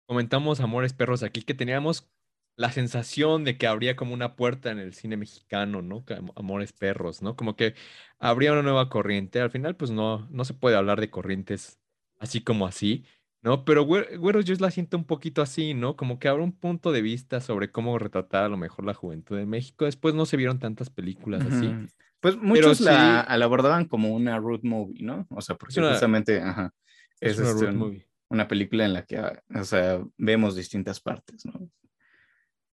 comentamos 0.05 0.59
Amores 0.61 0.93
Perros 0.93 1.23
aquí, 1.23 1.41
que 1.43 1.53
teníamos 1.53 2.09
la 2.57 2.71
sensación 2.71 3.43
de 3.43 3.57
que 3.57 3.67
habría 3.67 3.95
como 3.95 4.13
una 4.13 4.35
puerta 4.35 4.71
en 4.71 4.79
el 4.79 4.93
cine 4.93 5.17
mexicano, 5.17 5.81
¿no? 5.81 6.05
Amores 6.35 6.73
Perros, 6.73 7.21
¿no? 7.21 7.35
Como 7.35 7.55
que 7.55 7.75
habría 8.19 8.53
una 8.53 8.61
nueva 8.63 8.89
corriente. 8.89 9.41
Al 9.41 9.51
final, 9.51 9.75
pues 9.75 9.91
no, 9.91 10.27
no 10.31 10.45
se 10.45 10.53
puede 10.53 10.77
hablar 10.77 11.01
de 11.01 11.09
corrientes 11.09 11.79
así 12.19 12.41
como 12.41 12.65
así, 12.65 13.05
¿no? 13.45 13.63
Pero 13.63 13.85
Güeros 13.85 14.43
yo 14.43 14.55
la 14.55 14.71
siento 14.71 14.97
un 14.97 15.05
poquito 15.05 15.43
así, 15.43 15.75
¿no? 15.75 15.95
Como 15.95 16.17
que 16.17 16.27
habrá 16.27 16.43
un 16.43 16.51
punto 16.51 16.91
de 16.91 17.03
vista 17.03 17.39
sobre 17.39 17.71
cómo 17.71 17.99
retratar 17.99 18.43
a 18.43 18.49
lo 18.49 18.57
mejor 18.57 18.85
la 18.85 18.95
juventud 18.95 19.37
de 19.37 19.45
México. 19.45 19.85
Después 19.85 20.15
no 20.15 20.25
se 20.25 20.35
vieron 20.35 20.57
tantas 20.57 20.89
películas 20.89 21.45
así. 21.45 21.71
Pues 22.19 22.37
muchos 22.37 22.81
la, 22.81 23.21
abordaban 23.21 23.85
como 23.85 24.15
una 24.15 24.39
road 24.39 24.61
movie, 24.63 25.03
¿no? 25.03 25.27
O 25.29 25.41
sea, 25.41 25.55
porque 25.55 25.79
justamente, 25.79 26.41
ajá, 26.41 26.73
es, 27.21 27.37
una, 27.37 27.49
este, 27.51 28.07
una, 28.29 28.47
película 28.47 28.83
en 28.83 28.93
la 28.93 29.05
que, 29.05 29.17
ah, 29.17 29.39
o 29.53 29.63
sea, 29.63 30.03
vemos 30.17 30.55
distintas 30.55 30.99
partes, 30.99 31.45
¿no? 31.45 31.69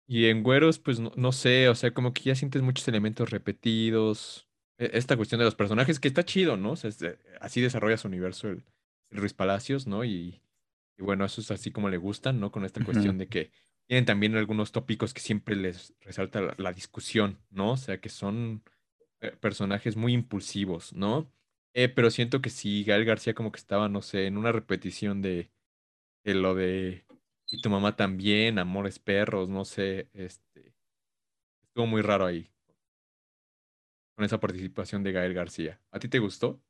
Y 0.07 0.27
en 0.27 0.41
Güeros, 0.41 0.79
pues 0.79 1.01
no, 1.01 1.31
sé, 1.33 1.67
o 1.67 1.75
sea, 1.75 1.93
como 1.93 2.13
que 2.13 2.23
ya 2.23 2.35
sientes 2.35 2.61
muchos 2.61 2.87
elementos 2.87 3.29
repetidos. 3.29 4.47
E, 4.77 4.91
esta 4.93 5.17
cuestión 5.17 5.39
de 5.39 5.45
los 5.45 5.55
personajes 5.55 5.99
que 5.99 6.07
está 6.07 6.23
chido, 6.23 6.55
¿no? 6.55 6.71
O 6.71 6.75
sea, 6.77 6.91
así 7.41 7.59
desarrolla 7.59 7.97
su 7.97 8.07
universo 8.07 8.47
el, 8.47 8.63
Ruiz 9.09 9.33
Palacios, 9.33 9.85
¿no? 9.85 10.05
Y, 10.05 10.41
bueno, 11.01 11.25
eso 11.25 11.41
es 11.41 11.51
así 11.51 11.71
como 11.71 11.89
le 11.89 11.97
gustan, 11.97 12.39
¿no? 12.39 12.51
Con 12.51 12.65
esta 12.65 12.83
cuestión 12.83 13.17
de 13.17 13.27
que 13.27 13.51
tienen 13.87 14.05
también 14.05 14.35
algunos 14.35 14.71
tópicos 14.71 15.13
que 15.13 15.21
siempre 15.21 15.55
les 15.55 15.93
resalta 16.01 16.55
la 16.57 16.73
discusión, 16.73 17.39
¿no? 17.49 17.73
O 17.73 17.77
sea, 17.77 17.99
que 17.99 18.09
son 18.09 18.63
eh, 19.19 19.31
personajes 19.39 19.97
muy 19.97 20.13
impulsivos, 20.13 20.93
¿no? 20.93 21.31
Eh, 21.73 21.89
pero 21.89 22.09
siento 22.09 22.41
que 22.41 22.49
sí, 22.49 22.83
Gael 22.83 23.05
García 23.05 23.33
como 23.33 23.51
que 23.51 23.59
estaba, 23.59 23.89
no 23.89 24.01
sé, 24.01 24.27
en 24.27 24.37
una 24.37 24.51
repetición 24.51 25.21
de, 25.21 25.51
lo 26.23 26.55
de 26.55 27.05
y 27.47 27.61
tu 27.61 27.69
mamá 27.69 27.95
también, 27.95 28.59
Amores 28.59 28.99
Perros, 28.99 29.49
no 29.49 29.65
sé, 29.65 30.09
este 30.13 30.73
estuvo 31.63 31.85
muy 31.85 32.01
raro 32.01 32.25
ahí 32.25 32.49
con 34.15 34.25
esa 34.25 34.39
participación 34.39 35.03
de 35.03 35.11
Gael 35.11 35.33
García. 35.33 35.81
¿A 35.91 35.99
ti 35.99 36.07
te 36.07 36.19
gustó? 36.19 36.61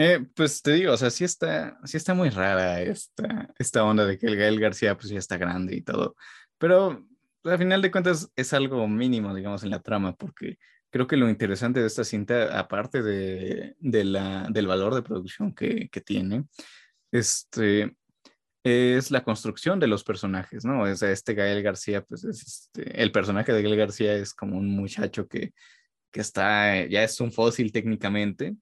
Eh, 0.00 0.24
pues 0.36 0.62
te 0.62 0.74
digo, 0.74 0.92
o 0.92 0.96
sea, 0.96 1.10
sí 1.10 1.24
está, 1.24 1.76
sí 1.82 1.96
está 1.96 2.14
muy 2.14 2.30
rara 2.30 2.80
esta, 2.80 3.52
esta 3.58 3.82
onda 3.82 4.06
de 4.06 4.16
que 4.16 4.26
el 4.26 4.36
Gael 4.36 4.60
García 4.60 4.96
pues 4.96 5.08
ya 5.08 5.18
está 5.18 5.36
grande 5.38 5.74
y 5.74 5.82
todo, 5.82 6.14
pero 6.56 7.04
al 7.42 7.58
final 7.58 7.82
de 7.82 7.90
cuentas 7.90 8.30
es 8.36 8.52
algo 8.52 8.86
mínimo, 8.86 9.34
digamos, 9.34 9.64
en 9.64 9.70
la 9.70 9.80
trama, 9.80 10.14
porque 10.14 10.56
creo 10.90 11.08
que 11.08 11.16
lo 11.16 11.28
interesante 11.28 11.80
de 11.80 11.88
esta 11.88 12.04
cinta, 12.04 12.56
aparte 12.60 13.02
de, 13.02 13.74
la, 13.80 14.46
del 14.50 14.68
valor 14.68 14.94
de 14.94 15.02
producción 15.02 15.52
que, 15.52 15.90
tiene, 16.04 16.44
este, 17.10 17.96
es 18.62 19.10
la 19.10 19.24
construcción 19.24 19.80
de 19.80 19.88
los 19.88 20.04
personajes, 20.04 20.64
¿no? 20.64 20.82
O 20.82 20.94
sea, 20.94 21.10
este 21.10 21.34
Gael 21.34 21.60
García, 21.64 22.02
pues 22.02 22.22
es 22.22 22.46
este, 22.46 23.02
el 23.02 23.10
personaje 23.10 23.52
de 23.52 23.62
Gael 23.62 23.76
García 23.76 24.14
es 24.14 24.32
como 24.32 24.56
un 24.58 24.70
muchacho 24.76 25.26
que, 25.26 25.52
que 26.12 26.20
está, 26.20 26.86
ya 26.86 27.02
es 27.02 27.20
un 27.20 27.32
fósil 27.32 27.72
técnicamente 27.72 28.54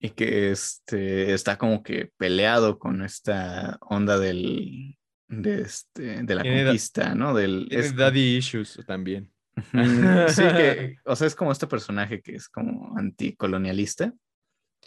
y 0.00 0.10
que 0.10 0.50
este, 0.50 1.34
está 1.34 1.58
como 1.58 1.82
que 1.82 2.10
peleado 2.16 2.78
con 2.78 3.02
esta 3.02 3.78
onda 3.82 4.18
del, 4.18 4.96
de, 5.28 5.60
este, 5.60 6.22
de 6.22 6.34
la 6.34 6.42
conquista, 6.42 7.14
¿no? 7.14 7.34
Del, 7.34 7.68
es, 7.70 7.94
daddy 7.94 8.38
issues 8.38 8.80
también. 8.86 9.30
Sí, 9.56 9.72
que, 10.42 10.96
o 11.04 11.14
sea, 11.14 11.26
es 11.26 11.34
como 11.34 11.52
este 11.52 11.66
personaje 11.66 12.22
que 12.22 12.34
es 12.34 12.48
como 12.48 12.96
anticolonialista. 12.96 14.14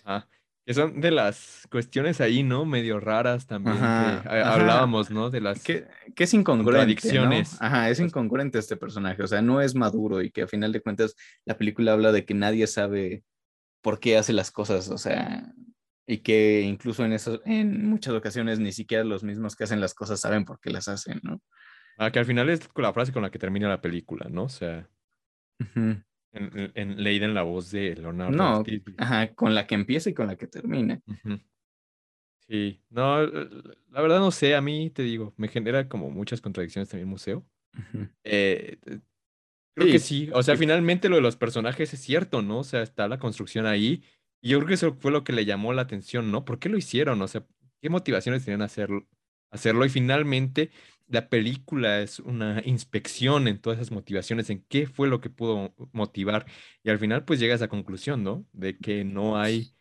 Ah, 0.03 0.27
que 0.65 0.73
son 0.73 1.01
de 1.01 1.11
las 1.11 1.67
cuestiones 1.69 2.21
ahí, 2.21 2.41
¿no? 2.41 2.65
Medio 2.65 2.99
raras 2.99 3.45
también. 3.45 3.77
que 3.77 4.29
hablábamos, 4.29 5.11
¿no? 5.11 5.29
De 5.29 5.41
las 5.41 5.61
que, 5.61 5.85
que 6.15 6.23
es 6.23 6.33
incongruente. 6.33 7.13
¿no? 7.13 7.29
Ajá, 7.59 7.89
es 7.89 7.99
incongruente 7.99 8.59
este 8.59 8.77
personaje. 8.77 9.21
O 9.21 9.27
sea, 9.27 9.41
no 9.41 9.61
es 9.61 9.75
maduro 9.75 10.21
y 10.21 10.31
que 10.31 10.43
a 10.43 10.47
final 10.47 10.71
de 10.71 10.81
cuentas 10.81 11.15
la 11.45 11.57
película 11.57 11.91
habla 11.91 12.13
de 12.13 12.23
que 12.23 12.33
nadie 12.33 12.65
sabe 12.67 13.23
por 13.83 13.99
qué 13.99 14.17
hace 14.17 14.33
las 14.33 14.49
cosas. 14.49 14.89
O 14.89 14.97
sea, 14.97 15.53
y 16.07 16.19
que 16.19 16.61
incluso 16.61 17.05
en, 17.05 17.13
eso, 17.13 17.41
en 17.45 17.87
muchas 17.87 18.15
ocasiones 18.15 18.59
ni 18.59 18.71
siquiera 18.71 19.03
los 19.03 19.23
mismos 19.23 19.55
que 19.55 19.65
hacen 19.65 19.81
las 19.81 19.93
cosas 19.93 20.19
saben 20.19 20.45
por 20.45 20.59
qué 20.59 20.71
las 20.71 20.87
hacen, 20.87 21.19
¿no? 21.21 21.39
Ah, 21.97 22.11
que 22.11 22.17
al 22.17 22.25
final 22.25 22.49
es 22.49 22.67
la 22.75 22.93
frase 22.93 23.11
con 23.11 23.21
la 23.21 23.29
que 23.29 23.37
termina 23.37 23.69
la 23.69 23.81
película, 23.81 24.27
¿no? 24.29 24.45
O 24.45 24.49
sea, 24.49 24.89
en, 26.33 27.03
leída 27.03 27.25
en 27.25 27.35
la 27.35 27.43
voz 27.43 27.69
de 27.69 27.95
Leonardo. 27.95 28.35
No, 28.35 28.63
ajá, 28.97 29.33
con 29.35 29.53
la 29.53 29.67
que 29.67 29.75
empieza 29.75 30.09
y 30.09 30.13
con 30.15 30.25
la 30.25 30.35
que 30.35 30.47
termina. 30.47 30.99
Sí, 32.47 32.81
no, 32.89 33.25
la 33.25 34.01
verdad 34.01 34.19
no 34.19 34.31
sé, 34.31 34.55
a 34.55 34.61
mí 34.61 34.89
te 34.89 35.03
digo, 35.03 35.33
me 35.37 35.47
genera 35.47 35.87
como 35.87 36.09
muchas 36.09 36.41
contradicciones 36.41 36.89
también 36.89 37.07
el 37.07 37.11
museo. 37.11 37.45
Eh, 38.23 38.77
creo 39.75 39.91
que 39.91 39.99
sí, 39.99 40.29
o 40.33 40.43
sea, 40.43 40.55
finalmente 40.55 41.09
lo 41.09 41.17
de 41.17 41.21
los 41.21 41.35
personajes 41.35 41.93
es 41.93 41.99
cierto, 41.99 42.41
¿no? 42.41 42.59
O 42.59 42.63
sea, 42.63 42.81
está 42.81 43.07
la 43.07 43.19
construcción 43.19 43.65
ahí. 43.65 44.03
Y 44.41 44.49
yo 44.49 44.57
creo 44.59 44.67
que 44.67 44.73
eso 44.73 44.97
fue 44.99 45.11
lo 45.11 45.23
que 45.23 45.33
le 45.33 45.45
llamó 45.45 45.73
la 45.73 45.83
atención, 45.83 46.31
¿no? 46.31 46.45
¿Por 46.45 46.59
qué 46.59 46.69
lo 46.69 46.77
hicieron? 46.77 47.21
O 47.21 47.27
sea, 47.27 47.45
¿qué 47.81 47.89
motivaciones 47.89 48.43
tenían 48.43 48.61
hacerlo? 48.61 49.07
hacerlo? 49.51 49.85
Y 49.85 49.89
finalmente 49.89 50.71
la 51.07 51.29
película 51.29 52.01
es 52.01 52.19
una 52.19 52.61
inspección 52.65 53.47
en 53.47 53.59
todas 53.59 53.79
esas 53.79 53.91
motivaciones, 53.91 54.49
en 54.49 54.63
qué 54.67 54.87
fue 54.87 55.07
lo 55.07 55.21
que 55.21 55.29
pudo 55.29 55.73
motivar. 55.91 56.45
Y 56.83 56.89
al 56.89 56.99
final, 56.99 57.23
pues 57.23 57.39
llega 57.39 57.53
a 57.53 57.57
esa 57.57 57.67
conclusión, 57.67 58.23
¿no? 58.23 58.45
De 58.51 58.77
que 58.77 59.03
no 59.03 59.37
hay 59.37 59.75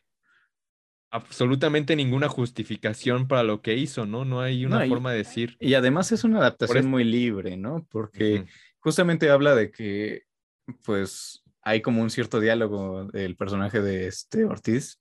absolutamente 1.11 1.95
ninguna 1.95 2.29
justificación 2.29 3.29
para 3.29 3.43
lo 3.43 3.61
que 3.61 3.77
hizo, 3.77 4.07
¿no? 4.07 4.25
No 4.25 4.41
hay 4.41 4.65
una 4.65 4.87
forma 4.87 5.13
de 5.13 5.19
decir. 5.19 5.57
Y 5.61 5.75
además 5.75 6.11
es 6.13 6.25
una 6.25 6.39
adaptación 6.39 6.87
muy 6.87 7.05
libre, 7.05 7.57
¿no? 7.57 7.87
Porque 7.91 8.47
justamente 8.83 9.31
habla 9.31 9.55
de 9.55 9.71
que, 9.71 10.25
pues, 10.85 11.43
hay 11.63 11.81
como 11.81 12.03
un 12.03 12.11
cierto 12.11 12.41
diálogo 12.41 13.07
del 13.07 13.37
personaje 13.37 13.81
de 13.81 14.09
este 14.09 14.45
Ortiz 14.45 14.99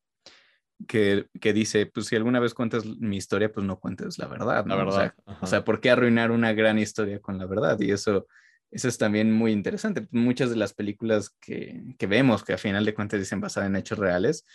que, 0.87 1.53
dice, 1.53 1.85
pues 1.85 2.07
si 2.07 2.15
alguna 2.15 2.39
vez 2.39 2.53
cuentas 2.53 2.85
mi 2.85 3.17
historia, 3.17 3.51
pues 3.51 3.65
no 3.65 3.79
cuentes 3.79 4.17
la 4.17 4.27
verdad. 4.27 4.65
¿no? 4.65 4.75
La 4.75 4.83
verdad. 4.83 5.13
O 5.41 5.47
sea, 5.47 5.63
¿por 5.63 5.79
qué 5.79 5.91
arruinar 5.91 6.31
una 6.31 6.53
gran 6.53 6.79
historia 6.79 7.19
con 7.19 7.37
la 7.37 7.45
verdad? 7.45 7.79
Y 7.79 7.91
eso, 7.91 8.27
eso 8.71 8.87
es 8.87 8.97
también 8.97 9.31
muy 9.31 9.51
interesante. 9.51 10.07
Muchas 10.11 10.49
de 10.49 10.55
las 10.55 10.73
películas 10.73 11.35
que, 11.39 11.95
que 11.97 12.07
vemos, 12.07 12.43
que 12.43 12.53
a 12.53 12.57
final 12.57 12.85
de 12.85 12.93
cuentas 12.93 13.19
dicen 13.19 13.41
basada 13.41 13.67
en 13.67 13.75
hechos 13.75 13.99
reales, 13.99 14.45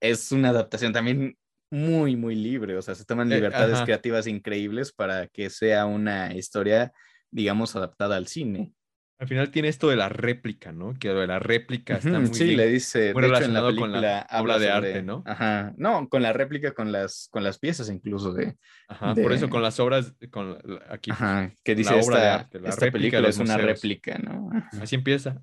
es 0.00 0.32
una 0.32 0.50
adaptación 0.50 0.92
también 0.92 1.36
muy, 1.70 2.16
muy 2.16 2.34
libre. 2.34 2.76
O 2.76 2.82
sea, 2.82 2.94
se 2.94 3.04
toman 3.04 3.30
eh, 3.30 3.36
libertades 3.36 3.80
creativas 3.82 4.26
increíbles 4.26 4.92
para 4.92 5.26
que 5.28 5.50
sea 5.50 5.86
una 5.86 6.34
historia, 6.34 6.92
digamos, 7.30 7.76
adaptada 7.76 8.16
al 8.16 8.26
cine. 8.26 8.72
Al 9.18 9.28
final 9.28 9.50
tiene 9.50 9.68
esto 9.68 9.88
de 9.88 9.96
la 9.96 10.10
réplica, 10.10 10.72
¿no? 10.72 10.94
Que 10.98 11.08
lo 11.08 11.20
de 11.20 11.26
la 11.26 11.38
réplica 11.38 11.96
está 11.96 12.18
muy 12.18 12.34
Sí, 12.34 12.54
le 12.54 12.66
dice, 12.66 13.14
muy 13.14 13.22
relacionado 13.22 13.74
con 13.74 13.92
la 13.92 14.26
obra 14.38 14.58
de 14.58 14.70
arte, 14.70 15.02
¿no? 15.02 15.22
Ajá, 15.24 15.72
no, 15.78 16.08
con 16.08 16.22
la 16.22 16.34
réplica, 16.34 16.72
con 16.72 16.92
las, 16.92 17.28
con 17.30 17.42
las 17.42 17.58
piezas 17.58 17.88
incluso 17.88 18.32
de... 18.34 18.56
Ajá, 18.88 19.14
por 19.14 19.32
eso 19.32 19.48
con 19.48 19.62
las 19.62 19.80
obras, 19.80 20.14
con 20.30 20.58
aquí. 20.88 21.10
Pues, 21.10 21.20
ajá, 21.22 21.50
que 21.64 21.74
dice 21.74 21.90
la 21.90 21.96
obra 21.96 22.16
esta, 22.16 22.20
de 22.20 22.28
arte, 22.28 22.60
la 22.60 22.68
esta 22.68 22.90
película 22.90 23.28
es 23.28 23.38
una 23.38 23.56
réplica, 23.56 24.18
¿no? 24.18 24.50
Así 24.80 24.94
empieza. 24.96 25.40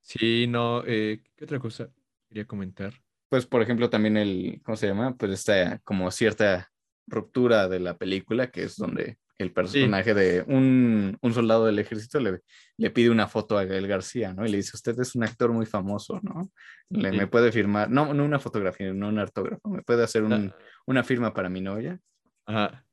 Sí, 0.00 0.46
no, 0.46 0.82
eh, 0.86 1.22
¿qué 1.36 1.44
otra 1.44 1.58
cosa 1.58 1.90
quería 2.28 2.46
comentar? 2.46 2.94
pues, 3.28 3.46
por 3.46 3.62
ejemplo, 3.62 3.90
también 3.90 4.16
el, 4.16 4.60
¿cómo 4.64 4.76
se 4.76 4.86
llama? 4.86 5.14
Pues 5.16 5.32
está 5.32 5.78
como 5.80 6.10
cierta 6.10 6.70
ruptura 7.06 7.68
de 7.68 7.80
la 7.80 7.96
película, 7.96 8.50
que 8.50 8.64
es 8.64 8.76
donde 8.76 9.18
el 9.38 9.52
personaje 9.52 10.14
de 10.14 10.42
un, 10.48 11.16
un, 11.20 11.32
soldado 11.32 11.64
del 11.66 11.78
ejército 11.78 12.18
le, 12.18 12.40
le, 12.76 12.90
pide 12.90 13.08
una 13.08 13.28
foto 13.28 13.56
a 13.56 13.64
Gael 13.64 13.86
García, 13.86 14.34
¿no? 14.34 14.44
Y 14.44 14.50
le 14.50 14.56
dice, 14.56 14.72
usted 14.74 14.98
es 14.98 15.14
un 15.14 15.22
actor 15.22 15.52
muy 15.52 15.64
famoso, 15.64 16.20
¿no? 16.22 16.50
Le, 16.90 17.12
Me 17.12 17.28
puede 17.28 17.52
firmar, 17.52 17.88
no, 17.88 18.12
no 18.12 18.24
una 18.24 18.40
fotografía, 18.40 18.92
no 18.92 19.08
un 19.08 19.18
autógrafo, 19.20 19.68
me 19.68 19.82
puede 19.82 20.02
hacer 20.02 20.24
un, 20.24 20.32
ah. 20.32 20.56
una 20.86 21.04
firma 21.04 21.32
para 21.32 21.48
mi 21.48 21.60
novia. 21.60 22.00
Ajá. 22.46 22.84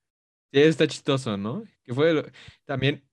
Sí, 0.54 0.62
está 0.62 0.88
chistoso, 0.88 1.36
¿no? 1.36 1.64
Que 1.84 1.94
fue 1.94 2.32
también, 2.66 3.04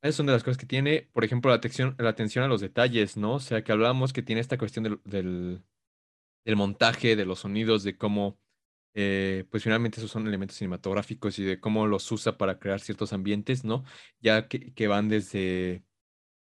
esas 0.00 0.16
son 0.16 0.26
de 0.26 0.32
las 0.32 0.42
cosas 0.42 0.56
que 0.56 0.66
tiene, 0.66 1.10
por 1.12 1.24
ejemplo, 1.24 1.50
la 1.50 1.56
atención, 1.56 1.94
la 1.98 2.08
atención 2.08 2.44
a 2.44 2.48
los 2.48 2.62
detalles, 2.62 3.18
¿no? 3.18 3.34
O 3.34 3.40
sea, 3.40 3.62
que 3.62 3.72
hablábamos 3.72 4.14
que 4.14 4.22
tiene 4.22 4.40
esta 4.40 4.56
cuestión 4.56 4.84
del, 4.84 5.00
del, 5.04 5.62
del 6.46 6.56
montaje, 6.56 7.16
de 7.16 7.26
los 7.26 7.40
sonidos, 7.40 7.84
de 7.84 7.98
cómo 7.98 8.40
eh, 8.94 9.44
pues 9.50 9.62
finalmente 9.62 9.98
esos 10.00 10.10
son 10.10 10.26
elementos 10.26 10.56
cinematográficos 10.56 11.38
y 11.38 11.44
de 11.44 11.60
cómo 11.60 11.86
los 11.86 12.10
usa 12.10 12.38
para 12.38 12.58
crear 12.58 12.80
ciertos 12.80 13.12
ambientes, 13.12 13.64
¿no? 13.64 13.84
Ya 14.20 14.48
que, 14.48 14.88
van 14.88 15.08
desde 15.08 15.84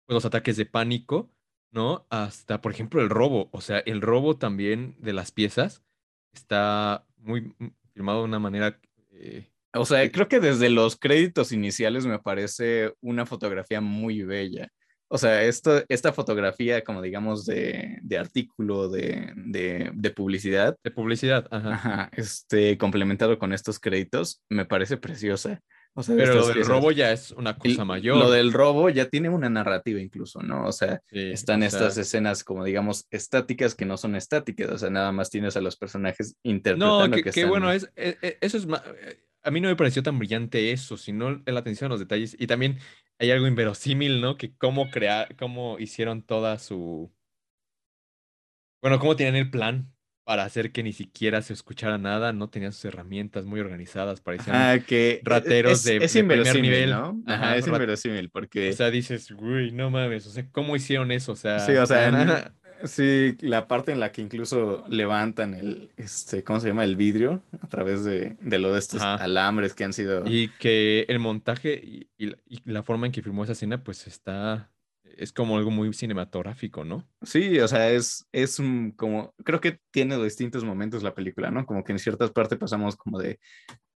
pues, 0.06 0.14
los 0.14 0.24
ataques 0.24 0.56
de 0.56 0.66
pánico, 0.66 1.30
¿no? 1.70 2.06
Hasta, 2.10 2.60
por 2.60 2.72
ejemplo, 2.72 3.00
el 3.02 3.10
robo. 3.10 3.48
O 3.52 3.60
sea, 3.60 3.78
el 3.80 4.00
robo 4.00 4.38
también 4.38 4.96
de 5.00 5.12
las 5.12 5.32
piezas 5.32 5.84
está 6.32 7.06
muy 7.16 7.54
mm, 7.58 7.70
filmado 7.94 8.20
de 8.20 8.24
una 8.24 8.38
manera... 8.38 8.80
Eh, 9.12 9.50
o 9.74 9.84
sea, 9.84 10.10
creo 10.10 10.28
que 10.28 10.40
desde 10.40 10.70
los 10.70 10.96
créditos 10.96 11.52
iniciales 11.52 12.06
me 12.06 12.18
parece 12.18 12.94
una 13.00 13.26
fotografía 13.26 13.80
muy 13.80 14.22
bella. 14.22 14.70
O 15.08 15.18
sea, 15.18 15.42
esto, 15.42 15.82
esta 15.88 16.12
fotografía, 16.12 16.84
como 16.84 17.00
digamos, 17.00 17.46
de, 17.46 17.98
de 18.02 18.18
artículo, 18.18 18.88
de, 18.88 19.32
de, 19.36 20.10
publicidad. 20.10 20.76
De 20.84 20.90
publicidad, 20.90 21.46
ajá. 21.50 21.72
ajá. 21.72 22.10
Este, 22.12 22.76
complementado 22.76 23.38
con 23.38 23.52
estos 23.52 23.78
créditos, 23.78 24.42
me 24.50 24.66
parece 24.66 24.98
preciosa. 24.98 25.60
O 25.94 26.02
sea, 26.02 26.14
Pero 26.14 26.34
lo 26.34 26.46
del 26.46 26.64
robo 26.64 26.92
ya 26.92 27.10
es 27.10 27.32
una 27.32 27.56
cosa 27.56 27.84
mayor. 27.84 28.18
Lo 28.18 28.30
del 28.30 28.52
robo 28.52 28.88
ya 28.88 29.08
tiene 29.08 29.30
una 29.30 29.50
narrativa 29.50 29.98
incluso, 30.00 30.40
¿no? 30.42 30.66
O 30.66 30.72
sea, 30.72 31.00
están 31.10 31.62
estas 31.64 31.96
escenas 31.96 32.44
como 32.44 32.62
digamos 32.62 33.06
estáticas 33.10 33.74
que 33.74 33.84
no 33.84 33.96
son 33.96 34.14
estáticas, 34.14 34.70
o 34.70 34.78
sea, 34.78 34.90
nada 34.90 35.10
más 35.10 35.28
tienes 35.30 35.56
a 35.56 35.60
los 35.60 35.76
personajes 35.76 36.36
interpretando. 36.44 37.08
No, 37.08 37.16
que, 37.16 37.24
que, 37.24 37.44
bueno, 37.46 37.72
es, 37.72 37.90
e, 37.96 38.16
e, 38.22 38.38
eso 38.40 38.58
es 38.58 38.66
más, 38.66 38.82
a 39.42 39.50
mí 39.50 39.60
no 39.60 39.68
me 39.68 39.76
pareció 39.76 40.02
tan 40.02 40.18
brillante 40.18 40.72
eso, 40.72 40.96
sino 40.96 41.42
la 41.44 41.60
atención 41.60 41.90
a 41.90 41.94
los 41.94 42.00
detalles. 42.00 42.36
Y 42.38 42.46
también 42.46 42.78
hay 43.18 43.30
algo 43.30 43.46
inverosímil, 43.46 44.20
¿no? 44.20 44.36
Que 44.36 44.54
cómo 44.56 44.90
crear, 44.90 45.36
cómo 45.36 45.78
hicieron 45.78 46.22
toda 46.22 46.58
su. 46.58 47.12
Bueno, 48.80 48.98
cómo 48.98 49.16
tenían 49.16 49.36
el 49.36 49.50
plan 49.50 49.92
para 50.28 50.44
hacer 50.44 50.72
que 50.72 50.82
ni 50.82 50.92
siquiera 50.92 51.40
se 51.40 51.54
escuchara 51.54 51.96
nada, 51.96 52.34
no 52.34 52.50
tenían 52.50 52.74
sus 52.74 52.84
herramientas 52.84 53.46
muy 53.46 53.60
organizadas, 53.60 54.20
parecían 54.20 54.56
ah, 54.56 54.78
que 54.86 55.12
e, 55.12 55.20
rateros 55.24 55.84
de, 55.84 55.96
es 55.96 56.12
primer 56.12 56.60
nivel. 56.60 56.90
¿no? 56.90 57.22
Ajá, 57.26 57.56
es 57.56 57.66
inverosímil 57.66 58.28
porque... 58.28 58.68
O 58.68 58.72
sea, 58.74 58.90
dices, 58.90 59.30
uy, 59.30 59.72
no 59.72 59.88
mames, 59.88 60.26
o 60.26 60.30
sea, 60.30 60.46
¿cómo 60.52 60.76
hicieron 60.76 61.12
eso? 61.12 61.32
O 61.32 61.36
sea, 61.36 61.60
sí, 61.60 61.72
o 61.72 61.86
sea, 61.86 62.52
Sí, 62.84 63.36
la 63.40 63.66
parte 63.66 63.92
en 63.92 64.00
la 64.00 64.12
que 64.12 64.22
incluso 64.22 64.84
levantan 64.88 65.54
el, 65.54 65.90
este, 65.96 66.44
¿cómo 66.44 66.60
se 66.60 66.68
llama? 66.68 66.84
El 66.84 66.96
vidrio 66.96 67.42
a 67.60 67.66
través 67.66 68.04
de, 68.04 68.36
de 68.40 68.58
lo 68.58 68.72
de 68.72 68.78
estos 68.78 69.02
alambres 69.02 69.74
que 69.74 69.84
han 69.84 69.92
sido. 69.92 70.22
Y 70.26 70.48
que 70.58 71.04
el 71.08 71.18
montaje 71.18 72.08
y, 72.18 72.36
la 72.64 72.82
forma 72.82 73.06
en 73.06 73.12
que 73.12 73.22
filmó 73.22 73.44
esa 73.44 73.52
escena, 73.52 73.82
pues 73.82 74.06
está, 74.06 74.70
es 75.16 75.32
como 75.32 75.56
algo 75.58 75.70
muy 75.70 75.92
cinematográfico, 75.92 76.84
¿no? 76.84 77.08
Sí, 77.22 77.58
o 77.58 77.68
sea, 77.68 77.90
es, 77.90 78.28
es 78.32 78.60
como, 78.96 79.34
creo 79.44 79.60
que 79.60 79.80
tiene 79.90 80.22
distintos 80.22 80.64
momentos 80.64 81.02
la 81.02 81.14
película, 81.14 81.50
¿no? 81.50 81.66
Como 81.66 81.82
que 81.84 81.92
en 81.92 81.98
ciertas 81.98 82.30
partes 82.30 82.58
pasamos 82.58 82.96
como 82.96 83.18
de 83.18 83.40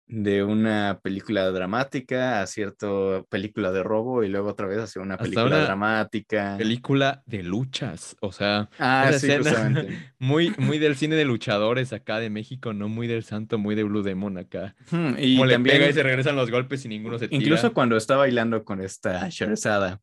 de 0.10 0.44
una 0.44 1.00
película 1.04 1.52
dramática 1.52 2.42
a 2.42 2.48
cierta 2.48 2.88
película 3.30 3.72
de 3.72 3.84
robo 3.84 4.24
y 4.24 4.28
luego 4.28 4.50
otra 4.50 4.66
vez 4.66 4.80
hacia 4.80 5.04
una 5.04 5.18
película 5.18 5.60
dramática. 5.60 6.56
Película 6.58 7.22
de 7.28 7.44
luchas, 7.44 8.18
o 8.20 8.32
sea, 8.32 8.70
ah, 8.80 9.12
sí, 9.14 9.28
muy, 10.20 10.52
muy 10.58 10.80
del 10.80 10.96
cine 10.96 11.16
de 11.16 11.26
luchadores 11.26 11.94
acá 11.94 12.20
de 12.20 12.32
México, 12.32 12.74
no 12.74 12.90
muy 12.90 13.06
del 13.06 13.24
santo, 13.24 13.60
muy 13.60 13.76
de 13.76 13.84
Blue 13.84 14.02
Demon 14.02 14.40
acá. 14.40 14.76
y 15.20 15.36
Como 15.36 15.46
le 15.46 15.60
pega 15.60 15.88
y 15.88 15.94
se 15.94 16.02
regresan 16.02 16.36
los 16.36 16.50
golpes 16.50 16.84
y 16.86 16.88
ninguno 16.88 17.20
se 17.20 17.28
tira. 17.28 17.40
Incluso 17.40 17.72
cuando 17.72 17.96
está 17.96 18.16
bailando 18.16 18.66
con 18.66 18.82
esta 18.82 19.30
Sherzada, 19.30 20.02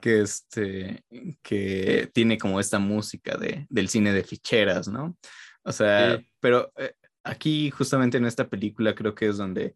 que, 0.00 0.20
este, 0.20 1.04
que 1.42 2.10
tiene 2.12 2.38
como 2.38 2.58
esta 2.58 2.80
música 2.80 3.36
de, 3.36 3.66
del 3.70 3.88
cine 3.88 4.12
de 4.12 4.24
ficheras, 4.24 4.88
¿no? 4.88 5.16
O 5.62 5.72
sea, 5.72 6.20
pero 6.40 6.72
eh, 6.76 6.92
aquí 7.24 7.70
justamente 7.70 8.18
en 8.18 8.26
esta 8.26 8.48
película 8.48 8.94
creo 8.94 9.14
que 9.14 9.28
es 9.28 9.36
donde 9.36 9.74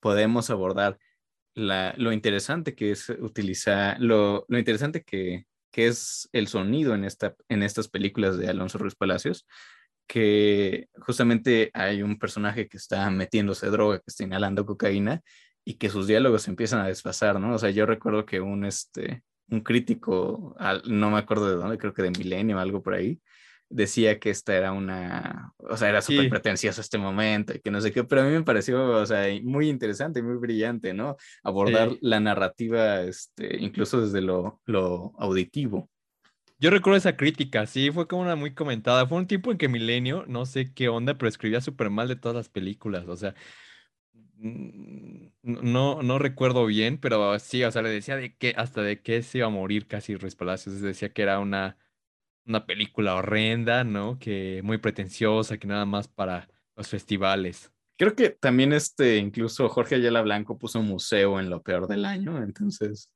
podemos 0.00 0.50
abordar 0.50 0.98
la, 1.54 1.94
lo 1.96 2.12
interesante 2.12 2.74
que 2.74 2.92
es 2.92 3.08
utilizar, 3.10 4.00
lo, 4.00 4.44
lo 4.48 4.58
interesante 4.58 5.02
que, 5.02 5.46
que, 5.72 5.88
es 5.88 6.28
el 6.32 6.46
sonido 6.48 6.94
en, 6.94 7.04
esta, 7.04 7.34
en 7.48 7.62
estas 7.62 7.88
películas 7.88 8.38
de 8.38 8.48
Alonso 8.48 8.78
Ruiz 8.78 8.94
Palacios, 8.94 9.46
que 10.06 10.88
justamente 11.00 11.70
hay 11.74 12.02
un 12.02 12.18
personaje 12.18 12.68
que 12.68 12.76
está 12.76 13.10
metiéndose 13.10 13.68
droga, 13.68 13.98
que 13.98 14.04
está 14.06 14.24
inhalando 14.24 14.66
cocaína 14.66 15.22
y 15.64 15.74
que 15.74 15.90
sus 15.90 16.06
diálogos 16.06 16.48
empiezan 16.48 16.80
a 16.80 16.86
desfasar, 16.88 17.38
¿no? 17.40 17.54
O 17.54 17.58
sea, 17.58 17.70
yo 17.70 17.86
recuerdo 17.86 18.26
que 18.26 18.40
un, 18.40 18.64
este, 18.64 19.22
un 19.48 19.60
crítico, 19.60 20.56
no 20.86 21.10
me 21.10 21.18
acuerdo 21.18 21.48
de 21.48 21.56
dónde, 21.56 21.78
creo 21.78 21.92
que 21.94 22.02
de 22.02 22.10
Milenio 22.10 22.56
o 22.56 22.60
algo 22.60 22.82
por 22.82 22.94
ahí, 22.94 23.20
decía 23.70 24.18
que 24.18 24.30
esta 24.30 24.54
era 24.54 24.72
una, 24.72 25.54
o 25.56 25.76
sea, 25.76 25.88
era 25.88 26.02
súper 26.02 26.28
pretencioso 26.28 26.80
este 26.80 26.98
momento 26.98 27.54
y 27.54 27.60
que 27.60 27.70
no 27.70 27.80
sé 27.80 27.92
qué, 27.92 28.04
pero 28.04 28.22
a 28.22 28.24
mí 28.24 28.32
me 28.32 28.42
pareció, 28.42 28.84
o 28.84 29.06
sea, 29.06 29.26
muy 29.42 29.68
interesante, 29.68 30.22
muy 30.22 30.36
brillante, 30.36 30.92
¿no? 30.92 31.16
Abordar 31.44 31.92
la 32.00 32.20
narrativa, 32.20 33.00
este, 33.02 33.58
incluso 33.58 34.00
desde 34.02 34.20
lo, 34.20 34.60
lo 34.66 35.12
auditivo. 35.18 35.88
Yo 36.58 36.68
recuerdo 36.68 36.98
esa 36.98 37.16
crítica, 37.16 37.64
sí, 37.64 37.90
fue 37.90 38.06
como 38.06 38.22
una 38.22 38.36
muy 38.36 38.52
comentada. 38.52 39.06
Fue 39.06 39.16
un 39.16 39.26
tiempo 39.26 39.50
en 39.50 39.56
que 39.56 39.68
Milenio, 39.68 40.26
no 40.26 40.44
sé 40.44 40.74
qué 40.74 40.90
onda, 40.90 41.16
pero 41.16 41.28
escribía 41.28 41.62
súper 41.62 41.88
mal 41.88 42.06
de 42.08 42.16
todas 42.16 42.36
las 42.36 42.50
películas. 42.50 43.06
O 43.08 43.16
sea, 43.16 43.34
mm, 44.12 45.28
no, 45.42 46.02
no 46.02 46.18
recuerdo 46.18 46.66
bien, 46.66 46.98
pero 46.98 47.38
sí, 47.38 47.64
o 47.64 47.70
sea, 47.70 47.80
le 47.82 47.88
decía 47.88 48.16
de 48.16 48.36
que 48.36 48.52
hasta 48.58 48.82
de 48.82 49.00
qué 49.00 49.22
se 49.22 49.38
iba 49.38 49.46
a 49.46 49.50
morir 49.50 49.86
casi 49.86 50.16
Ruiz 50.16 50.36
Palacios. 50.36 50.80
Decía 50.82 51.12
que 51.12 51.22
era 51.22 51.38
una 51.38 51.78
una 52.50 52.66
película 52.66 53.14
horrenda, 53.14 53.84
¿no? 53.84 54.18
Que 54.18 54.60
muy 54.62 54.78
pretenciosa, 54.78 55.56
que 55.56 55.66
nada 55.66 55.86
más 55.86 56.08
para 56.08 56.48
los 56.76 56.88
festivales. 56.88 57.72
Creo 57.96 58.14
que 58.14 58.30
también 58.30 58.72
este, 58.72 59.16
incluso 59.16 59.68
Jorge 59.68 59.94
Ayala 59.94 60.22
Blanco 60.22 60.58
puso 60.58 60.80
un 60.80 60.86
museo 60.86 61.40
en 61.40 61.48
lo 61.48 61.62
peor 61.62 61.86
del 61.86 62.04
año, 62.04 62.42
entonces. 62.42 63.10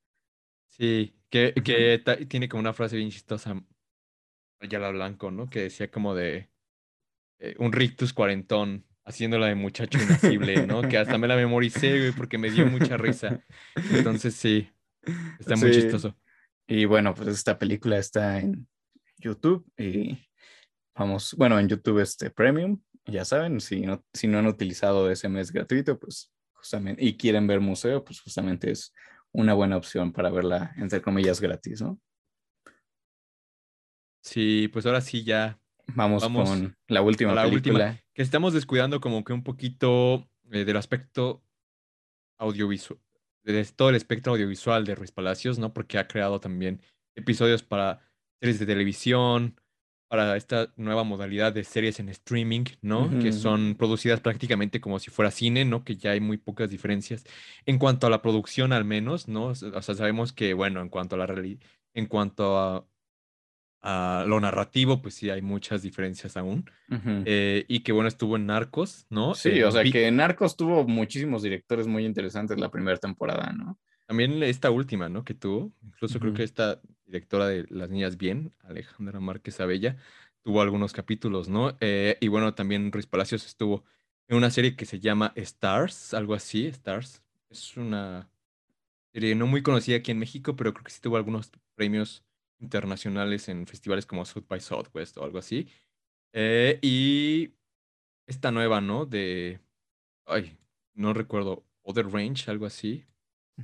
Sí, 0.68 1.16
que, 1.30 1.53
que 1.53 2.03
tiene 2.28 2.49
como 2.49 2.61
una 2.61 2.72
frase 2.72 2.97
bien 2.97 3.11
chistosa 3.11 3.61
Ayala 4.61 4.91
Blanco, 4.91 5.30
¿no? 5.30 5.49
Que 5.49 5.62
decía 5.62 5.91
como 5.91 6.14
de 6.14 6.51
eh, 7.41 7.55
un 7.59 7.72
rictus 7.72 8.12
cuarentón, 8.12 8.87
haciéndola 9.05 9.47
de 9.47 9.55
muchacho 9.55 9.99
inasible, 10.01 10.66
¿no? 10.66 10.82
que 10.82 10.99
hasta 10.99 11.18
me 11.18 11.28
la 11.28 11.37
memoricé, 11.37 11.99
güey, 11.99 12.12
porque 12.12 12.39
me 12.39 12.51
dio 12.51 12.66
mucha 12.66 12.97
risa. 12.97 13.45
Entonces 13.93 14.35
sí, 14.35 14.70
está 15.39 15.57
muy 15.57 15.72
chistoso. 15.72 16.16
Y 16.66 16.87
bueno, 16.87 17.14
pues 17.14 17.28
esta 17.28 17.59
película 17.59 17.99
está 17.99 18.39
en 18.39 18.66
YouTube 19.18 19.64
y 19.76 20.18
vamos, 20.94 21.34
bueno, 21.36 21.58
en 21.58 21.68
YouTube 21.68 22.00
este 22.00 22.30
Premium, 22.30 22.80
ya 23.06 23.24
saben, 23.24 23.60
si 23.60 23.82
no, 23.82 24.04
si 24.12 24.26
no 24.26 24.38
han 24.38 24.46
utilizado 24.46 25.10
ese 25.10 25.28
mes 25.28 25.52
gratuito, 25.52 25.98
pues 25.98 26.32
justamente, 26.52 27.04
y 27.04 27.16
quieren 27.16 27.46
ver 27.46 27.60
museo, 27.60 28.04
pues 28.04 28.20
justamente 28.20 28.70
es 28.70 28.92
una 29.32 29.54
buena 29.54 29.76
opción 29.76 30.12
para 30.12 30.30
verla, 30.30 30.72
entre 30.76 31.02
comillas, 31.02 31.40
gratis, 31.40 31.82
¿no? 31.82 32.00
Sí, 34.22 34.68
pues 34.68 34.86
ahora 34.86 35.00
sí 35.00 35.22
ya. 35.22 35.60
Vamos, 35.88 36.26
con 36.26 36.74
la 36.88 37.02
última 37.02 37.34
la 37.34 37.46
Última, 37.46 38.00
que 38.14 38.22
estamos 38.22 38.54
descuidando 38.54 39.00
como 39.00 39.22
que 39.22 39.34
un 39.34 39.44
poquito 39.44 40.26
eh, 40.50 40.64
del 40.64 40.78
aspecto 40.78 41.44
audiovisual, 42.38 42.98
de 43.42 43.62
todo 43.66 43.90
el 43.90 43.96
espectro 43.96 44.32
audiovisual 44.32 44.86
de 44.86 44.94
Ruiz 44.94 45.12
Palacios, 45.12 45.58
¿no? 45.58 45.74
Porque 45.74 45.98
ha 45.98 46.08
creado 46.08 46.40
también 46.40 46.80
episodios 47.14 47.62
para 47.62 48.00
series 48.45 48.59
de 48.59 48.66
televisión, 48.66 49.55
para 50.09 50.36
esta 50.36 50.72
nueva 50.76 51.03
modalidad 51.03 51.53
de 51.53 51.64
series 51.64 51.99
en 51.99 52.09
streaming, 52.09 52.64
¿no? 52.82 53.11
Que 53.18 53.32
son 53.32 53.74
producidas 53.74 54.20
prácticamente 54.20 54.80
como 54.80 54.99
si 54.99 55.11
fuera 55.11 55.30
cine, 55.30 55.64
¿no? 55.64 55.82
Que 55.82 55.97
ya 55.97 56.12
hay 56.12 56.20
muy 56.20 56.36
pocas 56.36 56.70
diferencias 56.70 57.24
en 57.66 57.78
cuanto 57.78 58.07
a 58.07 58.11
la 58.11 58.22
producción 58.22 58.72
al 58.72 58.84
menos, 58.84 59.26
¿no? 59.28 59.47
O 59.47 59.55
sea, 59.55 59.82
sabemos 59.82 60.32
que, 60.32 60.55
bueno, 60.55 60.80
en 60.82 60.88
cuanto 60.88 61.16
a 61.16 61.18
la 61.18 61.45
en 61.95 62.07
cuanto 62.07 62.59
a, 62.59 62.86
a, 63.80 64.24
lo 64.28 64.38
narrativo, 64.40 65.03
pues 65.03 65.14
sí 65.14 65.30
hay 65.30 65.42
muchas 65.42 65.82
diferencias 65.82 66.36
aún. 66.36 66.70
Eh, 67.24 67.64
y 67.66 67.80
que, 67.80 67.92
bueno, 67.92 68.07
estuvo 68.07 68.36
en 68.36 68.47
Narcos, 68.47 69.07
¿no? 69.11 69.34
Sí, 69.34 69.62
o 69.62 69.72
sea, 69.72 69.82
que 69.82 70.07
en 70.07 70.16
Narcos 70.16 70.57
tuvo 70.57 70.86
muchísimos 70.86 71.42
directores 71.42 71.86
muy 71.86 72.05
interesantes 72.05 72.61
la 72.61 72.70
primera 72.70 72.99
temporada, 72.99 73.53
¿no? 73.53 73.80
También 74.07 74.42
esta 74.42 74.70
última, 74.70 75.09
¿no? 75.09 75.24
Que 75.24 75.34
tuvo, 75.34 75.72
incluso 75.82 76.20
creo 76.20 76.34
que 76.34 76.45
esta 76.45 76.80
directora 77.07 77.48
de 77.48 77.66
Las 77.68 77.90
Niñas 77.90 78.16
Bien, 78.16 78.55
Alejandra 78.61 79.20
Márquez 79.20 79.61
Abella, 79.61 79.96
tuvo 80.42 80.61
algunos 80.61 80.92
capítulos, 80.92 81.48
¿no? 81.48 81.76
Eh, 81.80 82.16
y 82.20 82.28
bueno, 82.28 82.55
también 82.55 82.92
Ruiz 82.92 83.07
Palacios 83.07 83.46
estuvo 83.46 83.84
en 84.28 84.36
una 84.36 84.50
serie 84.50 84.76
que 84.76 84.86
se 84.86 85.00
llama 85.00 85.32
Stars, 85.36 86.14
algo 86.14 86.34
así, 86.34 86.66
Stars. 86.66 87.22
Es 87.50 87.76
una 87.76 88.30
serie 89.12 89.34
no 89.34 89.46
muy 89.46 89.62
conocida 89.62 89.96
aquí 89.96 90.11
en 90.11 90.18
México, 90.18 90.57
pero 90.57 90.72
creo 90.72 90.84
que 90.84 90.90
sí 90.90 91.00
tuvo 91.00 91.16
algunos 91.16 91.50
premios 91.74 92.24
internacionales 92.59 93.48
en 93.48 93.66
festivales 93.66 94.07
como 94.07 94.24
South 94.24 94.46
by 94.48 94.61
Southwest 94.61 95.16
o 95.18 95.24
algo 95.24 95.38
así. 95.38 95.68
Eh, 96.32 96.78
y 96.82 97.55
esta 98.26 98.50
nueva, 98.50 98.80
¿no? 98.80 99.07
De, 99.07 99.61
ay, 100.26 100.59
no 100.94 101.12
recuerdo, 101.14 101.64
Other 101.82 102.09
Range, 102.09 102.50
algo 102.50 102.66
así. 102.66 103.07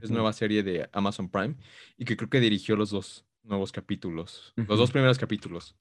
Es 0.00 0.10
nueva 0.10 0.32
serie 0.32 0.62
de 0.62 0.88
Amazon 0.92 1.28
Prime 1.28 1.56
y 1.96 2.04
que 2.04 2.16
creo 2.16 2.30
que 2.30 2.38
dirigió 2.38 2.76
los 2.76 2.90
dos 2.90 3.26
nuevos 3.50 3.72
capítulos, 3.72 4.54
los 4.56 4.78
dos 4.78 4.90
primeros 4.90 5.18
capítulos. 5.18 5.76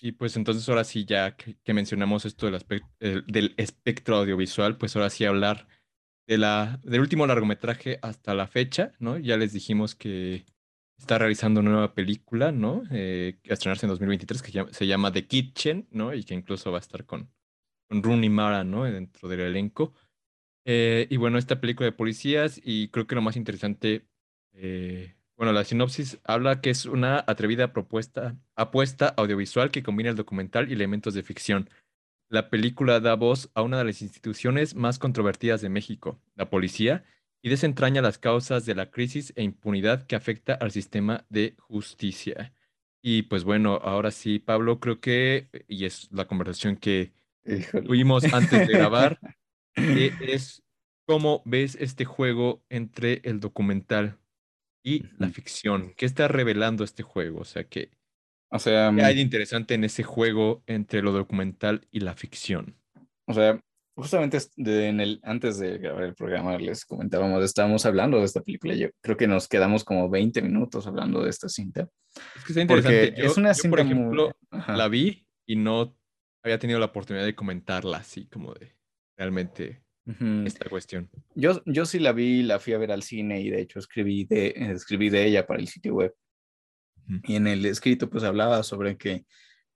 Y 0.00 0.12
pues 0.12 0.36
entonces 0.36 0.68
ahora 0.68 0.84
sí, 0.84 1.04
ya 1.04 1.36
que, 1.36 1.72
mencionamos 1.72 2.24
esto 2.24 2.46
del, 2.46 2.56
aspecto, 2.56 2.88
del 2.98 3.54
espectro 3.56 4.16
audiovisual, 4.16 4.76
pues 4.78 4.96
ahora 4.96 5.10
sí 5.10 5.24
hablar 5.24 5.68
de 6.26 6.38
la, 6.38 6.80
del 6.82 7.00
último 7.00 7.26
largometraje 7.26 7.98
hasta 8.02 8.34
la 8.34 8.46
fecha, 8.46 8.92
¿no? 8.98 9.18
Ya 9.18 9.36
les 9.36 9.52
dijimos 9.52 9.94
que 9.94 10.46
está 11.00 11.18
realizando 11.18 11.60
una 11.60 11.70
nueva 11.70 11.94
película, 11.94 12.52
¿no? 12.52 12.82
Eh, 12.90 13.38
a 13.48 13.54
estrenarse 13.54 13.86
en 13.86 13.90
2023, 13.90 14.42
que 14.42 14.64
se 14.70 14.86
llama 14.86 15.12
The 15.12 15.26
Kitchen, 15.26 15.88
¿no? 15.90 16.14
Y 16.14 16.24
que 16.24 16.34
incluso 16.34 16.70
va 16.70 16.78
a 16.78 16.80
estar 16.80 17.04
con, 17.04 17.30
con 17.88 18.02
Rooney 18.02 18.28
Mara, 18.28 18.64
¿no? 18.64 18.84
Dentro 18.84 19.28
del 19.28 19.40
elenco. 19.40 19.92
Eh, 20.64 21.06
y 21.10 21.16
bueno, 21.16 21.38
esta 21.38 21.60
película 21.60 21.86
de 21.86 21.92
policías, 21.92 22.60
y 22.62 22.88
creo 22.88 23.06
que 23.06 23.14
lo 23.14 23.22
más 23.22 23.36
interesante, 23.36 24.06
eh, 24.52 25.16
bueno, 25.40 25.54
la 25.54 25.64
sinopsis 25.64 26.18
habla 26.24 26.60
que 26.60 26.68
es 26.68 26.84
una 26.84 27.24
atrevida 27.26 27.72
propuesta, 27.72 28.36
apuesta 28.56 29.08
audiovisual 29.16 29.70
que 29.70 29.82
combina 29.82 30.10
el 30.10 30.16
documental 30.16 30.68
y 30.68 30.74
elementos 30.74 31.14
de 31.14 31.22
ficción. 31.22 31.70
La 32.28 32.50
película 32.50 33.00
da 33.00 33.14
voz 33.14 33.50
a 33.54 33.62
una 33.62 33.78
de 33.78 33.84
las 33.84 34.02
instituciones 34.02 34.74
más 34.74 34.98
controvertidas 34.98 35.62
de 35.62 35.70
México, 35.70 36.20
la 36.34 36.50
policía, 36.50 37.04
y 37.40 37.48
desentraña 37.48 38.02
las 38.02 38.18
causas 38.18 38.66
de 38.66 38.74
la 38.74 38.90
crisis 38.90 39.32
e 39.34 39.42
impunidad 39.42 40.02
que 40.02 40.14
afecta 40.14 40.52
al 40.52 40.72
sistema 40.72 41.24
de 41.30 41.54
justicia. 41.56 42.52
Y 43.00 43.22
pues 43.22 43.42
bueno, 43.42 43.76
ahora 43.82 44.10
sí, 44.10 44.40
Pablo, 44.40 44.78
creo 44.78 45.00
que, 45.00 45.48
y 45.66 45.86
es 45.86 46.10
la 46.12 46.26
conversación 46.26 46.76
que 46.76 47.14
tuvimos 47.86 48.30
antes 48.34 48.68
de 48.68 48.74
grabar, 48.74 49.18
eh, 49.76 50.12
es 50.20 50.62
cómo 51.06 51.40
ves 51.46 51.78
este 51.80 52.04
juego 52.04 52.62
entre 52.68 53.22
el 53.24 53.40
documental 53.40 54.18
y 54.82 55.04
la 55.18 55.28
ficción. 55.28 55.92
¿Qué 55.96 56.06
está 56.06 56.28
revelando 56.28 56.84
este 56.84 57.02
juego? 57.02 57.40
O 57.40 57.44
sea, 57.44 57.64
¿qué, 57.64 57.90
o 58.50 58.58
sea, 58.58 58.92
¿qué 58.94 59.02
hay 59.02 59.14
de 59.14 59.22
mm 59.22 59.26
interesante 59.26 59.74
en 59.74 59.84
ese 59.84 60.02
juego 60.02 60.62
entre 60.66 61.02
lo 61.02 61.12
documental 61.12 61.86
y 61.90 62.00
la 62.00 62.14
ficción? 62.14 62.76
O 63.26 63.32
sea, 63.32 63.60
justamente 63.94 64.38
en 64.56 65.00
el, 65.00 65.20
antes 65.22 65.58
de 65.58 65.78
grabar 65.78 66.04
el 66.04 66.14
programa 66.14 66.58
les 66.58 66.84
comentábamos, 66.84 67.44
estábamos 67.44 67.86
hablando 67.86 68.18
de 68.18 68.24
esta 68.24 68.40
película. 68.40 68.74
Yo 68.74 68.88
creo 69.00 69.16
que 69.16 69.28
nos 69.28 69.46
quedamos 69.46 69.84
como 69.84 70.10
20 70.10 70.42
minutos 70.42 70.86
hablando 70.86 71.22
de 71.22 71.30
esta 71.30 71.48
cinta. 71.48 71.88
Es 72.36 72.44
que 72.44 72.52
está 72.52 72.62
interesante. 72.62 73.24
es 73.24 73.36
una 73.36 73.54
cinta 73.54 73.76
por 73.76 73.86
ejemplo, 73.86 74.32
la 74.50 74.88
vi 74.88 75.26
y 75.46 75.56
no 75.56 75.96
había 76.42 76.58
tenido 76.58 76.80
la 76.80 76.86
oportunidad 76.86 77.24
de 77.24 77.34
comentarla 77.34 77.98
así 77.98 78.26
como 78.26 78.54
de 78.54 78.74
realmente 79.16 79.84
esta 80.46 80.68
cuestión. 80.68 81.08
Yo, 81.34 81.62
yo 81.66 81.84
sí 81.84 81.98
la 81.98 82.12
vi, 82.12 82.42
la 82.42 82.58
fui 82.58 82.72
a 82.72 82.78
ver 82.78 82.92
al 82.92 83.02
cine 83.02 83.40
y 83.40 83.50
de 83.50 83.60
hecho 83.60 83.78
escribí 83.78 84.24
de, 84.24 84.54
escribí 84.56 85.10
de 85.10 85.26
ella 85.26 85.46
para 85.46 85.60
el 85.60 85.68
sitio 85.68 85.94
web. 85.94 86.14
Y 87.24 87.36
en 87.36 87.46
el 87.46 87.66
escrito 87.66 88.08
pues 88.08 88.24
hablaba 88.24 88.62
sobre 88.62 88.96
que 88.96 89.24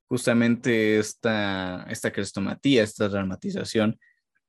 justamente 0.08 0.98
esta, 0.98 1.86
esta 1.90 2.12
crestomatía, 2.12 2.82
esta 2.82 3.08
dramatización, 3.08 3.98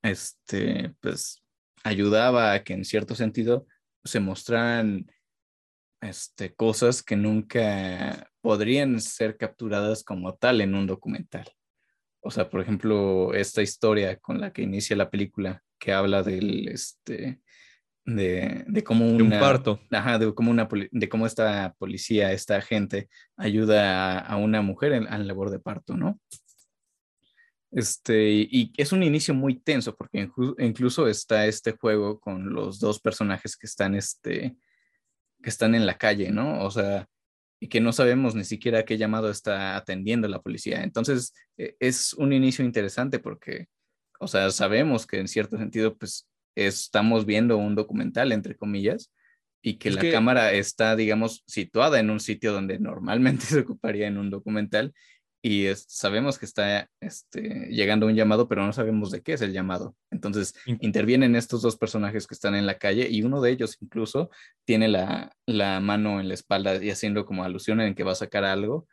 este, 0.03 0.93
pues 1.01 1.43
ayudaba 1.83 2.53
a 2.53 2.63
que 2.63 2.73
en 2.73 2.85
cierto 2.85 3.15
sentido 3.15 3.65
se 4.03 4.19
mostraran 4.19 5.11
este, 6.01 6.53
cosas 6.53 7.01
que 7.01 7.15
nunca 7.15 8.31
podrían 8.41 8.99
ser 9.01 9.37
capturadas 9.37 10.03
como 10.03 10.35
tal 10.35 10.61
en 10.61 10.75
un 10.75 10.85
documental. 10.85 11.51
O 12.21 12.31
sea, 12.31 12.49
por 12.49 12.61
ejemplo, 12.61 13.33
esta 13.33 13.61
historia 13.61 14.17
con 14.17 14.39
la 14.39 14.51
que 14.53 14.61
inicia 14.61 14.95
la 14.95 15.09
película, 15.09 15.63
que 15.79 15.93
habla 15.93 16.23
del, 16.23 16.67
este, 16.67 17.41
de, 18.05 18.63
de 18.67 18.83
cómo 18.83 19.07
una, 19.07 19.23
un 19.23 19.29
parto. 19.31 19.79
Ajá, 19.91 20.19
de 20.19 20.33
cómo, 20.33 20.51
una, 20.51 20.67
de 20.91 21.09
cómo 21.09 21.25
esta 21.25 21.73
policía, 21.77 22.31
esta 22.31 22.57
agente, 22.57 23.09
ayuda 23.35 24.19
a, 24.19 24.37
una 24.37 24.61
mujer 24.61 24.93
en, 24.93 25.11
en, 25.11 25.27
labor 25.27 25.49
de 25.49 25.59
parto, 25.59 25.97
¿no? 25.97 26.19
Este, 27.71 28.31
y 28.31 28.71
es 28.77 28.93
un 28.93 29.03
inicio 29.03 29.33
muy 29.33 29.59
tenso 29.59 29.95
porque 29.95 30.29
incluso 30.59 31.07
está 31.07 31.45
este 31.45 31.73
juego 31.73 32.21
con 32.21 32.53
los 32.53 32.79
dos 32.79 33.01
personajes 33.01 33.57
que 33.57 33.67
están, 33.67 33.95
este, 33.95 34.55
que 35.43 35.49
están 35.49 35.75
en 35.75 35.85
la 35.85 35.97
calle, 35.97 36.31
¿no? 36.31 36.63
O 36.63 36.71
sea, 36.71 37.05
y 37.59 37.67
que 37.67 37.81
no 37.81 37.91
sabemos 37.91 38.35
ni 38.35 38.43
siquiera 38.43 38.85
qué 38.85 38.97
llamado 38.97 39.29
está 39.29 39.75
atendiendo 39.75 40.27
la 40.27 40.41
policía. 40.41 40.83
Entonces, 40.83 41.33
e, 41.57 41.75
es 41.79 42.13
un 42.13 42.31
inicio 42.31 42.63
interesante 42.63 43.19
porque 43.19 43.67
o 44.19 44.27
sea, 44.27 44.49
sabemos 44.51 45.05
que 45.05 45.19
en 45.19 45.27
cierto 45.27 45.57
sentido, 45.57 45.97
pues 45.97 46.27
estamos 46.55 47.25
viendo 47.25 47.57
un 47.57 47.75
documental, 47.75 48.31
entre 48.31 48.55
comillas, 48.55 49.11
y 49.61 49.77
que 49.77 49.89
la 49.89 50.09
cámara 50.11 50.53
está, 50.53 50.95
digamos, 50.95 51.43
situada 51.47 51.99
en 51.99 52.09
un 52.09 52.19
sitio 52.19 52.53
donde 52.53 52.79
normalmente 52.79 53.45
se 53.45 53.59
ocuparía 53.59 54.07
en 54.07 54.17
un 54.17 54.29
documental 54.29 54.93
y 55.41 55.67
sabemos 55.75 56.39
que 56.39 56.45
está 56.45 56.89
este, 56.99 57.67
llegando 57.69 58.07
un 58.07 58.15
llamado, 58.15 58.47
pero 58.47 58.65
no 58.65 58.73
sabemos 58.73 59.11
de 59.11 59.21
qué 59.21 59.33
es 59.33 59.41
el 59.41 59.53
llamado. 59.53 59.95
Entonces, 60.09 60.55
intervienen 60.81 61.35
estos 61.35 61.61
dos 61.61 61.77
personajes 61.77 62.25
que 62.25 62.33
están 62.33 62.55
en 62.55 62.65
la 62.65 62.79
calle 62.79 63.07
y 63.11 63.21
uno 63.21 63.41
de 63.41 63.51
ellos 63.51 63.77
incluso 63.79 64.31
tiene 64.65 64.87
la, 64.87 65.31
la 65.45 65.79
mano 65.81 66.19
en 66.19 66.29
la 66.29 66.33
espalda 66.33 66.83
y 66.83 66.89
haciendo 66.89 67.25
como 67.25 67.43
alusión 67.43 67.79
en 67.79 67.93
que 67.93 68.03
va 68.03 68.13
a 68.13 68.15
sacar 68.15 68.43
algo 68.43 68.87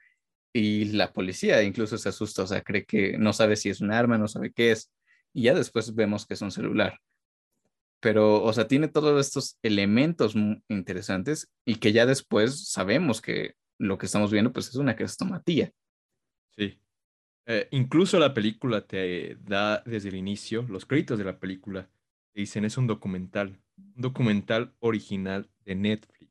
y 0.52 0.86
la 0.92 1.12
policía 1.14 1.62
incluso 1.62 1.96
se 1.96 2.10
asusta, 2.10 2.42
o 2.42 2.46
sea, 2.46 2.60
cree 2.60 2.84
que 2.84 3.16
no 3.16 3.32
sabe 3.32 3.56
si 3.56 3.70
es 3.70 3.80
un 3.80 3.90
arma, 3.90 4.18
no 4.18 4.28
sabe 4.28 4.52
qué 4.52 4.72
es 4.72 4.90
y 5.32 5.42
ya 5.42 5.54
después 5.54 5.94
vemos 5.94 6.26
que 6.26 6.34
es 6.34 6.42
un 6.42 6.50
celular. 6.50 7.00
Pero, 8.00 8.42
o 8.42 8.52
sea, 8.52 8.66
tiene 8.66 8.88
todos 8.88 9.24
estos 9.24 9.58
elementos 9.62 10.34
interesantes 10.68 11.48
y 11.64 11.76
que 11.76 11.92
ya 11.92 12.04
después 12.04 12.68
sabemos 12.68 13.20
que 13.20 13.54
lo 13.78 13.98
que 13.98 14.06
estamos 14.06 14.32
viendo 14.32 14.52
pues 14.52 14.68
es 14.68 14.76
una 14.76 14.96
crestomatía. 14.96 15.70
Sí. 16.56 16.80
Eh, 17.46 17.68
incluso 17.70 18.18
la 18.18 18.34
película 18.34 18.86
te 18.86 19.36
da 19.42 19.82
desde 19.86 20.08
el 20.08 20.16
inicio, 20.16 20.62
los 20.62 20.86
créditos 20.86 21.18
de 21.18 21.24
la 21.24 21.38
película, 21.38 21.88
te 22.32 22.40
dicen 22.40 22.64
es 22.64 22.76
un 22.76 22.86
documental, 22.86 23.60
un 23.76 24.02
documental 24.02 24.74
original 24.80 25.48
de 25.64 25.74
Netflix 25.74 26.21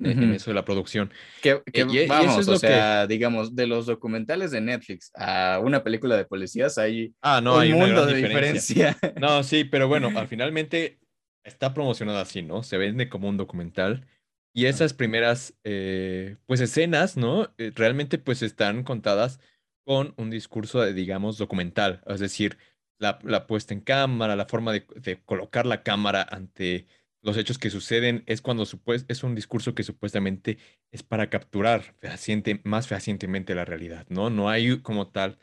en, 0.00 0.32
eso 0.32 0.50
de 0.50 0.54
la 0.54 0.64
producción. 0.64 1.12
Que, 1.40 1.62
eh, 1.72 2.06
vamos, 2.08 2.48
o 2.48 2.58
sea, 2.58 3.06
digamos, 3.06 3.54
de 3.54 3.66
los 3.66 3.86
documentales 3.86 4.50
de 4.50 4.60
Netflix 4.60 5.10
a 5.14 5.60
una 5.62 5.82
película 5.82 6.16
de 6.16 6.24
policías 6.24 6.78
hay 6.78 7.14
ah, 7.22 7.40
no, 7.42 7.56
un 7.56 7.60
hay 7.60 7.72
mundo 7.72 8.06
de 8.06 8.14
diferencia. 8.14 8.96
No, 9.20 9.42
sí, 9.42 9.64
pero 9.64 9.88
bueno, 9.88 10.10
al 10.16 10.28
finalmente 10.28 10.98
está 11.44 11.74
promocionado 11.74 12.18
así, 12.18 12.42
¿no? 12.42 12.62
Se 12.62 12.76
vende 12.76 13.08
como 13.08 13.28
un 13.28 13.36
documental. 13.36 14.06
Y 14.54 14.66
esas 14.66 14.92
primeras, 14.92 15.54
eh, 15.64 16.36
pues, 16.46 16.60
escenas, 16.60 17.16
¿no? 17.16 17.52
Eh, 17.58 17.72
realmente, 17.74 18.18
pues, 18.18 18.42
están 18.42 18.84
contadas 18.84 19.40
con 19.84 20.14
un 20.16 20.30
discurso, 20.30 20.80
de, 20.80 20.92
digamos, 20.92 21.38
documental. 21.38 22.02
Es 22.06 22.20
decir, 22.20 22.58
la, 22.98 23.18
la 23.22 23.46
puesta 23.46 23.74
en 23.74 23.80
cámara, 23.80 24.36
la 24.36 24.46
forma 24.46 24.72
de, 24.72 24.86
de 24.96 25.20
colocar 25.24 25.66
la 25.66 25.82
cámara 25.82 26.26
ante 26.30 26.86
los 27.22 27.36
hechos 27.36 27.58
que 27.58 27.70
suceden 27.70 28.24
es 28.26 28.42
cuando 28.42 28.64
es 28.64 29.22
un 29.22 29.34
discurso 29.34 29.74
que 29.74 29.84
supuestamente 29.84 30.58
es 30.90 31.02
para 31.02 31.30
capturar 31.30 31.94
fehaciente, 32.00 32.60
más 32.64 32.88
fehacientemente 32.88 33.54
la 33.54 33.64
realidad, 33.64 34.06
¿no? 34.08 34.28
No 34.28 34.50
hay 34.50 34.80
como 34.80 35.08
tal 35.08 35.38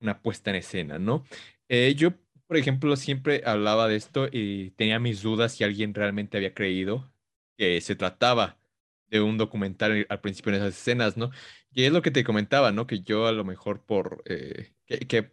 una 0.00 0.22
puesta 0.22 0.50
en 0.50 0.56
escena, 0.56 0.98
¿no? 0.98 1.24
Eh, 1.68 1.94
yo, 1.96 2.12
por 2.46 2.56
ejemplo, 2.56 2.96
siempre 2.96 3.42
hablaba 3.46 3.88
de 3.88 3.96
esto 3.96 4.28
y 4.30 4.70
tenía 4.72 5.00
mis 5.00 5.22
dudas 5.22 5.52
si 5.52 5.64
alguien 5.64 5.92
realmente 5.94 6.36
había 6.36 6.54
creído 6.54 7.12
que 7.56 7.80
se 7.80 7.96
trataba 7.96 8.58
de 9.08 9.20
un 9.20 9.38
documental 9.38 10.06
al 10.08 10.20
principio 10.20 10.50
en 10.52 10.56
esas 10.56 10.74
escenas, 10.78 11.16
¿no? 11.16 11.30
Y 11.72 11.84
es 11.84 11.92
lo 11.92 12.02
que 12.02 12.10
te 12.10 12.24
comentaba, 12.24 12.72
¿no? 12.72 12.86
Que 12.86 13.00
yo 13.00 13.26
a 13.26 13.32
lo 13.32 13.44
mejor 13.44 13.84
por... 13.84 14.22
Eh, 14.26 14.72
que, 14.86 15.00
que, 15.00 15.30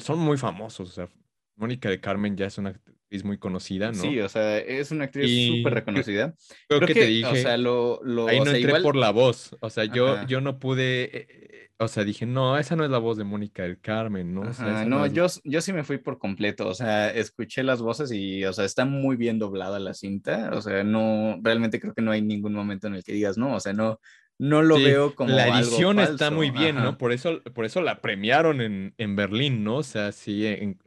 son 0.00 0.18
muy 0.18 0.36
famosos, 0.38 0.90
o 0.90 0.92
sea, 0.92 1.08
Mónica 1.56 1.88
de 1.88 2.00
Carmen 2.00 2.36
ya 2.36 2.46
es 2.46 2.58
una 2.58 2.78
es 3.10 3.24
muy 3.24 3.38
conocida, 3.38 3.92
¿no? 3.92 4.00
Sí, 4.00 4.20
o 4.20 4.28
sea, 4.28 4.58
es 4.58 4.90
una 4.90 5.04
actriz 5.04 5.56
súper 5.58 5.74
reconocida. 5.74 6.34
Creo, 6.68 6.80
que, 6.80 6.94
te 6.94 7.06
dije, 7.06 7.26
o 7.26 7.36
sea, 7.36 7.56
lo, 7.56 8.00
lo 8.02 8.26
ahí 8.26 8.40
no 8.40 8.50
entré 8.50 8.80
por 8.80 8.96
la 8.96 9.10
voz, 9.10 9.56
o 9.60 9.70
sea, 9.70 9.84
yo, 9.84 10.26
yo 10.26 10.40
no 10.40 10.58
pude, 10.58 11.10
eh, 11.12 11.70
o 11.78 11.88
sea, 11.88 12.04
dije, 12.04 12.26
no, 12.26 12.58
esa 12.58 12.74
no 12.76 12.84
es 12.84 12.90
la 12.90 12.98
voz 12.98 13.16
de 13.16 13.24
Mónica 13.24 13.62
del 13.62 13.80
Carmen, 13.80 14.34
¿no? 14.34 14.42
no, 14.86 15.06
yo, 15.06 15.26
yo 15.44 15.60
sí 15.60 15.72
me 15.72 15.84
fui 15.84 15.98
por 15.98 16.18
completo, 16.18 16.68
o 16.68 16.74
sea, 16.74 17.10
escuché 17.10 17.62
las 17.62 17.80
voces 17.80 18.10
y, 18.12 18.44
o 18.44 18.52
sea, 18.52 18.64
está 18.64 18.84
muy 18.84 19.16
bien 19.16 19.38
doblada 19.38 19.78
la 19.78 19.94
cinta, 19.94 20.50
o 20.52 20.60
sea, 20.60 20.82
no, 20.84 21.38
realmente 21.42 21.80
creo 21.80 21.94
que 21.94 22.02
no 22.02 22.10
hay 22.10 22.22
ningún 22.22 22.54
momento 22.54 22.86
en 22.86 22.94
el 22.94 23.04
que 23.04 23.12
digas, 23.12 23.38
no, 23.38 23.54
o 23.54 23.60
sea, 23.60 23.72
no, 23.72 24.00
no 24.38 24.62
lo 24.62 24.76
veo 24.76 25.14
como 25.14 25.30
la 25.30 25.48
edición 25.48 25.98
está 25.98 26.30
muy 26.30 26.50
bien, 26.50 26.76
¿no? 26.76 26.98
Por 26.98 27.12
eso, 27.12 27.42
por 27.54 27.64
eso 27.64 27.80
la 27.80 28.00
premiaron 28.00 28.60
en, 28.60 28.94
en 28.98 29.16
Berlín, 29.16 29.64
¿no? 29.64 29.76
O 29.76 29.82
sea, 29.82 30.12
sí, 30.12 30.46
en, 30.46 30.78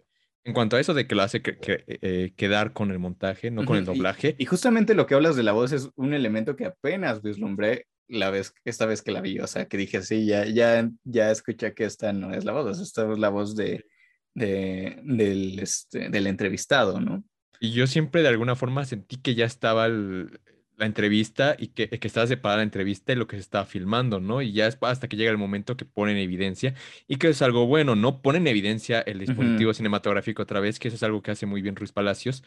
en 0.49 0.53
cuanto 0.53 0.75
a 0.75 0.79
eso 0.79 0.93
de 0.93 1.07
que 1.07 1.15
lo 1.15 1.21
hace 1.21 1.41
que, 1.41 1.57
eh, 1.87 2.33
quedar 2.35 2.73
con 2.73 2.91
el 2.91 2.99
montaje, 2.99 3.51
no 3.51 3.65
con 3.65 3.77
el 3.77 3.85
doblaje. 3.85 4.35
Y, 4.37 4.45
justamente 4.45 4.95
lo 4.95 5.05
que 5.05 5.15
hablas 5.15 5.35
de 5.35 5.43
la 5.43 5.51
voz 5.51 5.71
es 5.71 5.89
un 5.95 6.13
elemento 6.13 6.55
que 6.55 6.65
apenas 6.65 7.21
vislumbré 7.21 7.85
la 8.07 8.31
vez, 8.31 8.53
esta 8.65 8.85
vez 8.85 9.01
que 9.01 9.11
la 9.11 9.21
vi, 9.21 9.39
o 9.39 9.47
sea, 9.47 9.67
que 9.67 9.77
dije, 9.77 10.01
sí, 10.01 10.25
ya, 10.25 10.45
ya, 10.45 10.89
ya 11.03 11.31
escuché 11.31 11.73
que 11.73 11.85
esta 11.85 12.11
no 12.11 12.33
es 12.33 12.43
la 12.43 12.53
voz, 12.53 12.79
esta 12.81 13.11
es 13.11 13.19
la 13.19 13.29
voz 13.29 13.55
de, 13.55 13.85
de 14.33 14.99
del, 15.03 15.59
este, 15.59 16.09
del 16.09 16.27
entrevistado, 16.27 16.99
¿no? 16.99 17.23
Y 17.59 17.71
yo 17.73 17.87
siempre 17.87 18.21
de 18.23 18.29
alguna 18.29 18.55
forma 18.55 18.85
sentí 18.85 19.17
que 19.17 19.35
ya 19.35 19.45
estaba 19.45 19.85
el, 19.85 20.39
la 20.79 20.85
entrevista 20.85 21.55
y 21.59 21.67
que, 21.67 21.89
que 21.89 22.07
estaba 22.07 22.25
separada 22.25 22.57
la 22.57 22.63
entrevista 22.63 23.11
y 23.11 23.15
lo 23.15 23.27
que 23.27 23.35
se 23.35 23.41
estaba 23.41 23.65
filmando, 23.65 24.19
¿no? 24.19 24.41
Y 24.41 24.53
ya 24.53 24.65
es 24.67 24.77
hasta 24.81 25.07
que 25.09 25.17
llega 25.17 25.29
el 25.29 25.37
momento 25.37 25.77
que 25.77 25.85
ponen 25.85 26.17
evidencia 26.17 26.73
y 27.07 27.17
que 27.17 27.27
es 27.29 27.41
algo 27.41 27.67
bueno, 27.67 27.95
¿no? 27.95 28.21
Ponen 28.21 28.47
evidencia 28.47 29.01
el 29.01 29.19
dispositivo 29.19 29.73
cinematográfico 29.73 30.41
otra 30.43 30.61
vez, 30.61 30.79
que 30.79 30.87
eso 30.87 30.95
es 30.95 31.03
algo 31.03 31.21
que 31.21 31.31
hace 31.31 31.45
muy 31.45 31.61
bien 31.61 31.75
Ruiz 31.75 31.91
Palacios, 31.91 32.43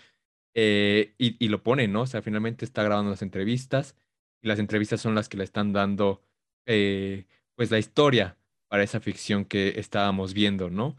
eh, 0.54 1.14
y, 1.18 1.36
y, 1.44 1.48
lo 1.48 1.62
ponen, 1.62 1.92
¿no? 1.92 2.02
O 2.02 2.06
sea, 2.06 2.22
finalmente 2.22 2.64
está 2.64 2.82
grabando 2.82 3.10
las 3.10 3.22
entrevistas 3.22 3.96
y 4.42 4.48
las 4.48 4.58
entrevistas 4.58 5.00
son 5.00 5.14
las 5.14 5.28
que 5.28 5.36
le 5.38 5.44
están 5.44 5.72
dando, 5.72 6.22
eh, 6.66 7.26
pues, 7.54 7.70
la 7.70 7.78
historia 7.78 8.36
para 8.72 8.84
esa 8.84 9.00
ficción 9.00 9.44
que 9.44 9.74
estábamos 9.76 10.32
viendo, 10.32 10.70
¿no? 10.70 10.96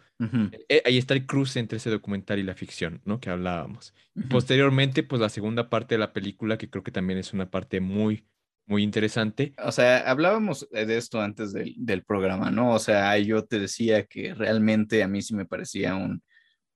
Eh, 0.70 0.84
ahí 0.86 1.00
está 1.00 1.16
el 1.16 1.26
cruce 1.26 1.60
entre 1.60 1.78
ese 1.78 1.90
documental 1.90 2.38
y 2.38 2.44
la 2.44 2.54
ficción, 2.54 3.02
¿no? 3.04 3.20
Que 3.20 3.32
hablábamos. 3.32 3.96
Posteriormente, 4.30 5.02
pues 5.02 5.20
la 5.20 5.30
segunda 5.30 5.72
parte 5.72 5.96
de 5.96 6.00
la 6.00 6.14
película, 6.14 6.60
que 6.60 6.70
creo 6.70 6.84
que 6.84 6.92
también 6.92 7.18
es 7.18 7.34
una 7.34 7.50
parte 7.50 7.80
muy, 7.80 8.28
muy 8.68 8.84
interesante. 8.84 9.56
O 9.58 9.72
sea, 9.72 10.08
hablábamos 10.08 10.70
de 10.70 10.96
esto 10.96 11.20
antes 11.20 11.52
del, 11.52 11.74
del 11.76 12.04
programa, 12.04 12.52
¿no? 12.52 12.76
O 12.76 12.78
sea, 12.78 13.18
yo 13.18 13.44
te 13.44 13.58
decía 13.58 14.06
que 14.06 14.36
realmente 14.36 15.02
a 15.02 15.08
mí 15.08 15.24
sí 15.24 15.34
me 15.34 15.48
parecía 15.48 15.96
un, 15.96 16.22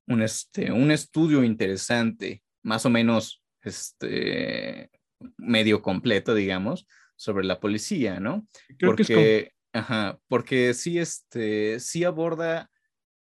un, 0.07 0.23
este, 0.23 0.71
un 0.71 0.89
estudio 0.89 1.43
interesante, 1.43 2.41
más 2.63 2.87
o 2.87 2.89
menos 2.89 3.43
este, 3.61 4.89
medio 5.37 5.83
completo, 5.83 6.33
digamos, 6.33 6.87
sobre 7.15 7.45
la 7.45 7.59
policía, 7.59 8.19
¿no? 8.19 8.47
Creo 8.79 8.95
Porque... 8.95 9.03
que 9.03 9.39
es 9.39 9.56
Ajá, 9.77 10.17
porque 10.27 10.73
sí, 10.73 10.97
este, 10.97 11.79
sí 11.79 12.03
aborda 12.03 12.67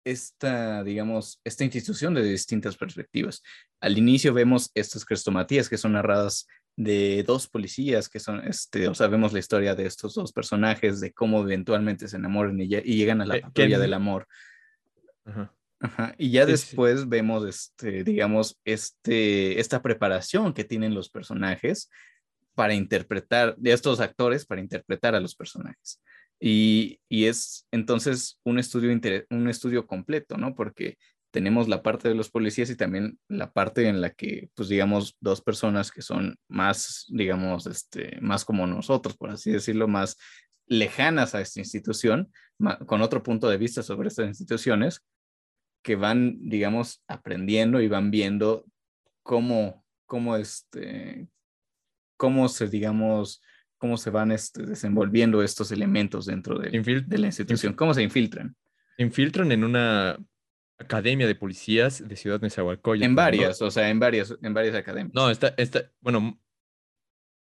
esta, 0.03 0.83
digamos, 0.83 1.39
esta 1.43 1.63
institución 1.63 2.15
de 2.15 2.23
distintas 2.23 2.75
perspectivas. 2.75 3.43
Al 3.79 3.95
inicio 3.95 4.33
vemos 4.33 4.71
estas 4.73 5.05
crestomatías 5.05 5.69
que 5.69 5.77
son 5.77 5.93
narradas 5.93 6.47
de 6.75 7.23
dos 7.27 7.47
policías 7.47 8.09
que 8.09 8.19
son, 8.19 8.43
este, 8.47 8.87
o 8.87 8.95
sea, 8.95 9.05
vemos 9.05 9.33
la 9.33 9.39
historia 9.39 9.75
de 9.75 9.85
estos 9.85 10.15
dos 10.15 10.33
personajes, 10.33 10.99
de 10.99 11.13
cómo 11.13 11.43
eventualmente 11.43 12.07
se 12.07 12.17
enamoran 12.17 12.59
y, 12.59 12.67
llegan 12.67 13.21
a 13.21 13.27
la 13.27 13.39
patrulla 13.39 13.77
del 13.77 13.93
amor. 13.93 14.27
Ajá. 15.25 15.53
Ajá. 15.79 16.15
Y 16.17 16.31
ya 16.31 16.47
después 16.47 17.07
vemos, 17.07 17.45
este, 17.47 18.03
digamos, 18.03 18.59
este, 18.65 19.59
esta 19.59 19.83
preparación 19.83 20.55
que 20.55 20.63
tienen 20.63 20.95
los 20.95 21.07
personajes 21.11 21.91
para 22.55 22.73
interpretar, 22.73 23.55
de 23.57 23.73
estos 23.73 23.99
actores 23.99 24.47
para 24.47 24.59
interpretar 24.59 25.13
a 25.13 25.19
los 25.19 25.35
personajes. 25.35 26.01
Y, 26.39 26.99
es 27.09 27.67
entonces 27.71 28.39
un 28.43 28.59
estudio, 28.59 28.91
un 29.29 29.49
estudio 29.49 29.87
completo, 29.87 30.37
¿no? 30.37 30.55
Porque 30.55 30.97
tenemos 31.31 31.67
la 31.67 31.83
parte 31.83 32.09
de 32.09 32.15
los 32.15 32.29
policías 32.29 32.69
y 32.69 32.75
también 32.75 33.19
la 33.27 33.51
parte 33.51 33.87
en 33.87 34.01
la 34.01 34.11
que, 34.11 34.49
pues 34.55 34.69
digamos, 34.69 35.15
dos 35.19 35.41
personas 35.41 35.91
que 35.91 36.01
son 36.01 36.37
más, 36.47 37.05
digamos, 37.09 37.67
este, 37.67 38.19
más 38.21 38.45
como 38.45 38.65
nosotros, 38.67 39.17
por 39.17 39.31
así 39.31 39.51
decirlo, 39.51 39.87
más 39.87 40.17
lejanas 40.67 41.35
a 41.35 41.41
esta 41.41 41.59
institución, 41.59 42.31
con 42.85 43.01
otro 43.01 43.23
punto 43.23 43.49
de 43.49 43.57
vista 43.57 43.83
sobre 43.83 44.09
estas 44.09 44.27
instituciones, 44.27 45.03
que 45.83 45.95
van, 45.95 46.37
digamos, 46.41 47.03
aprendiendo 47.07 47.81
y 47.81 47.87
van 47.87 48.11
viendo 48.11 48.65
cómo, 49.23 49.85
cómo, 50.05 50.35
este, 50.35 51.27
cómo 52.17 52.49
se, 52.49 52.67
digamos, 52.67 53.41
cómo 53.77 53.97
se 53.97 54.09
van 54.09 54.31
este, 54.31 54.63
desenvolviendo 54.63 55.41
estos 55.43 55.71
elementos 55.71 56.25
dentro 56.25 56.59
de, 56.59 56.69
de 57.05 57.17
la 57.17 57.27
institución, 57.27 57.73
cómo 57.73 57.93
se 57.93 58.03
infiltran. 58.03 58.55
Infiltran 58.97 59.51
en 59.51 59.63
una 59.63 60.17
academia 60.77 61.27
de 61.27 61.35
policías 61.35 62.07
de 62.07 62.15
Ciudad 62.15 62.41
Nezahualcóyotl. 62.41 63.05
En 63.05 63.15
varias, 63.15 63.61
o 63.61 63.71
sea, 63.71 63.89
en 63.89 63.99
varias, 63.99 64.35
en 64.41 64.53
varias 64.53 64.75
academias. 64.75 65.13
No, 65.13 65.29
está, 65.29 65.53
está, 65.57 65.91
bueno. 65.99 66.39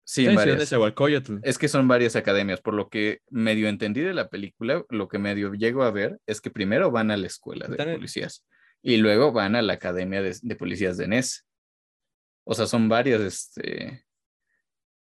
Sí, 0.04 0.26
en, 0.26 0.36
varias. 0.36 0.58
Nezahualcóyotl. 0.58 1.38
Es 1.44 1.58
que 1.58 1.68
son 1.68 1.88
varias 1.88 2.16
academias, 2.16 2.62
por 2.62 2.74
lo 2.74 2.90
que 2.90 3.22
medio 3.30 3.68
entendí 3.68 4.02
de 4.02 4.14
la 4.14 4.30
película, 4.30 4.86
lo 4.90 5.08
que 5.08 5.20
medio 5.20 5.54
llego 5.54 5.84
a 5.84 5.92
ver 5.92 6.20
es 6.26 6.42
que 6.42 6.52
primero 6.52 6.92
van 6.92 7.12
a 7.12 7.18
la 7.18 7.28
escuela 7.28 7.68
de 7.68 7.78
policías 7.78 8.46
y 8.82 8.98
luego 8.98 9.32
van 9.32 9.56
a 9.56 9.62
la 9.62 9.74
academia 9.74 10.22
de, 10.22 10.38
de 10.40 10.56
policías 10.56 10.98
de 10.98 11.08
NES. 11.08 11.46
O 12.44 12.54
sea, 12.54 12.68
son 12.68 12.88
varias, 12.88 13.22
este, 13.22 14.06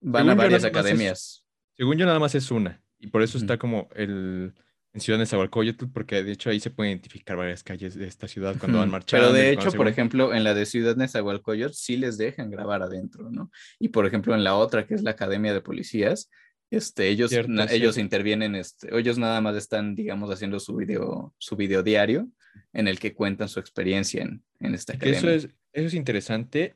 Van 0.01 0.29
a 0.29 0.35
varias 0.35 0.63
academias. 0.63 1.45
según 1.75 1.97
yo, 1.97 2.05
nada 2.05 2.19
más 2.19 2.35
es 2.35 2.51
una. 2.51 2.81
Y 2.99 3.07
por 3.07 3.21
eso 3.21 3.37
está 3.37 3.57
como 3.57 3.89
el, 3.95 4.53
en 4.93 5.01
Ciudad 5.01 5.19
de 5.19 5.23
Nezahualcóyotl, 5.23 5.85
porque 5.93 6.23
de 6.23 6.31
hecho 6.31 6.49
ahí 6.49 6.59
se 6.59 6.71
pueden 6.71 6.93
identificar 6.93 7.37
varias 7.37 7.63
calles 7.63 7.95
de 7.95 8.07
esta 8.07 8.27
ciudad 8.27 8.55
cuando 8.59 8.79
van 8.79 8.89
marchando. 8.89 9.27
Pero 9.27 9.37
de 9.37 9.51
hecho, 9.51 9.71
por 9.71 9.87
ejemplo, 9.87 10.33
en 10.33 10.43
la 10.43 10.53
de 10.53 10.65
Ciudad 10.65 10.95
de 10.95 11.03
Nezahualcóyotl 11.03 11.73
sí 11.73 11.97
les 11.97 12.17
dejan 12.17 12.49
grabar 12.49 12.81
adentro, 12.81 13.29
¿no? 13.29 13.51
Y 13.79 13.89
por 13.89 14.07
ejemplo, 14.07 14.33
en 14.33 14.43
la 14.43 14.55
otra, 14.55 14.87
que 14.87 14.95
es 14.95 15.03
la 15.03 15.11
Academia 15.11 15.53
de 15.53 15.61
Policías, 15.61 16.29
este, 16.69 17.07
ellos, 17.09 17.31
ellos 17.31 17.97
intervienen, 17.97 18.55
este, 18.55 18.89
ellos 18.97 19.17
nada 19.17 19.39
más 19.39 19.55
están, 19.55 19.95
digamos, 19.95 20.29
haciendo 20.31 20.59
su 20.59 20.75
video, 20.75 21.33
su 21.37 21.55
video 21.55 21.83
diario 21.83 22.27
en 22.73 22.87
el 22.87 22.99
que 22.99 23.13
cuentan 23.13 23.47
su 23.47 23.59
experiencia 23.59 24.23
en, 24.23 24.43
en 24.59 24.73
esta 24.73 24.93
academia. 24.93 25.19
Eso 25.19 25.29
es, 25.29 25.43
eso 25.71 25.87
es 25.87 25.93
interesante 25.93 26.75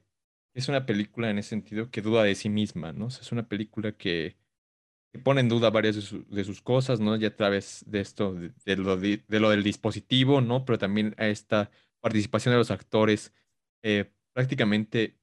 es 0.53 0.67
una 0.67 0.85
película 0.85 1.29
en 1.29 1.37
ese 1.37 1.49
sentido 1.49 1.89
que 1.89 2.01
duda 2.01 2.23
de 2.23 2.35
sí 2.35 2.49
misma, 2.49 2.93
¿no? 2.93 3.07
es 3.07 3.31
una 3.31 3.47
película 3.47 3.91
que, 3.93 4.37
pone 5.23 5.41
en 5.41 5.49
duda 5.49 5.69
varias 5.69 6.13
de, 6.29 6.43
sus 6.45 6.61
cosas, 6.61 7.01
¿no? 7.01 7.17
Ya 7.17 7.27
a 7.27 7.35
través 7.35 7.83
de 7.85 7.99
esto, 7.99 8.33
de, 8.33 8.77
lo, 8.77 8.95
del 8.97 9.63
dispositivo, 9.63 10.39
¿no? 10.39 10.63
Pero 10.63 10.77
también 10.77 11.15
a 11.17 11.27
esta 11.27 11.69
participación 11.99 12.53
de 12.53 12.59
los 12.59 12.71
actores, 12.71 13.33
eh, 13.83 14.09
prácticamente 14.31 15.17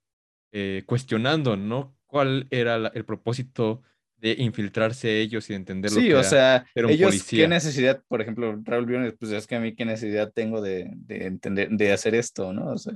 eh, 0.52 0.82
cuestionando, 0.84 1.56
¿no? 1.56 1.96
¿Cuál 2.06 2.48
era 2.50 2.88
el 2.88 3.04
propósito 3.06 3.82
de 4.20 4.34
infiltrarse 4.38 5.20
ellos 5.20 5.48
y 5.48 5.52
de 5.52 5.56
entender 5.56 5.92
lo 5.92 6.00
sí, 6.00 6.12
o 6.12 6.24
sea, 6.24 6.66
ellos, 6.74 7.24
¿qué 7.24 7.46
necesidad, 7.46 8.02
por 8.08 8.20
ejemplo, 8.20 8.60
Raúl 8.64 8.86
Briones, 8.86 9.14
pues 9.18 9.30
es 9.30 9.46
que 9.46 9.54
a 9.54 9.60
mí 9.60 9.74
qué 9.74 9.84
necesidad 9.84 10.32
tengo 10.32 10.60
de, 10.60 10.90
entender, 11.08 11.70
de 11.70 11.92
hacer 11.92 12.14
esto, 12.14 12.52
¿no? 12.52 12.72
O 12.72 12.78
sea, 12.78 12.94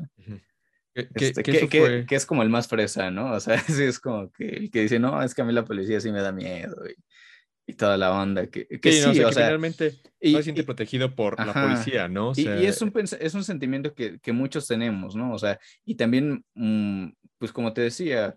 este, 0.94 1.42
que, 1.42 2.06
es 2.10 2.26
como 2.26 2.42
el 2.42 2.50
más 2.50 2.68
fresa, 2.68 3.10
¿no? 3.10 3.32
O 3.32 3.40
sea, 3.40 3.58
sí 3.66 3.82
es 3.84 3.98
como 3.98 4.30
que 4.30 4.46
el 4.46 4.70
que 4.70 4.82
dice, 4.82 4.98
no, 4.98 5.22
es 5.22 5.34
que 5.34 5.42
a 5.42 5.44
mí 5.44 5.52
la 5.52 5.64
policía 5.64 6.00
sí 6.00 6.12
me 6.12 6.20
da 6.20 6.32
miedo 6.32 6.76
y, 6.88 7.74
toda 7.74 7.96
la 7.96 8.12
onda. 8.12 8.48
Que, 8.48 8.66
que 8.66 8.92
sí, 8.92 9.08
o 9.08 9.32
sea, 9.32 9.46
finalmente 9.46 9.94
no 10.20 10.36
se 10.38 10.42
siente 10.42 10.62
protegido 10.62 11.14
por 11.14 11.38
la 11.44 11.54
policía, 11.54 12.06
¿no? 12.06 12.32
y, 12.36 12.46
es, 12.66 12.82
un, 12.82 12.92
es 12.94 13.34
un 13.34 13.44
sentimiento 13.44 13.94
que, 13.94 14.18
que, 14.18 14.32
muchos 14.32 14.66
tenemos, 14.66 15.16
¿no? 15.16 15.32
O 15.32 15.38
sea, 15.38 15.58
y 15.86 15.94
también, 15.94 16.44
mm, 16.54 17.12
pues 17.38 17.50
como 17.50 17.72
te 17.72 17.80
decía, 17.80 18.36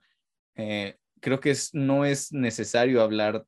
eh, 0.56 0.96
creo 1.20 1.42
que 1.42 1.52
es, 1.52 1.74
no 1.74 2.06
es 2.06 2.32
necesario 2.32 3.02
hablar 3.02 3.46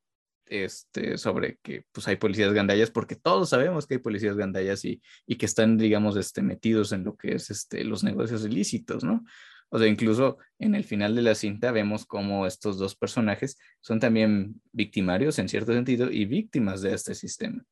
este, 0.49 1.17
sobre 1.17 1.57
que 1.61 1.85
pues 1.91 2.07
hay 2.07 2.15
policías 2.15 2.53
gandallas, 2.53 2.91
porque 2.91 3.15
todos 3.15 3.49
sabemos 3.49 3.85
que 3.85 3.95
hay 3.95 3.99
policías 3.99 4.37
gandallas 4.37 4.85
y, 4.85 5.01
y 5.25 5.35
que 5.35 5.45
están, 5.45 5.77
digamos, 5.77 6.15
este, 6.17 6.41
metidos 6.41 6.91
en 6.91 7.03
lo 7.03 7.15
que 7.15 7.35
es 7.35 7.49
este, 7.49 7.83
los 7.83 8.03
negocios 8.03 8.45
ilícitos, 8.45 9.03
¿no? 9.03 9.23
O 9.69 9.79
sea, 9.79 9.87
incluso 9.87 10.37
en 10.59 10.75
el 10.75 10.83
final 10.83 11.15
de 11.15 11.21
la 11.21 11.35
cinta 11.35 11.71
vemos 11.71 12.05
como 12.05 12.47
estos 12.47 12.77
dos 12.77 12.95
personajes 12.95 13.59
son 13.81 13.99
también 13.99 14.61
victimarios 14.71 15.39
en 15.39 15.49
cierto 15.49 15.73
sentido 15.73 16.09
y 16.09 16.25
víctimas 16.25 16.81
de 16.81 16.93
este 16.93 17.13
sistema. 17.15 17.63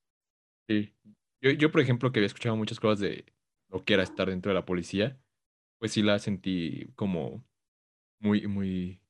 Sí. 0.68 0.94
Yo, 1.42 1.52
yo, 1.52 1.72
por 1.72 1.82
ejemplo, 1.82 2.12
que 2.12 2.20
había 2.20 2.28
escuchado 2.28 2.56
muchas 2.58 2.80
cosas 2.80 3.00
de 3.00 3.26
lo 3.70 3.84
que 3.84 3.94
era 3.94 4.04
estar 4.04 4.30
dentro 4.30 4.50
de 4.50 4.56
la 4.56 4.66
policía, 4.66 5.18
pues 5.80 5.94
sí 5.94 6.02
la 6.02 6.20
sentí 6.20 6.92
como 6.96 7.46
muy, 8.20 8.48
muy, 8.48 9.02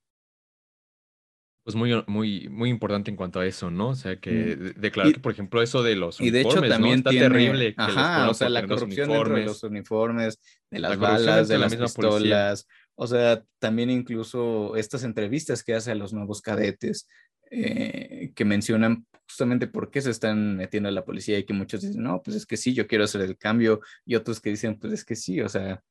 pues 1.65 1.75
muy, 1.75 1.91
muy, 2.05 2.47
muy 2.47 2.69
importante 2.69 3.09
en 3.09 3.17
cuanto 3.17 3.39
a 3.39 3.45
eso, 3.47 3.71
¿no? 3.71 3.89
O 3.89 3.95
sea, 3.95 4.17
que 4.17 4.55
mm. 4.55 4.79
declarar 4.79 5.13
que, 5.13 5.19
por 5.19 5.31
ejemplo, 5.31 5.63
eso 5.63 5.81
de 5.81 5.95
los 5.95 6.21
y 6.21 6.29
de 6.29 6.41
hecho 6.41 6.61
también 6.61 6.99
está 6.99 7.09
terrible. 7.09 7.73
Ajá, 7.75 8.29
o 8.29 8.35
sea, 8.35 8.49
la 8.49 8.67
corrupción 8.67 9.09
de 9.09 9.45
los 9.45 9.63
uniformes, 9.63 10.39
de 10.69 10.77
las 10.77 10.99
balas, 10.99 11.47
de 11.47 11.57
las 11.57 11.75
pistolas. 11.75 12.67
O 12.93 13.07
sea, 13.07 13.43
también 13.57 13.89
incluso 13.89 14.75
estas 14.75 15.03
entrevistas 15.03 15.63
que 15.63 15.73
hace 15.73 15.91
a 15.91 15.95
los 15.95 16.13
nuevos 16.13 16.39
cadetes 16.39 17.07
eh, 17.49 18.31
que 18.35 18.45
mencionan 18.45 19.07
justamente 19.27 19.65
por 19.65 19.89
qué 19.89 20.01
se 20.01 20.11
están 20.11 20.57
metiendo 20.57 20.87
a 20.87 20.91
la 20.91 21.03
policía 21.03 21.39
y 21.39 21.45
que 21.45 21.53
muchos 21.53 21.81
dicen, 21.81 22.03
no, 22.03 22.21
pues 22.21 22.37
es 22.37 22.45
que 22.45 22.57
sí, 22.57 22.75
yo 22.75 22.85
quiero 22.85 23.05
hacer 23.05 23.21
el 23.21 23.39
cambio 23.39 23.79
y 24.05 24.13
otros 24.13 24.39
que 24.39 24.51
dicen, 24.51 24.77
pues 24.77 24.93
es 24.93 25.03
que 25.03 25.15
sí, 25.15 25.41
o 25.41 25.49
sea, 25.49 25.81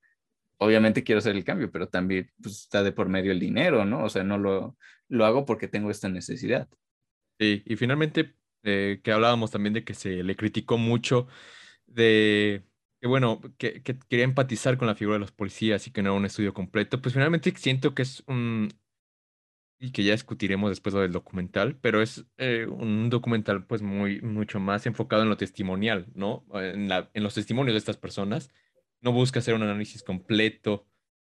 obviamente 0.58 1.02
quiero 1.02 1.18
hacer 1.18 1.34
el 1.34 1.42
cambio, 1.42 1.68
pero 1.72 1.88
también 1.88 2.30
pues, 2.40 2.60
está 2.60 2.84
de 2.84 2.92
por 2.92 3.08
medio 3.08 3.32
el 3.32 3.40
dinero, 3.40 3.84
¿no? 3.84 4.04
O 4.04 4.08
sea, 4.08 4.22
no 4.22 4.38
lo, 4.38 4.76
lo 5.08 5.24
hago 5.24 5.44
porque 5.44 5.68
tengo 5.68 5.90
esta 5.90 6.08
necesidad. 6.08 6.68
Sí, 7.38 7.62
y 7.66 7.76
finalmente 7.76 8.34
eh, 8.62 9.00
que 9.02 9.12
hablábamos 9.12 9.50
también 9.50 9.74
de 9.74 9.84
que 9.84 9.94
se 9.94 10.22
le 10.22 10.36
criticó 10.36 10.78
mucho 10.78 11.26
de 11.86 12.64
que 13.00 13.08
bueno, 13.08 13.40
que, 13.58 13.82
que, 13.82 13.98
quería 13.98 14.24
empatizar 14.24 14.78
con 14.78 14.88
la 14.88 14.94
figura 14.94 15.16
de 15.16 15.20
los 15.20 15.32
policías 15.32 15.86
y 15.86 15.90
que 15.90 16.02
no 16.02 16.10
era 16.10 16.18
un 16.18 16.24
estudio 16.24 16.54
completo, 16.54 17.02
pues 17.02 17.12
finalmente 17.12 17.52
siento 17.56 17.94
que 17.94 18.02
es 18.02 18.24
un, 18.26 18.70
y 19.84 19.90
que 19.92 20.04
ya 20.04 20.12
discutiremos 20.12 20.70
después 20.70 20.94
del 20.94 21.12
documental, 21.12 21.76
pero 21.80 22.00
es 22.00 22.24
eh, 22.38 22.66
un 22.66 23.10
documental 23.10 23.66
pues 23.66 23.82
muy, 23.82 24.20
mucho 24.22 24.60
más 24.60 24.86
enfocado 24.86 25.22
en 25.22 25.28
lo 25.28 25.36
testimonial, 25.36 26.06
¿no? 26.14 26.46
En, 26.54 26.88
la, 26.88 27.10
en 27.12 27.22
los 27.22 27.34
testimonios 27.34 27.74
de 27.74 27.78
estas 27.78 27.98
personas. 27.98 28.50
No 29.00 29.12
busca 29.12 29.40
hacer 29.40 29.54
un 29.54 29.62
análisis 29.62 30.02
completo 30.02 30.86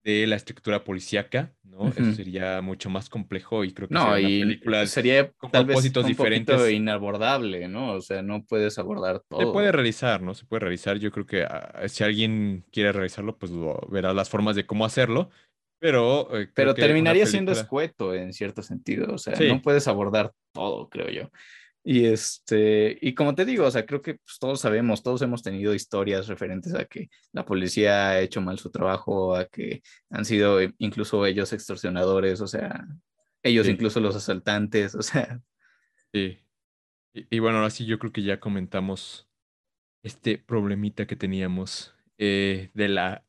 de 0.04 0.26
la 0.28 0.36
estructura 0.36 0.84
policíaca, 0.84 1.54
¿no? 1.64 1.90
Eso 1.90 2.14
sería 2.14 2.62
mucho 2.62 2.90
más 2.90 3.10
complejo 3.10 3.64
y 3.64 3.74
creo 3.74 3.88
que 3.88 3.94
no, 3.94 4.14
sería 4.14 4.38
una 4.38 4.46
película 4.46 4.86
sería 4.88 5.32
con 5.32 5.52
tal 5.52 5.66
propósitos 5.66 6.04
vez 6.04 6.12
un 6.12 6.18
diferentes. 6.18 6.72
inabordable, 6.72 7.68
¿no? 7.68 7.94
O 7.94 8.02
sea, 8.02 8.22
no 8.22 8.44
puedes 8.44 8.78
abordar 8.80 9.22
todo. 9.28 9.40
Se 9.40 9.48
puede 9.48 9.72
realizar, 9.72 10.22
¿no? 10.22 10.34
Se 10.34 10.46
puede 10.46 10.62
realizar. 10.62 10.98
Yo 10.98 11.12
creo 11.12 11.26
que 11.26 11.44
ah, 11.44 11.84
si 11.88 12.04
alguien 12.04 12.66
quiere 12.72 12.92
realizarlo, 12.92 13.38
pues 13.38 13.52
verá 13.90 14.14
las 14.14 14.30
formas 14.30 14.56
de 14.56 14.66
cómo 14.66 14.86
hacerlo. 14.86 15.30
Pero, 15.80 16.38
eh, 16.38 16.48
pero 16.54 16.76
terminaría 16.76 17.26
siendo 17.26 17.52
escueto 17.52 18.14
en 18.14 18.34
cierto 18.34 18.62
sentido. 18.62 19.14
O 19.14 19.18
sea, 19.18 19.34
no 19.40 19.62
puedes 19.62 19.88
abordar 19.88 20.32
todo, 20.54 20.90
creo 20.90 21.10
yo. 21.10 21.32
Y 21.84 22.06
este, 22.06 22.98
y 23.02 23.16
como 23.16 23.34
te 23.34 23.44
digo, 23.44 23.66
o 23.66 23.72
sea, 23.72 23.86
creo 23.86 24.02
que 24.02 24.16
pues, 24.16 24.38
todos 24.40 24.62
sabemos, 24.62 25.02
todos 25.02 25.22
hemos 25.24 25.42
tenido 25.42 25.74
historias 25.74 26.28
referentes 26.28 26.76
a 26.76 26.86
que 26.86 27.10
la 27.32 27.44
policía 27.44 28.10
ha 28.10 28.20
hecho 28.20 28.40
mal 28.40 28.60
su 28.60 28.70
trabajo, 28.70 29.36
a 29.36 29.46
que 29.46 29.82
han 30.12 30.26
sido 30.26 30.60
incluso 30.78 31.26
ellos 31.26 31.54
extorsionadores, 31.54 32.40
o 32.42 32.48
sea, 32.48 32.86
ellos 33.44 33.68
incluso 33.68 34.00
los 34.00 34.16
asaltantes, 34.16 34.94
o 34.96 35.02
sea. 35.02 35.42
Sí. 36.14 36.38
Y, 37.14 37.40
bueno, 37.40 37.58
ahora 37.58 37.70
sí 37.70 37.86
yo 37.86 38.00
creo 38.00 38.12
que 38.12 38.24
ya 38.24 38.40
comentamos 38.40 39.28
este 40.04 40.38
problemita 40.38 41.06
que 41.06 41.16
teníamos 41.16 41.94
eh, 42.18 42.70
de 42.74 42.88
la 42.88 43.26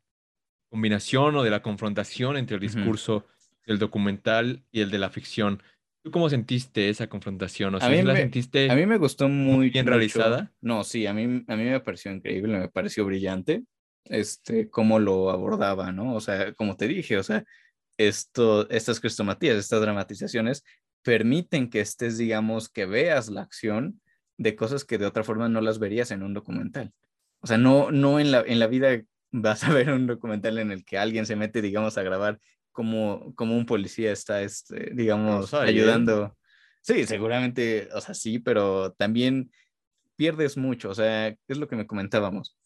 combinación 0.70 1.36
o 1.36 1.42
de 1.42 1.50
la 1.50 1.62
confrontación 1.62 2.36
entre 2.36 2.56
el 2.56 2.60
discurso 2.60 3.26
del 3.66 3.78
documental 3.78 4.64
y 4.70 4.82
el 4.82 4.90
de 4.90 4.98
la 4.98 5.10
ficción. 5.10 5.62
¿Tú 6.02 6.10
cómo 6.10 6.28
sentiste 6.28 6.88
esa 6.88 7.06
confrontación? 7.06 7.74
O 7.74 7.78
sea, 7.78 7.88
a 7.88 7.90
mí 7.90 8.02
la 8.02 8.12
me, 8.12 8.20
sentiste 8.20 8.70
a 8.70 8.74
mí 8.74 8.86
me 8.86 8.98
gustó 8.98 9.28
muy 9.28 9.70
bien 9.70 9.86
realizada? 9.86 10.52
No, 10.60 10.82
sí, 10.82 11.06
a 11.06 11.14
mí, 11.14 11.44
a 11.46 11.56
mí 11.56 11.64
me 11.64 11.80
pareció 11.80 12.12
increíble, 12.12 12.58
me 12.58 12.68
pareció 12.68 13.04
brillante 13.04 13.64
este, 14.04 14.68
cómo 14.68 14.98
lo 14.98 15.30
abordaba, 15.30 15.92
¿no? 15.92 16.14
O 16.14 16.20
sea, 16.20 16.52
como 16.54 16.76
te 16.76 16.88
dije, 16.88 17.18
o 17.18 17.22
sea, 17.22 17.44
esto, 17.96 18.68
estas 18.70 19.00
cristomatías, 19.00 19.56
estas 19.56 19.80
dramatizaciones 19.80 20.64
permiten 21.02 21.70
que 21.70 21.80
estés, 21.80 22.18
digamos, 22.18 22.68
que 22.68 22.86
veas 22.86 23.28
la 23.28 23.42
acción 23.42 24.00
de 24.38 24.56
cosas 24.56 24.84
que 24.84 24.98
de 24.98 25.06
otra 25.06 25.24
forma 25.24 25.48
no 25.48 25.60
las 25.60 25.78
verías 25.78 26.10
en 26.10 26.22
un 26.22 26.34
documental. 26.34 26.92
O 27.40 27.46
sea, 27.46 27.58
no, 27.58 27.90
no 27.90 28.20
en, 28.20 28.30
la, 28.30 28.40
en 28.46 28.58
la 28.58 28.66
vida 28.66 29.02
vas 29.30 29.64
a 29.64 29.72
ver 29.72 29.90
un 29.90 30.06
documental 30.06 30.58
en 30.58 30.70
el 30.72 30.84
que 30.84 30.98
alguien 30.98 31.26
se 31.26 31.36
mete, 31.36 31.62
digamos, 31.62 31.98
a 31.98 32.02
grabar 32.02 32.38
como, 32.72 33.34
como 33.34 33.56
un 33.56 33.66
policía 33.66 34.12
está, 34.12 34.42
este, 34.42 34.90
digamos, 34.94 35.54
ayudando. 35.54 36.36
Sí, 36.80 37.06
seguramente, 37.06 37.88
o 37.94 38.00
sea, 38.00 38.14
sí, 38.14 38.38
pero 38.38 38.92
también 38.94 39.52
pierdes 40.16 40.56
mucho, 40.56 40.90
o 40.90 40.94
sea, 40.94 41.28
es 41.28 41.58
lo 41.58 41.68
que 41.68 41.76
me 41.76 41.86
comentábamos. 41.86 42.58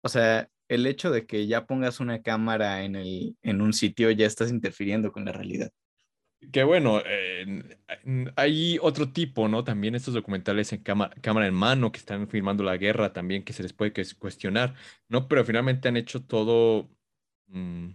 O 0.00 0.08
sea, 0.08 0.48
el 0.68 0.86
hecho 0.86 1.10
de 1.10 1.26
que 1.26 1.46
ya 1.46 1.66
pongas 1.66 2.00
una 2.00 2.22
cámara 2.22 2.84
en, 2.84 2.96
el, 2.96 3.36
en 3.42 3.60
un 3.60 3.72
sitio 3.72 4.10
ya 4.10 4.26
estás 4.26 4.50
interfiriendo 4.50 5.12
con 5.12 5.24
la 5.24 5.32
realidad. 5.32 5.70
Que 6.52 6.62
bueno, 6.62 7.02
hay 8.36 8.78
otro 8.80 9.10
tipo, 9.10 9.48
¿no? 9.48 9.64
También 9.64 9.96
estos 9.96 10.14
documentales 10.14 10.72
en 10.72 10.82
cámara 10.82 11.46
en 11.48 11.54
mano 11.54 11.90
que 11.90 11.98
están 11.98 12.28
filmando 12.28 12.62
la 12.62 12.76
guerra 12.76 13.12
también 13.12 13.42
que 13.42 13.52
se 13.52 13.64
les 13.64 13.72
puede 13.72 13.92
cuestionar, 14.18 14.74
¿no? 15.08 15.26
Pero 15.26 15.44
finalmente 15.44 15.88
han 15.88 15.96
hecho 15.96 16.22
todo, 16.22 16.88
mm, 17.48 17.88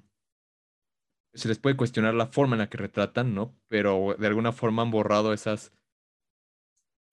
se 1.33 1.47
les 1.47 1.59
puede 1.59 1.77
cuestionar 1.77 2.13
la 2.13 2.27
forma 2.27 2.55
en 2.55 2.59
la 2.59 2.69
que 2.69 2.77
retratan, 2.77 3.33
¿no? 3.33 3.55
Pero 3.67 4.15
de 4.17 4.27
alguna 4.27 4.51
forma 4.51 4.83
han 4.83 4.91
borrado 4.91 5.33
esas, 5.33 5.71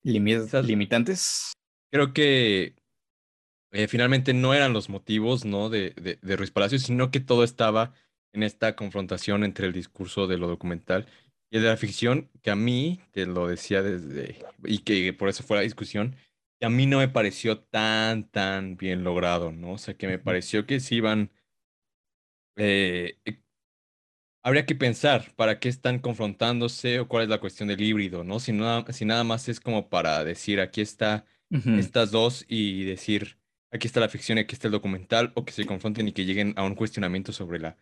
limitantes. 0.03 1.53
Creo 1.91 2.13
que 2.13 2.75
eh, 3.71 3.87
finalmente 3.87 4.33
no 4.33 4.53
eran 4.53 4.73
los 4.73 4.89
motivos, 4.89 5.45
¿no? 5.45 5.69
De, 5.69 5.91
de, 5.91 6.19
de 6.21 6.35
Ruiz 6.35 6.51
Palacios, 6.51 6.83
sino 6.83 7.11
que 7.11 7.19
todo 7.19 7.43
estaba 7.43 7.93
en 8.33 8.43
esta 8.43 8.75
confrontación 8.75 9.43
entre 9.43 9.67
el 9.67 9.73
discurso 9.73 10.27
de 10.27 10.37
lo 10.37 10.47
documental 10.47 11.07
y 11.51 11.57
el 11.57 11.63
de 11.63 11.69
la 11.69 11.77
ficción, 11.77 12.29
que 12.41 12.49
a 12.49 12.55
mí, 12.55 13.01
te 13.11 13.25
lo 13.25 13.47
decía 13.47 13.81
desde, 13.81 14.39
y 14.63 14.79
que 14.79 15.11
por 15.13 15.27
eso 15.27 15.43
fue 15.43 15.57
la 15.57 15.63
discusión, 15.63 16.15
que 16.59 16.65
a 16.65 16.69
mí 16.69 16.85
no 16.85 16.99
me 16.99 17.09
pareció 17.09 17.59
tan, 17.59 18.29
tan 18.29 18.77
bien 18.77 19.03
logrado, 19.03 19.51
¿no? 19.51 19.73
O 19.73 19.77
sea, 19.77 19.95
que 19.95 20.07
me 20.07 20.17
pareció 20.17 20.65
que 20.65 20.79
sí 20.79 20.95
iban 20.95 21.29
eh, 22.55 23.17
habría 24.43 24.65
que 24.65 24.75
pensar 24.75 25.33
para 25.35 25.59
qué 25.59 25.69
están 25.69 25.99
confrontándose 25.99 26.99
o 26.99 27.07
cuál 27.07 27.23
es 27.23 27.29
la 27.29 27.39
cuestión 27.39 27.69
del 27.69 27.81
híbrido, 27.81 28.23
¿no? 28.23 28.39
Si 28.39 28.51
nada, 28.51 28.85
si 28.91 29.05
nada 29.05 29.23
más 29.23 29.49
es 29.49 29.59
como 29.59 29.89
para 29.89 30.23
decir 30.23 30.59
aquí 30.59 30.81
está 30.81 31.25
estas 31.49 32.11
dos 32.11 32.45
y 32.47 32.85
decir 32.85 33.37
aquí 33.71 33.87
está 33.87 33.99
la 33.99 34.09
ficción 34.09 34.37
y 34.37 34.41
aquí 34.41 34.53
está 34.53 34.67
el 34.67 34.73
documental, 34.73 35.31
o 35.35 35.43
que 35.45 35.51
se 35.51 35.65
confronten 35.65 36.07
y 36.07 36.11
que 36.11 36.25
lleguen 36.25 36.53
a 36.57 36.63
un 36.63 36.75
cuestionamiento 36.75 37.31
sobre 37.31 37.59
la, 37.59 37.77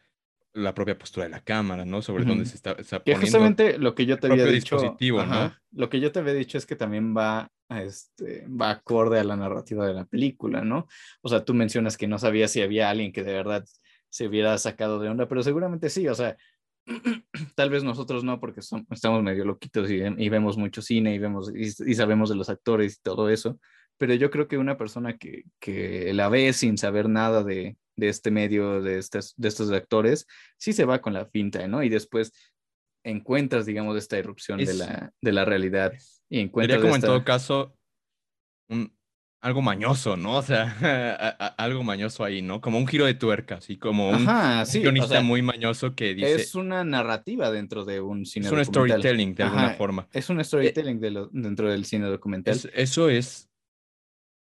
la 0.54 0.74
propia 0.74 0.98
postura 0.98 1.26
de 1.26 1.32
la 1.32 1.42
cámara, 1.42 1.86
¿no? 1.86 2.02
Sobre 2.02 2.26
dónde 2.26 2.46
se 2.46 2.56
está, 2.56 2.72
está 2.74 3.04
poniendo. 3.04 3.22
justamente 3.22 3.78
lo 3.78 3.96
que 3.96 4.06
yo 4.06 4.18
te 4.18 4.28
había 4.28 4.46
dicho. 4.46 4.98
¿no? 5.00 5.56
Lo 5.72 5.90
que 5.90 6.00
yo 6.00 6.12
te 6.12 6.20
había 6.20 6.34
dicho 6.34 6.58
es 6.58 6.66
que 6.66 6.76
también 6.76 7.16
va, 7.16 7.52
este, 7.70 8.48
va 8.48 8.72
acorde 8.72 9.20
a 9.20 9.24
la 9.24 9.36
narrativa 9.36 9.86
de 9.86 9.94
la 9.94 10.06
película, 10.06 10.62
¿no? 10.64 10.88
O 11.22 11.30
sea, 11.30 11.44
tú 11.44 11.54
mencionas 11.54 11.98
que 11.98 12.08
no 12.08 12.18
sabías 12.18 12.52
si 12.52 12.62
había 12.62 12.90
alguien 12.90 13.12
que 13.12 13.24
de 13.24 13.34
verdad 13.34 13.66
se 14.10 14.28
hubiera 14.28 14.58
sacado 14.58 15.00
de 15.00 15.10
onda, 15.10 15.28
pero 15.28 15.44
seguramente 15.44 15.90
sí, 15.90 16.08
o 16.08 16.16
sea, 16.16 16.38
tal 17.56 17.70
vez 17.70 17.84
nosotros 17.84 18.24
no, 18.24 18.40
porque 18.40 18.62
estamos 18.62 19.24
medio 19.24 19.46
loquitos 19.46 19.90
y, 19.90 20.30
vemos 20.30 20.58
mucho 20.58 20.82
cine 20.82 21.14
y, 21.14 21.20
vemos, 21.20 21.52
y, 21.56 21.94
sabemos 21.96 22.30
de 22.30 22.36
los 22.36 22.50
actores 22.50 22.96
y 22.96 23.02
todo 23.02 23.30
eso, 23.30 23.60
pero 23.98 24.14
yo 24.14 24.30
creo 24.32 24.48
que 24.48 24.58
una 24.58 24.78
persona 24.78 25.18
que, 25.18 25.44
que 25.60 26.14
la 26.14 26.30
ve 26.30 26.54
sin 26.54 26.78
saber 26.78 27.10
nada 27.10 27.44
de, 27.44 27.78
de 28.00 28.10
este 28.10 28.32
medio, 28.32 28.82
de, 28.82 28.98
estos, 28.98 29.34
de 29.38 29.48
estos 29.48 29.72
actores, 29.72 30.26
sí 30.58 30.74
se 30.74 30.86
va 30.86 31.02
con 31.02 31.14
la 31.14 31.26
finta, 31.26 31.68
¿no? 31.68 31.84
Y 31.84 31.90
después 31.90 32.34
encuentras, 33.04 33.66
digamos, 33.66 33.98
esta 33.98 34.18
irrupción 34.18 34.58
de, 34.58 34.74
la, 34.74 35.14
de 35.22 35.32
la 35.32 35.46
realidad. 35.46 35.94
Y 36.30 36.40
encuentras 36.40 36.82
como 36.82 36.96
en 36.96 37.02
todo 37.02 37.24
caso 37.24 37.76
un, 38.70 38.94
algo 39.42 39.62
mañoso, 39.62 40.18
¿no? 40.18 40.38
O 40.38 40.42
sea, 40.42 40.76
algo 41.58 41.84
mañoso 41.84 42.24
ahí, 42.24 42.42
¿no? 42.42 42.62
Como 42.62 42.78
un 42.78 42.88
giro 42.88 43.06
de 43.06 43.14
tuerca, 43.14 43.56
así 43.56 43.78
como 43.78 44.10
un, 44.10 44.26
guionista 44.74 45.22
muy 45.22 45.42
mañoso 45.42 45.96
que 45.96 46.14
dice... 46.14 46.36
Es 46.36 46.56
una 46.56 46.84
narrativa 46.84 47.52
dentro 47.52 47.86
de 47.86 48.02
un 48.02 48.26
cine 48.26 48.48
Es 48.48 48.52
un 48.52 48.64
storytelling, 48.64 49.36
de 49.36 49.44
alguna 49.44 49.70
forma. 49.72 50.08
Es 50.12 50.30
un 50.30 50.44
storytelling 50.44 51.00
dentro 51.32 51.70
del 51.70 51.86
cine 51.86 52.08
documental. 52.08 52.60
eso 52.74 53.10
es 53.10 53.50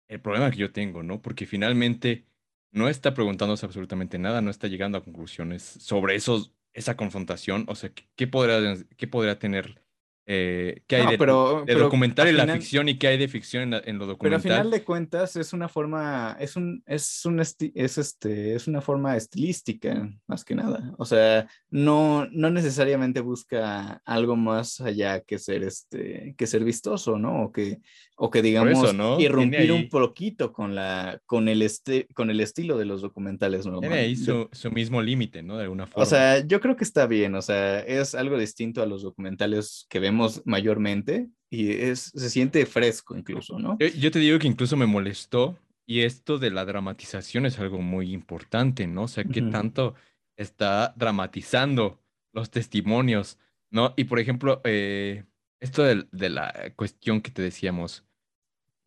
el 0.07 0.21
problema 0.21 0.49
que 0.51 0.57
yo 0.57 0.71
tengo, 0.71 1.03
¿no? 1.03 1.21
Porque 1.21 1.45
finalmente 1.45 2.25
no 2.71 2.87
está 2.87 3.13
preguntándose 3.13 3.65
absolutamente 3.65 4.17
nada, 4.19 4.41
no 4.41 4.51
está 4.51 4.67
llegando 4.67 4.97
a 4.97 5.03
conclusiones 5.03 5.63
sobre 5.63 6.15
esos, 6.15 6.53
esa 6.73 6.95
confrontación. 6.95 7.65
O 7.67 7.75
sea, 7.75 7.91
¿qué, 8.15 8.27
podría, 8.27 8.77
qué 8.95 9.07
podría 9.07 9.37
tener 9.39 9.81
eh, 10.29 10.81
qué 10.87 10.97
hay 10.97 11.07
de, 11.11 11.17
pero, 11.17 11.63
documental 11.65 12.27
en 12.27 12.35
la 12.35 12.45
ficción 12.47 12.89
y 12.89 12.97
qué 12.97 13.07
hay 13.07 13.17
de 13.17 13.29
ficción 13.29 13.73
en, 13.73 13.97
lo 13.97 14.05
documental. 14.05 14.17
Pero 14.19 14.35
al 14.35 14.41
final 14.41 14.71
de 14.71 14.83
cuentas 14.83 15.37
es 15.37 15.53
una 15.53 15.69
forma, 15.69 16.35
es 16.37 16.57
un, 16.57 16.83
es 16.85 17.23
un 17.23 17.39
es 17.39 17.97
este, 17.97 18.53
es 18.53 18.67
una 18.67 18.81
forma 18.81 19.15
estilística, 19.15 20.09
más 20.27 20.43
que 20.43 20.53
nada. 20.53 20.93
O 20.97 21.05
sea, 21.05 21.47
no, 21.69 22.27
no 22.29 22.49
necesariamente 22.49 23.21
busca 23.21 24.01
algo 24.03 24.35
más 24.35 24.81
allá 24.81 25.21
que 25.21 25.39
ser 25.39 25.63
este, 25.63 26.35
que 26.37 26.45
ser 26.45 26.65
vistoso, 26.65 27.17
¿no? 27.17 27.45
O 27.45 27.51
que, 27.53 27.79
o 28.17 28.29
que 28.29 28.41
digamos, 28.41 28.93
irrumpir 29.19 29.71
un 29.71 29.87
poquito 29.87 30.51
con 30.51 30.75
la, 30.75 31.21
con 31.25 31.47
el 31.47 31.61
este, 31.61 32.05
con 32.13 32.29
el 32.29 32.41
estilo 32.41 32.77
de 32.77 32.83
los 32.83 33.01
documentales 33.01 33.63
Tiene 33.79 33.95
ahí 33.95 34.17
su, 34.17 34.49
su 34.51 34.71
mismo 34.71 35.01
límite, 35.01 35.41
¿no? 35.41 35.55
De 35.55 35.63
alguna 35.63 35.87
forma. 35.87 36.03
O 36.03 36.05
sea, 36.05 36.45
yo 36.45 36.59
creo 36.59 36.75
que 36.75 36.83
está 36.83 37.07
bien, 37.07 37.33
o 37.35 37.41
sea, 37.41 37.79
es 37.79 38.13
algo 38.13 38.37
distinto 38.37 38.81
a 38.81 38.85
los 38.85 39.03
documentales 39.03 39.85
que 39.87 39.99
vemos 40.01 40.16
mayormente 40.45 41.29
y 41.49 41.71
es, 41.71 42.11
se 42.15 42.29
siente 42.29 42.65
fresco 42.65 43.15
incluso, 43.17 43.59
¿no? 43.59 43.77
Yo, 43.79 44.11
te 44.11 44.19
digo 44.19 44.39
que 44.39 44.47
incluso 44.47 44.75
me 44.75 44.85
molestó 44.85 45.57
y 45.85 46.01
esto 46.01 46.37
de 46.37 46.51
la 46.51 46.65
dramatización 46.65 47.45
es 47.45 47.59
algo 47.59 47.79
muy 47.79 48.11
importante, 48.13 48.87
¿no? 48.87 49.03
O 49.03 49.07
sea, 49.07 49.23
que 49.23 49.41
tanto 49.41 49.95
está 50.35 50.93
dramatizando 50.97 52.01
los 52.33 52.51
testimonios, 52.51 53.39
¿no? 53.71 53.93
Y 53.95 54.03
por 54.05 54.19
ejemplo, 54.19 54.61
eh, 54.65 55.23
esto 55.59 55.83
de, 55.83 56.05
de, 56.11 56.29
la 56.29 56.73
cuestión 56.75 57.21
que 57.21 57.31
te 57.31 57.41
decíamos, 57.41 58.03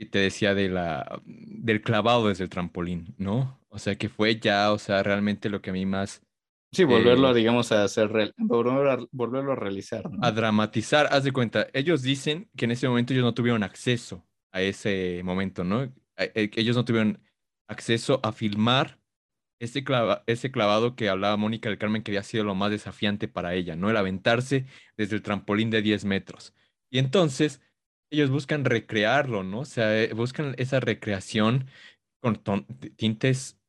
y 0.00 0.06
te 0.06 0.18
decía 0.18 0.54
de 0.54 0.70
la, 0.70 1.20
del 1.26 1.82
clavado 1.82 2.28
desde 2.28 2.44
el 2.44 2.50
trampolín, 2.50 3.14
¿no? 3.18 3.60
O 3.68 3.78
sea, 3.78 3.96
que 3.96 4.08
fue 4.08 4.40
ya, 4.40 4.72
o 4.72 4.78
sea, 4.78 5.02
realmente 5.02 5.50
lo 5.50 5.60
que 5.60 5.70
a 5.70 5.72
mí 5.74 5.84
más 5.84 6.22
Sí, 6.72 6.84
volverlo, 6.84 7.28
a, 7.28 7.34
digamos, 7.34 7.72
a 7.72 7.82
hacer, 7.82 8.32
volverlo 8.38 9.52
a 9.52 9.56
realizar. 9.56 10.04
A 10.22 10.30
dramatizar, 10.30 11.08
haz 11.10 11.24
de 11.24 11.32
cuenta. 11.32 11.66
Ellos 11.72 12.02
dicen 12.02 12.48
que 12.56 12.66
en 12.66 12.70
ese 12.70 12.88
momento 12.88 13.12
ellos 13.12 13.24
no 13.24 13.34
tuvieron 13.34 13.64
acceso 13.64 14.24
a 14.52 14.62
ese 14.62 15.22
momento, 15.24 15.64
¿no? 15.64 15.82
Eh, 16.16 16.50
ellos 16.54 16.76
no 16.76 16.84
tuvieron 16.84 17.20
acceso 17.68 18.20
a 18.22 18.32
filmar 18.32 19.00
ese, 19.60 19.84
ese 20.26 20.50
clavado 20.50 20.96
que 20.96 21.08
hablaba 21.08 21.36
Mónica 21.36 21.68
del 21.68 21.78
Carmen 21.78 22.02
que 22.02 22.12
había 22.12 22.22
sido 22.22 22.44
lo 22.44 22.54
más 22.54 22.70
desafiante 22.70 23.28
para 23.28 23.54
ella, 23.54 23.76
¿no? 23.76 23.90
El 23.90 23.96
aventarse 23.96 24.66
desde 24.96 25.16
el 25.16 25.22
trampolín 25.22 25.70
de 25.70 25.82
10 25.82 26.04
metros. 26.04 26.54
Y 26.88 26.98
entonces 26.98 27.60
ellos 28.10 28.30
buscan 28.30 28.64
recrearlo, 28.64 29.42
¿no? 29.42 29.60
O 29.60 29.64
sea, 29.64 30.02
eh, 30.02 30.12
buscan 30.14 30.54
esa 30.58 30.80
recreación 30.80 31.66
con 32.20 32.42
tintes 32.96 33.59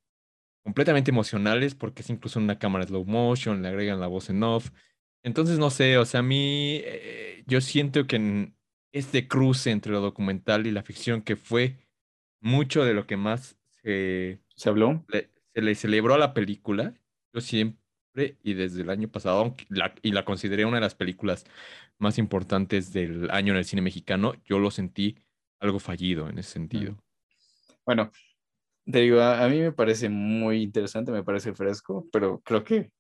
completamente 0.64 1.12
emocionales 1.12 1.76
porque 1.76 2.02
es 2.02 2.10
incluso 2.10 2.40
una 2.40 2.60
cámara 2.60 2.86
slow 2.86 3.06
motion, 3.06 3.62
le 3.62 3.70
agregan 3.70 4.00
la 4.00 4.08
voz 4.08 4.30
en 4.30 4.44
off. 4.44 4.70
Entonces, 5.24 5.60
no 5.60 5.70
sé, 5.70 5.98
o 5.98 6.06
sea, 6.06 6.22
a 6.22 6.24
mí 6.24 6.82
eh, 6.84 7.44
yo 7.48 7.62
siento 7.62 8.08
que 8.08 8.16
en 8.16 8.56
este 8.92 9.28
cruce 9.28 9.72
entre 9.72 9.92
lo 9.92 10.02
documental 10.02 10.68
y 10.68 10.72
la 10.72 10.84
ficción 10.84 11.22
que 11.22 11.36
fue 11.36 11.78
mucho 12.40 12.84
de 12.84 12.94
lo 12.94 13.06
que 13.06 13.18
más 13.18 13.58
se, 13.70 14.40
¿Se 14.56 14.70
habló, 14.70 15.06
se 15.10 15.62
le 15.62 15.76
celebró 15.76 16.16
a 16.16 16.18
la 16.18 16.34
película. 16.34 16.94
Yo 17.34 17.42
siempre 17.42 17.80
y 18.44 18.54
desde 18.54 18.82
el 18.82 18.90
año 18.90 19.08
pasado, 19.08 19.56
y 20.02 20.12
la 20.12 20.26
consideré 20.26 20.66
una 20.66 20.78
de 20.78 20.82
las 20.82 20.96
películas 20.96 21.46
más 21.98 22.18
importantes 22.18 22.92
del 22.92 23.30
año 23.32 23.54
en 23.54 23.60
el 23.60 23.66
cine 23.66 23.82
mexicano, 23.82 24.34
yo 24.44 24.60
lo 24.60 24.72
sentí 24.72 25.18
algo 25.60 25.80
fallido 25.80 26.28
en 26.28 26.40
ese 26.40 26.52
sentido. 26.52 26.98
Bueno, 27.86 28.12
te 28.86 29.00
digo, 29.00 29.22
a, 29.22 29.48
mí 29.48 29.60
me 29.60 29.72
parece 29.72 30.10
muy 30.10 30.64
interesante, 30.64 31.12
me 31.12 31.24
parece 31.24 31.54
fresco, 31.54 32.08
pero 32.12 32.42
creo 32.42 32.64
que, 32.64 32.92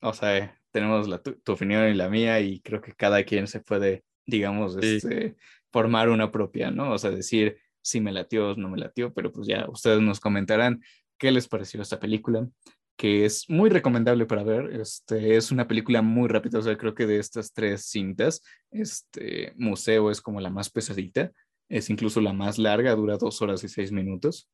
o 0.00 0.12
sea, 0.12 0.58
tenemos 0.70 1.08
la, 1.08 1.18
tu, 1.22 1.52
opinión 1.52 1.88
y 1.88 1.94
la 1.94 2.08
mía 2.08 2.40
y 2.40 2.60
creo 2.60 2.80
que 2.80 2.92
cada 2.92 3.22
quien 3.24 3.46
se 3.46 3.60
puede, 3.60 4.04
digamos, 4.26 4.76
este, 4.76 5.36
formar 5.72 6.08
una 6.08 6.30
propia, 6.30 6.70
¿no? 6.70 6.92
O 6.92 6.98
sea, 6.98 7.10
decir 7.10 7.58
si 7.82 8.00
me 8.00 8.12
latió 8.12 8.50
o 8.50 8.56
no 8.56 8.70
me 8.70 8.78
latió, 8.78 9.12
pero 9.12 9.30
pues 9.30 9.46
ya 9.46 9.68
ustedes 9.68 10.00
nos 10.00 10.18
comentarán 10.18 10.82
qué 11.18 11.30
les 11.30 11.48
pareció 11.48 11.82
esta 11.82 12.00
película, 12.00 12.48
que 12.96 13.24
es 13.24 13.48
muy 13.48 13.70
recomendable 13.70 14.26
para 14.26 14.42
ver. 14.42 14.80
Este, 14.80 15.36
es 15.36 15.50
una 15.50 15.68
película 15.68 16.00
muy 16.00 16.28
rápida, 16.28 16.58
o 16.58 16.62
sea, 16.62 16.78
creo 16.78 16.94
que 16.94 17.06
de 17.06 17.18
estas 17.18 17.52
tres 17.52 17.86
cintas, 17.86 18.42
este 18.70 19.52
Museo 19.56 20.10
es 20.10 20.20
como 20.20 20.40
la 20.40 20.50
más 20.50 20.70
pesadita, 20.70 21.32
es 21.68 21.90
incluso 21.90 22.20
la 22.20 22.32
más 22.32 22.58
larga, 22.58 22.94
dura 22.94 23.16
dos 23.16 23.42
horas 23.42 23.64
y 23.64 23.68
seis 23.68 23.92
minutos. 23.92 24.48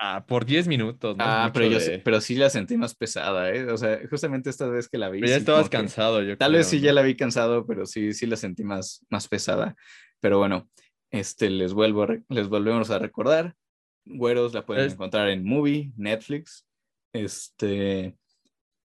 Ah, 0.00 0.24
por 0.24 0.46
diez 0.46 0.68
minutos. 0.68 1.16
¿no? 1.16 1.24
Ah, 1.26 1.50
pero, 1.52 1.66
yo, 1.66 1.78
pero 2.04 2.20
sí 2.20 2.36
la 2.36 2.48
sentí 2.50 2.76
más 2.76 2.94
pesada, 2.94 3.50
¿eh? 3.50 3.66
O 3.66 3.76
sea, 3.76 3.98
justamente 4.08 4.48
esta 4.48 4.68
vez 4.68 4.88
que 4.88 4.96
la 4.96 5.10
vi. 5.10 5.20
Pero 5.20 5.30
ya 5.30 5.36
estabas 5.38 5.68
cansado, 5.68 6.22
yo 6.22 6.38
Tal 6.38 6.52
vez 6.52 6.68
sí 6.68 6.78
ya 6.80 6.92
la 6.92 7.02
vi 7.02 7.16
cansado, 7.16 7.66
pero 7.66 7.84
sí, 7.84 8.12
sí 8.12 8.26
la 8.26 8.36
sentí 8.36 8.62
más, 8.62 9.04
más 9.10 9.26
pesada. 9.26 9.74
Pero 10.20 10.38
bueno, 10.38 10.70
este, 11.10 11.50
les, 11.50 11.72
vuelvo 11.72 12.06
les 12.28 12.48
volvemos 12.48 12.90
a 12.90 13.00
recordar. 13.00 13.56
Güeros 14.04 14.54
la 14.54 14.64
pueden 14.64 14.92
encontrar 14.92 15.28
en 15.30 15.44
Movie, 15.44 15.92
Netflix. 15.96 16.64
Este, 17.12 18.16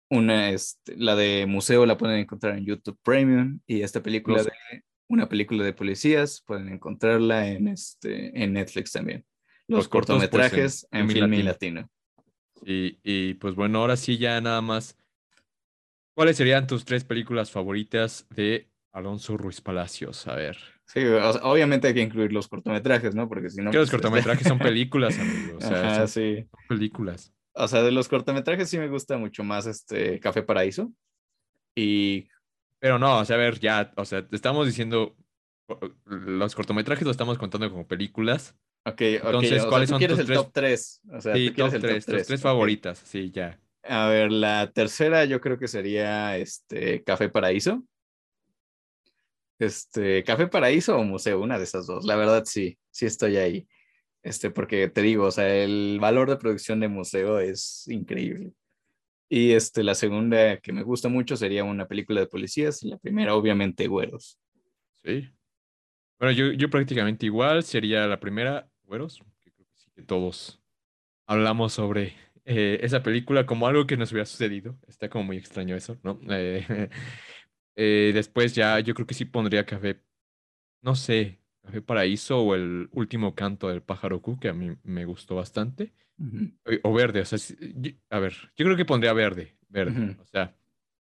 una, 0.10 0.49
este, 0.49 0.97
la 0.97 1.16
de 1.16 1.45
Museo 1.45 1.86
la 1.86 1.99
pueden 1.99 2.18
encontrar 2.18 2.58
en 2.58 2.66
YouTube 2.66 2.99
Premium. 3.03 3.60
Y 3.68 3.84
esta 3.84 4.01
película 4.01 4.41
de 4.41 4.51
una 5.08 5.30
película 5.30 5.64
de 5.64 5.74
policías 5.74 6.41
pueden 6.47 6.68
encontrarla 6.70 7.47
en, 7.47 7.68
este, 7.68 8.43
en 8.43 8.53
Netflix 8.53 8.91
también 8.91 9.24
los, 9.68 9.88
cortometrajes 9.88 10.88
en, 10.91 11.09
film 11.09 11.34
y 11.34 11.43
latino. 11.43 11.89
Y, 12.63 12.99
y 13.03 13.34
pues 13.36 13.55
bueno, 13.55 13.80
ahora 13.80 13.97
sí 13.97 14.18
ya 14.18 14.39
nada 14.41 14.61
más. 14.61 14.97
¿Cuáles 16.16 16.38
serían 16.38 16.68
tus 16.68 16.86
tres 16.86 17.03
películas 17.03 17.51
favoritas 17.51 18.26
de 18.30 18.70
Alonso 18.93 19.38
Ruiz 19.38 19.61
Palacios? 19.61 20.28
A 20.28 20.36
ver. 20.36 20.57
Sí, 20.88 20.99
obviamente 21.41 21.88
hay 21.88 21.93
que 21.93 22.01
incluir 22.01 22.32
los 22.32 22.47
cortometrajes, 22.47 23.16
¿no? 23.16 23.28
Porque 23.28 23.49
si 23.49 23.61
no. 23.61 23.72
Que 23.72 23.78
los 23.78 23.89
pues, 23.89 23.95
este 23.95 23.97
cortometrajes 23.97 24.47
son 24.47 24.59
películas, 24.59 25.18
amigos. 25.20 25.63
O 25.63 25.68
sea, 25.68 26.07
sí. 26.07 26.36
son 26.36 26.68
películas. 26.70 27.34
O 27.53 27.68
sea, 27.68 27.82
de 27.82 27.91
los 27.91 28.07
cortometrajes 28.07 28.70
sí 28.70 28.78
me 28.78 28.88
gusta 28.88 29.18
mucho 29.18 29.43
más 29.43 29.66
este 29.66 30.20
Café 30.20 30.43
Paraíso. 30.43 30.91
Y. 31.76 32.30
Pero 32.80 32.99
no, 32.99 33.20
o 33.20 33.26
sea, 33.26 33.38
a 33.38 33.39
ver, 33.39 33.59
ya, 33.59 33.91
o 33.95 34.05
sea, 34.05 34.28
te 34.28 34.36
estamos 34.36 34.68
diciendo. 34.68 35.16
Los 36.05 36.53
cortometrajes 36.53 37.05
los 37.05 37.16
estamos 37.16 37.39
contando 37.39 37.70
como 37.72 37.88
películas. 37.88 38.55
Ok, 38.88 39.01
Entonces, 39.01 39.65
¿cuáles 39.65 39.89
son 39.89 39.99
tus 39.99 40.19
el 40.19 40.25
tres? 40.27 40.38
top 40.38 40.51
3? 40.53 41.01
O 41.13 41.21
sea, 41.21 41.33
sí, 41.33 41.51
top, 41.51 41.73
el 41.73 41.81
top 41.81 42.03
3. 42.05 42.27
tres 42.27 42.41
favoritas, 42.41 42.99
sí, 42.99 43.31
ya. 43.31 43.59
A 43.83 44.07
ver, 44.07 44.31
la 44.31 44.71
tercera 44.71 45.25
yo 45.25 45.41
creo 45.41 45.57
que 45.57 45.67
sería 45.67 46.38
este 46.38 47.03
Café 47.03 47.29
Paraíso. 47.29 47.83
Este, 49.57 50.23
Café 50.23 50.47
Paraíso 50.47 50.97
o 50.97 51.03
Museo, 51.03 51.41
una 51.41 51.57
de 51.57 51.63
esas 51.63 51.88
dos. 51.88 52.05
La 52.05 52.15
verdad 52.15 52.43
sí, 52.45 52.77
sí 52.91 53.05
estoy 53.05 53.38
ahí. 53.38 53.67
Este, 54.21 54.51
porque 54.51 54.88
te 54.88 55.01
digo, 55.01 55.25
o 55.25 55.31
sea, 55.31 55.47
el 55.55 55.97
valor 55.99 56.29
de 56.29 56.38
producción 56.38 56.79
de 56.79 56.88
museo 56.88 57.39
es 57.39 57.88
increíble. 57.88 58.53
Y 59.29 59.53
este, 59.53 59.83
la 59.83 59.95
segunda 59.95 60.57
que 60.57 60.73
me 60.73 60.83
gusta 60.83 61.09
mucho 61.09 61.36
sería 61.38 61.63
una 61.63 61.88
película 61.88 62.21
de 62.21 62.27
policías 62.27 62.83
y 62.83 62.89
la 62.89 62.97
primera, 62.97 63.36
obviamente, 63.36 63.88
Güeros. 63.88 64.39
Sí. 65.03 65.29
Bueno, 66.19 66.31
yo, 66.33 66.51
yo 66.53 66.69
prácticamente 66.69 67.25
igual 67.25 67.63
sería 67.63 68.07
la 68.07 68.19
primera 68.19 68.69
güeros, 68.86 69.21
que 69.41 69.51
creo 69.51 69.67
que 69.67 69.77
sí 69.77 69.89
que 69.91 70.01
todos 70.01 70.61
hablamos 71.27 71.73
sobre 71.73 72.13
eh, 72.45 72.79
esa 72.83 73.01
película 73.01 73.45
como 73.45 73.67
algo 73.67 73.88
que 73.88 73.97
nos 73.97 74.11
hubiera 74.11 74.25
sucedido. 74.25 74.77
Está 74.88 75.09
como 75.09 75.25
muy 75.25 75.38
extraño 75.38 75.75
eso, 75.75 75.97
¿no? 76.03 76.19
Eh, 76.29 76.89
eh, 77.77 78.11
después 78.13 78.55
ya 78.55 78.79
yo 78.79 78.93
creo 78.93 79.05
que 79.05 79.13
sí 79.13 79.25
pondría 79.25 79.65
Café, 79.65 80.01
no 80.81 80.95
sé, 80.95 81.41
Café 81.61 81.81
Paraíso 81.81 82.39
o 82.41 82.55
el 82.55 82.88
último 82.91 83.36
canto 83.36 83.67
del 83.67 83.81
pájaro 83.81 84.21
Q, 84.21 84.39
que 84.39 84.49
a 84.49 84.53
mí 84.53 84.77
me 84.83 85.05
gustó 85.05 85.36
bastante. 85.36 85.93
o, 86.83 86.93
verde, 86.93 87.21
o 87.21 87.25
sea, 87.25 87.38
a 88.09 88.19
ver, 88.19 88.33
yo 88.55 88.65
creo 88.65 88.77
que 88.77 88.86
pondría 88.86 89.11
verde, 89.11 89.57
verde. 89.67 90.15
O 90.21 90.25
sea, 90.25 90.55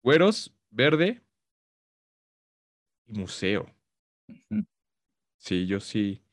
güeros, 0.01 0.55
verde 0.71 1.21
y 3.05 3.19
museo. 3.19 3.69
Sí, 5.37 5.67
yo 5.67 5.79
sí. 5.79 6.24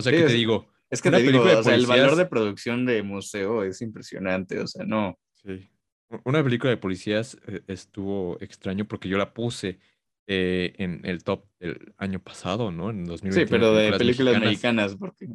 O 0.00 0.02
sea, 0.02 0.12
que 0.12 0.26
te 0.26 0.32
digo. 0.32 0.66
Es 0.90 1.00
que 1.00 1.10
te 1.10 1.22
digo, 1.22 1.42
o 1.42 1.62
sea, 1.62 1.74
el 1.74 1.86
valor 1.86 2.16
de 2.16 2.26
producción 2.26 2.84
de 2.84 3.02
museo 3.02 3.62
es 3.62 3.80
impresionante, 3.80 4.58
o 4.58 4.66
sea, 4.66 4.84
no. 4.84 5.18
Sí. 5.34 5.70
Una 6.24 6.42
película 6.42 6.70
de 6.70 6.76
policías 6.76 7.38
eh, 7.46 7.62
estuvo 7.68 8.36
extraño 8.40 8.84
porque 8.86 9.08
yo 9.08 9.16
la 9.16 9.32
puse 9.32 9.78
eh, 10.26 10.74
en 10.78 11.00
el 11.04 11.22
top 11.22 11.44
del 11.60 11.94
año 11.96 12.20
pasado, 12.20 12.72
¿no? 12.72 12.90
En 12.90 13.04
2020. 13.04 13.46
Sí, 13.46 13.46
pero 13.48 13.72
de 13.72 13.92
películas, 13.92 14.40
mexicanas, 14.40 14.96
porque. 14.96 15.28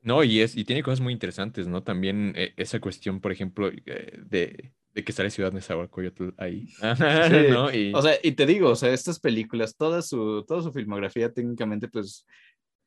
No, 0.00 0.24
y, 0.24 0.40
es, 0.40 0.56
y 0.56 0.64
tiene 0.64 0.82
cosas 0.82 1.00
muy 1.00 1.12
interesantes, 1.12 1.68
¿no? 1.68 1.82
También 1.82 2.32
eh, 2.34 2.54
esa 2.56 2.80
cuestión, 2.80 3.20
por 3.20 3.30
ejemplo, 3.30 3.70
de, 3.70 4.72
de 4.94 5.04
que 5.04 5.12
sale 5.12 5.30
Ciudad 5.30 5.52
Nezahualcóyotl 5.52 6.30
ahí. 6.38 6.66
Sí. 6.80 7.50
¿no? 7.50 7.98
O 7.98 8.02
sea, 8.02 8.14
y 8.22 8.32
te 8.32 8.46
digo, 8.46 8.70
o 8.70 8.76
sea, 8.76 8.92
estas 8.92 9.20
películas, 9.20 9.76
toda 9.76 10.02
su, 10.02 10.44
toda 10.46 10.62
su 10.62 10.72
filmografía 10.72 11.32
técnicamente, 11.32 11.88
pues, 11.88 12.26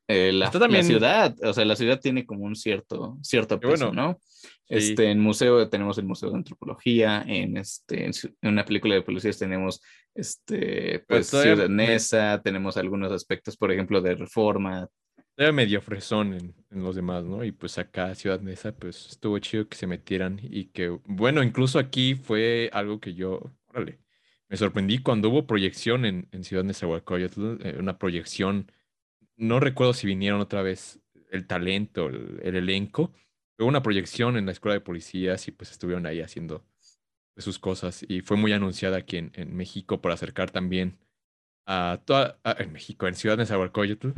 eh, 0.08 0.32
la, 0.32 0.50
también... 0.50 0.84
ciudad, 0.84 1.34
o 1.42 1.52
sea, 1.52 1.64
la 1.64 1.76
ciudad 1.76 2.00
tiene 2.00 2.24
como 2.24 2.44
un 2.44 2.54
cierto, 2.54 3.18
cierto 3.22 3.58
peso, 3.58 3.92
¿no? 3.92 4.20
Este, 4.68 5.10
en 5.10 5.20
museo 5.20 5.68
tenemos 5.68 5.96
el 5.98 6.04
Museo 6.06 6.30
de 6.30 6.36
Antropología, 6.36 7.24
en, 7.26 7.56
este, 7.56 8.06
en, 8.06 8.12
una 8.42 8.64
película 8.64 8.94
de 8.94 9.02
policías 9.02 9.38
tenemos 9.38 9.80
este, 10.14 11.04
pues, 11.06 11.28
Ciudad 11.28 11.68
Neza, 11.68 12.40
tenemos 12.42 12.76
algunos 12.76 13.12
aspectos, 13.12 13.56
por 13.56 13.70
ejemplo, 13.70 14.00
de 14.00 14.14
reforma. 14.14 14.88
Era 15.36 15.52
medio 15.52 15.80
fresón 15.82 16.34
en, 16.34 16.54
en, 16.70 16.82
los 16.82 16.96
demás, 16.96 17.24
¿no? 17.24 17.44
Y 17.44 17.52
pues 17.52 17.78
acá, 17.78 18.14
Ciudad 18.14 18.40
Neza, 18.40 18.72
pues 18.72 19.06
estuvo 19.10 19.38
chido 19.38 19.68
que 19.68 19.76
se 19.76 19.86
metieran 19.86 20.40
y 20.42 20.66
que, 20.66 20.98
bueno, 21.04 21.42
incluso 21.42 21.78
aquí 21.78 22.14
fue 22.14 22.70
algo 22.72 23.00
que 23.00 23.14
yo, 23.14 23.52
órale, 23.68 24.00
me 24.48 24.56
sorprendí 24.56 24.98
cuando 24.98 25.28
hubo 25.28 25.46
proyección 25.46 26.04
en, 26.04 26.28
en 26.32 26.44
Ciudad 26.44 26.64
Nezahualcóyotl, 26.64 27.58
eh, 27.62 27.76
una 27.78 27.98
proyección 27.98 28.72
no 29.36 29.60
recuerdo 29.60 29.92
si 29.94 30.06
vinieron 30.06 30.40
otra 30.40 30.62
vez 30.62 31.00
el 31.30 31.46
talento, 31.46 32.08
el, 32.08 32.56
elenco. 32.56 33.12
Hubo 33.58 33.68
una 33.68 33.82
proyección 33.82 34.36
en 34.36 34.46
la 34.46 34.52
escuela 34.52 34.74
de 34.74 34.80
policías 34.80 35.48
y 35.48 35.52
pues 35.52 35.70
estuvieron 35.70 36.06
ahí 36.06 36.20
haciendo 36.20 36.64
sus 37.36 37.58
cosas 37.58 38.04
y 38.08 38.22
fue 38.22 38.36
muy 38.36 38.52
anunciada 38.52 38.98
aquí 38.98 39.18
en, 39.18 39.30
en 39.34 39.54
México 39.54 40.00
por 40.00 40.12
acercar 40.12 40.50
también 40.50 40.98
a 41.66 42.00
toda, 42.04 42.38
en 42.58 42.72
México, 42.72 43.08
en 43.08 43.14
Ciudad 43.14 43.36
de 43.36 43.42
Nezahualcóyotl, 43.42 44.10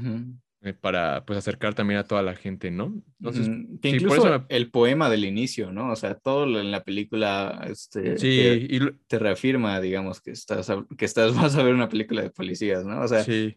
eh, 0.61 0.73
para 0.75 1.25
pues 1.25 1.39
acercar 1.39 1.75
también 1.75 1.99
a 1.99 2.05
toda 2.05 2.23
la 2.23 2.35
gente, 2.35 2.71
¿no? 2.71 3.03
Entonces, 3.21 3.49
que 3.81 3.89
incluso 3.89 4.45
el 4.49 4.71
poema 4.71 5.09
del 5.09 5.25
inicio, 5.25 5.73
¿no? 5.73 5.91
O 5.91 5.97
sea, 5.97 6.14
todo 6.14 6.45
en 6.61 6.71
la 6.71 6.85
película 6.85 7.64
este, 7.69 8.19
sí, 8.19 8.69
te, 8.69 8.95
te, 9.07 9.19
reafirma, 9.19 9.81
digamos, 9.81 10.21
que 10.21 10.33
estás, 10.33 10.71
que 10.97 11.05
estás, 11.05 11.35
vas 11.37 11.57
a 11.57 11.62
ver 11.62 11.75
una 11.75 11.89
película 11.89 12.23
de 12.23 12.31
policías, 12.31 12.85
¿no? 12.85 13.01
O 13.01 13.09
sea, 13.09 13.25
sí. 13.25 13.57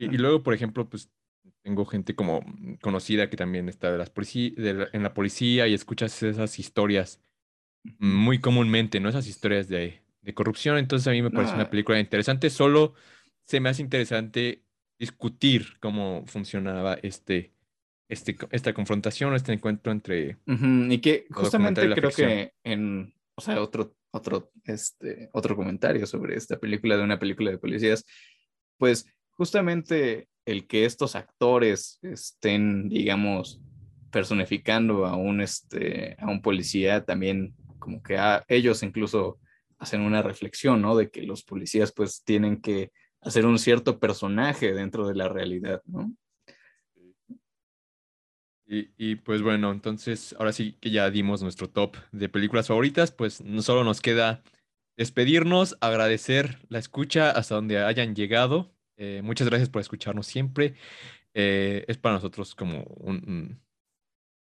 Y, 0.00 0.16
luego, 0.16 0.42
por 0.42 0.54
ejemplo, 0.54 0.88
pues 0.88 1.10
tengo 1.62 1.84
gente 1.84 2.14
como 2.14 2.42
conocida 2.80 3.28
que 3.28 3.36
también 3.36 3.68
está 3.68 3.92
de 3.92 3.98
las 3.98 4.10
en 4.16 5.02
la 5.02 5.12
policía 5.12 5.68
y 5.68 5.74
escuchas 5.74 6.22
esas 6.22 6.58
historias 6.58 7.22
muy 7.98 8.40
comúnmente, 8.40 8.98
¿no? 8.98 9.10
Esas 9.10 9.26
historias 9.26 9.68
de, 9.68 10.02
de 10.22 10.34
corrupción. 10.34 10.78
Entonces 10.78 11.06
a 11.06 11.10
mí 11.10 11.20
me 11.20 11.30
parece 11.30 11.54
una 11.54 11.68
película 11.68 12.00
interesante. 12.00 12.48
Solo 12.50 12.94
se 13.44 13.60
me 13.60 13.68
hace 13.68 13.82
interesante 13.82 14.64
discutir 14.98 15.78
cómo 15.80 16.24
funcionaba 16.26 16.94
este, 17.02 17.52
este, 18.08 18.36
esta 18.50 18.72
confrontación, 18.74 19.34
este 19.34 19.52
encuentro 19.52 19.92
entre... 19.92 20.38
y 20.46 20.98
que 20.98 21.26
justamente 21.30 21.90
creo 21.94 22.10
que 22.10 22.52
en, 22.64 23.14
o 23.34 23.40
sea, 23.40 23.62
otro, 23.62 23.96
otro, 24.10 24.52
este, 24.64 25.30
otro 25.32 25.56
comentario 25.56 26.06
sobre 26.06 26.36
esta 26.36 26.58
película 26.58 26.96
de 26.96 27.04
una 27.04 27.18
película 27.18 27.50
de 27.50 27.58
policías, 27.58 28.04
pues 28.78 29.06
justamente 29.40 30.28
el 30.44 30.66
que 30.66 30.84
estos 30.84 31.16
actores 31.16 31.98
estén, 32.02 32.90
digamos, 32.90 33.58
personificando 34.10 35.06
a 35.06 35.16
un, 35.16 35.40
este, 35.40 36.14
a 36.18 36.28
un 36.28 36.42
policía 36.42 37.06
también 37.06 37.54
como 37.78 38.02
que 38.02 38.18
a 38.18 38.44
ellos 38.48 38.82
incluso 38.82 39.38
hacen 39.78 40.02
una 40.02 40.20
reflexión, 40.20 40.82
¿no? 40.82 40.94
De 40.94 41.10
que 41.10 41.22
los 41.22 41.42
policías 41.42 41.90
pues 41.90 42.22
tienen 42.22 42.60
que 42.60 42.92
hacer 43.22 43.46
un 43.46 43.58
cierto 43.58 43.98
personaje 43.98 44.74
dentro 44.74 45.08
de 45.08 45.14
la 45.14 45.30
realidad, 45.30 45.80
¿no? 45.86 46.12
Y, 48.66 49.16
pues 49.16 49.40
bueno, 49.40 49.72
entonces 49.72 50.34
ahora 50.38 50.52
sí 50.52 50.76
que 50.82 50.90
ya 50.90 51.10
dimos 51.10 51.42
nuestro 51.42 51.70
top 51.70 51.96
de 52.12 52.28
películas 52.28 52.68
favoritas, 52.68 53.10
pues 53.10 53.40
no 53.40 53.62
solo 53.62 53.84
nos 53.84 54.02
queda 54.02 54.42
despedirnos, 54.98 55.78
agradecer 55.80 56.58
la 56.68 56.78
escucha 56.78 57.30
hasta 57.30 57.54
donde 57.54 57.82
hayan 57.82 58.14
llegado. 58.14 58.70
Eh, 59.00 59.22
muchas 59.22 59.48
gracias 59.48 59.70
por 59.70 59.80
escucharnos 59.80 60.26
siempre. 60.26 60.74
Eh, 61.32 61.84
es 61.88 61.96
para 61.96 62.16
nosotros 62.16 62.54
como 62.54 62.82
un, 62.82 63.58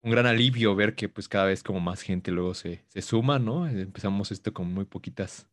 un 0.01 0.11
gran 0.11 0.25
alivio 0.25 0.75
ver 0.75 0.95
que 0.95 1.07
pues 1.07 1.27
cada 1.27 1.45
vez 1.45 1.61
como 1.61 1.79
más 1.79 2.01
gente 2.01 2.31
luego 2.31 2.53
se, 2.53 2.83
se 2.87 3.01
suma, 3.01 3.37
¿no? 3.37 3.67
Empezamos 3.67 4.31
esto 4.31 4.53
con 4.53 4.73
muy 4.73 4.85
poquitas 4.85 5.47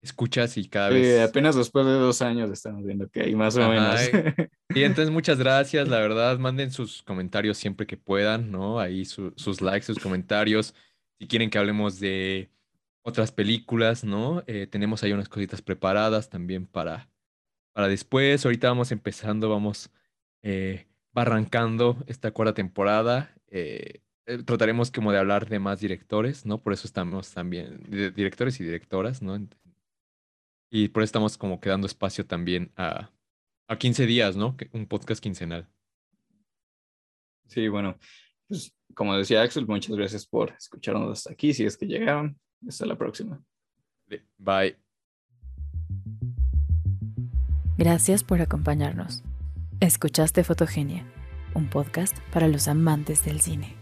escuchas 0.00 0.56
y 0.56 0.68
cada 0.68 0.90
sí, 0.90 0.94
vez... 0.94 1.28
apenas 1.28 1.56
después 1.56 1.84
de 1.84 1.92
dos 1.92 2.22
años 2.22 2.50
estamos 2.50 2.84
viendo 2.84 3.08
que 3.08 3.22
hay 3.22 3.34
más 3.34 3.56
o 3.56 3.68
menos. 3.68 4.00
Y 4.74 4.84
entonces 4.84 5.10
muchas 5.10 5.38
gracias, 5.38 5.88
la 5.88 5.98
verdad, 5.98 6.38
manden 6.38 6.70
sus 6.70 7.02
comentarios 7.02 7.56
siempre 7.56 7.86
que 7.86 7.96
puedan, 7.96 8.52
¿no? 8.52 8.78
Ahí 8.78 9.06
sus 9.06 9.62
likes, 9.62 9.86
sus 9.86 9.98
comentarios. 9.98 10.74
Si 11.18 11.26
quieren 11.26 11.48
que 11.48 11.56
hablemos 11.56 11.98
de 11.98 12.50
otras 13.02 13.32
películas, 13.32 14.04
¿no? 14.04 14.44
Eh, 14.46 14.66
tenemos 14.66 15.02
ahí 15.02 15.12
unas 15.12 15.30
cositas 15.30 15.62
preparadas 15.62 16.28
también 16.28 16.66
para, 16.66 17.08
para 17.78 17.86
después. 17.86 18.44
Ahorita 18.44 18.66
vamos 18.66 18.90
empezando, 18.90 19.48
vamos 19.48 19.88
eh, 20.42 20.88
arrancando 21.14 21.96
esta 22.08 22.32
cuarta 22.32 22.52
temporada. 22.52 23.32
Eh, 23.52 24.00
eh, 24.26 24.42
trataremos 24.42 24.90
como 24.90 25.12
de 25.12 25.20
hablar 25.20 25.48
de 25.48 25.60
más 25.60 25.78
directores, 25.78 26.44
¿no? 26.44 26.60
Por 26.60 26.72
eso 26.72 26.88
estamos 26.88 27.32
también, 27.32 27.80
directores 27.88 28.58
y 28.58 28.64
directoras, 28.64 29.22
¿no? 29.22 29.38
Y 30.70 30.88
por 30.88 31.04
eso 31.04 31.10
estamos 31.10 31.38
como 31.38 31.60
quedando 31.60 31.86
espacio 31.86 32.26
también 32.26 32.72
a, 32.74 33.12
a 33.68 33.78
15 33.78 34.06
días, 34.06 34.34
¿no? 34.34 34.56
Un 34.72 34.88
podcast 34.88 35.22
quincenal. 35.22 35.68
Sí, 37.46 37.68
bueno, 37.68 37.96
pues 38.48 38.74
como 38.92 39.16
decía 39.16 39.42
Axel, 39.42 39.68
muchas 39.68 39.94
gracias 39.94 40.26
por 40.26 40.50
escucharnos 40.50 41.16
hasta 41.16 41.32
aquí. 41.32 41.54
Si 41.54 41.64
es 41.64 41.76
que 41.76 41.86
llegaron, 41.86 42.40
hasta 42.66 42.86
la 42.86 42.98
próxima. 42.98 43.40
Bye. 44.36 44.87
Gracias 47.78 48.24
por 48.24 48.40
acompañarnos. 48.40 49.22
Escuchaste 49.78 50.42
Fotogenia 50.42 51.04
un 51.54 51.68
podcast 51.68 52.16
para 52.32 52.48
los 52.48 52.68
amantes 52.68 53.24
del 53.24 53.40
cine. 53.40 53.74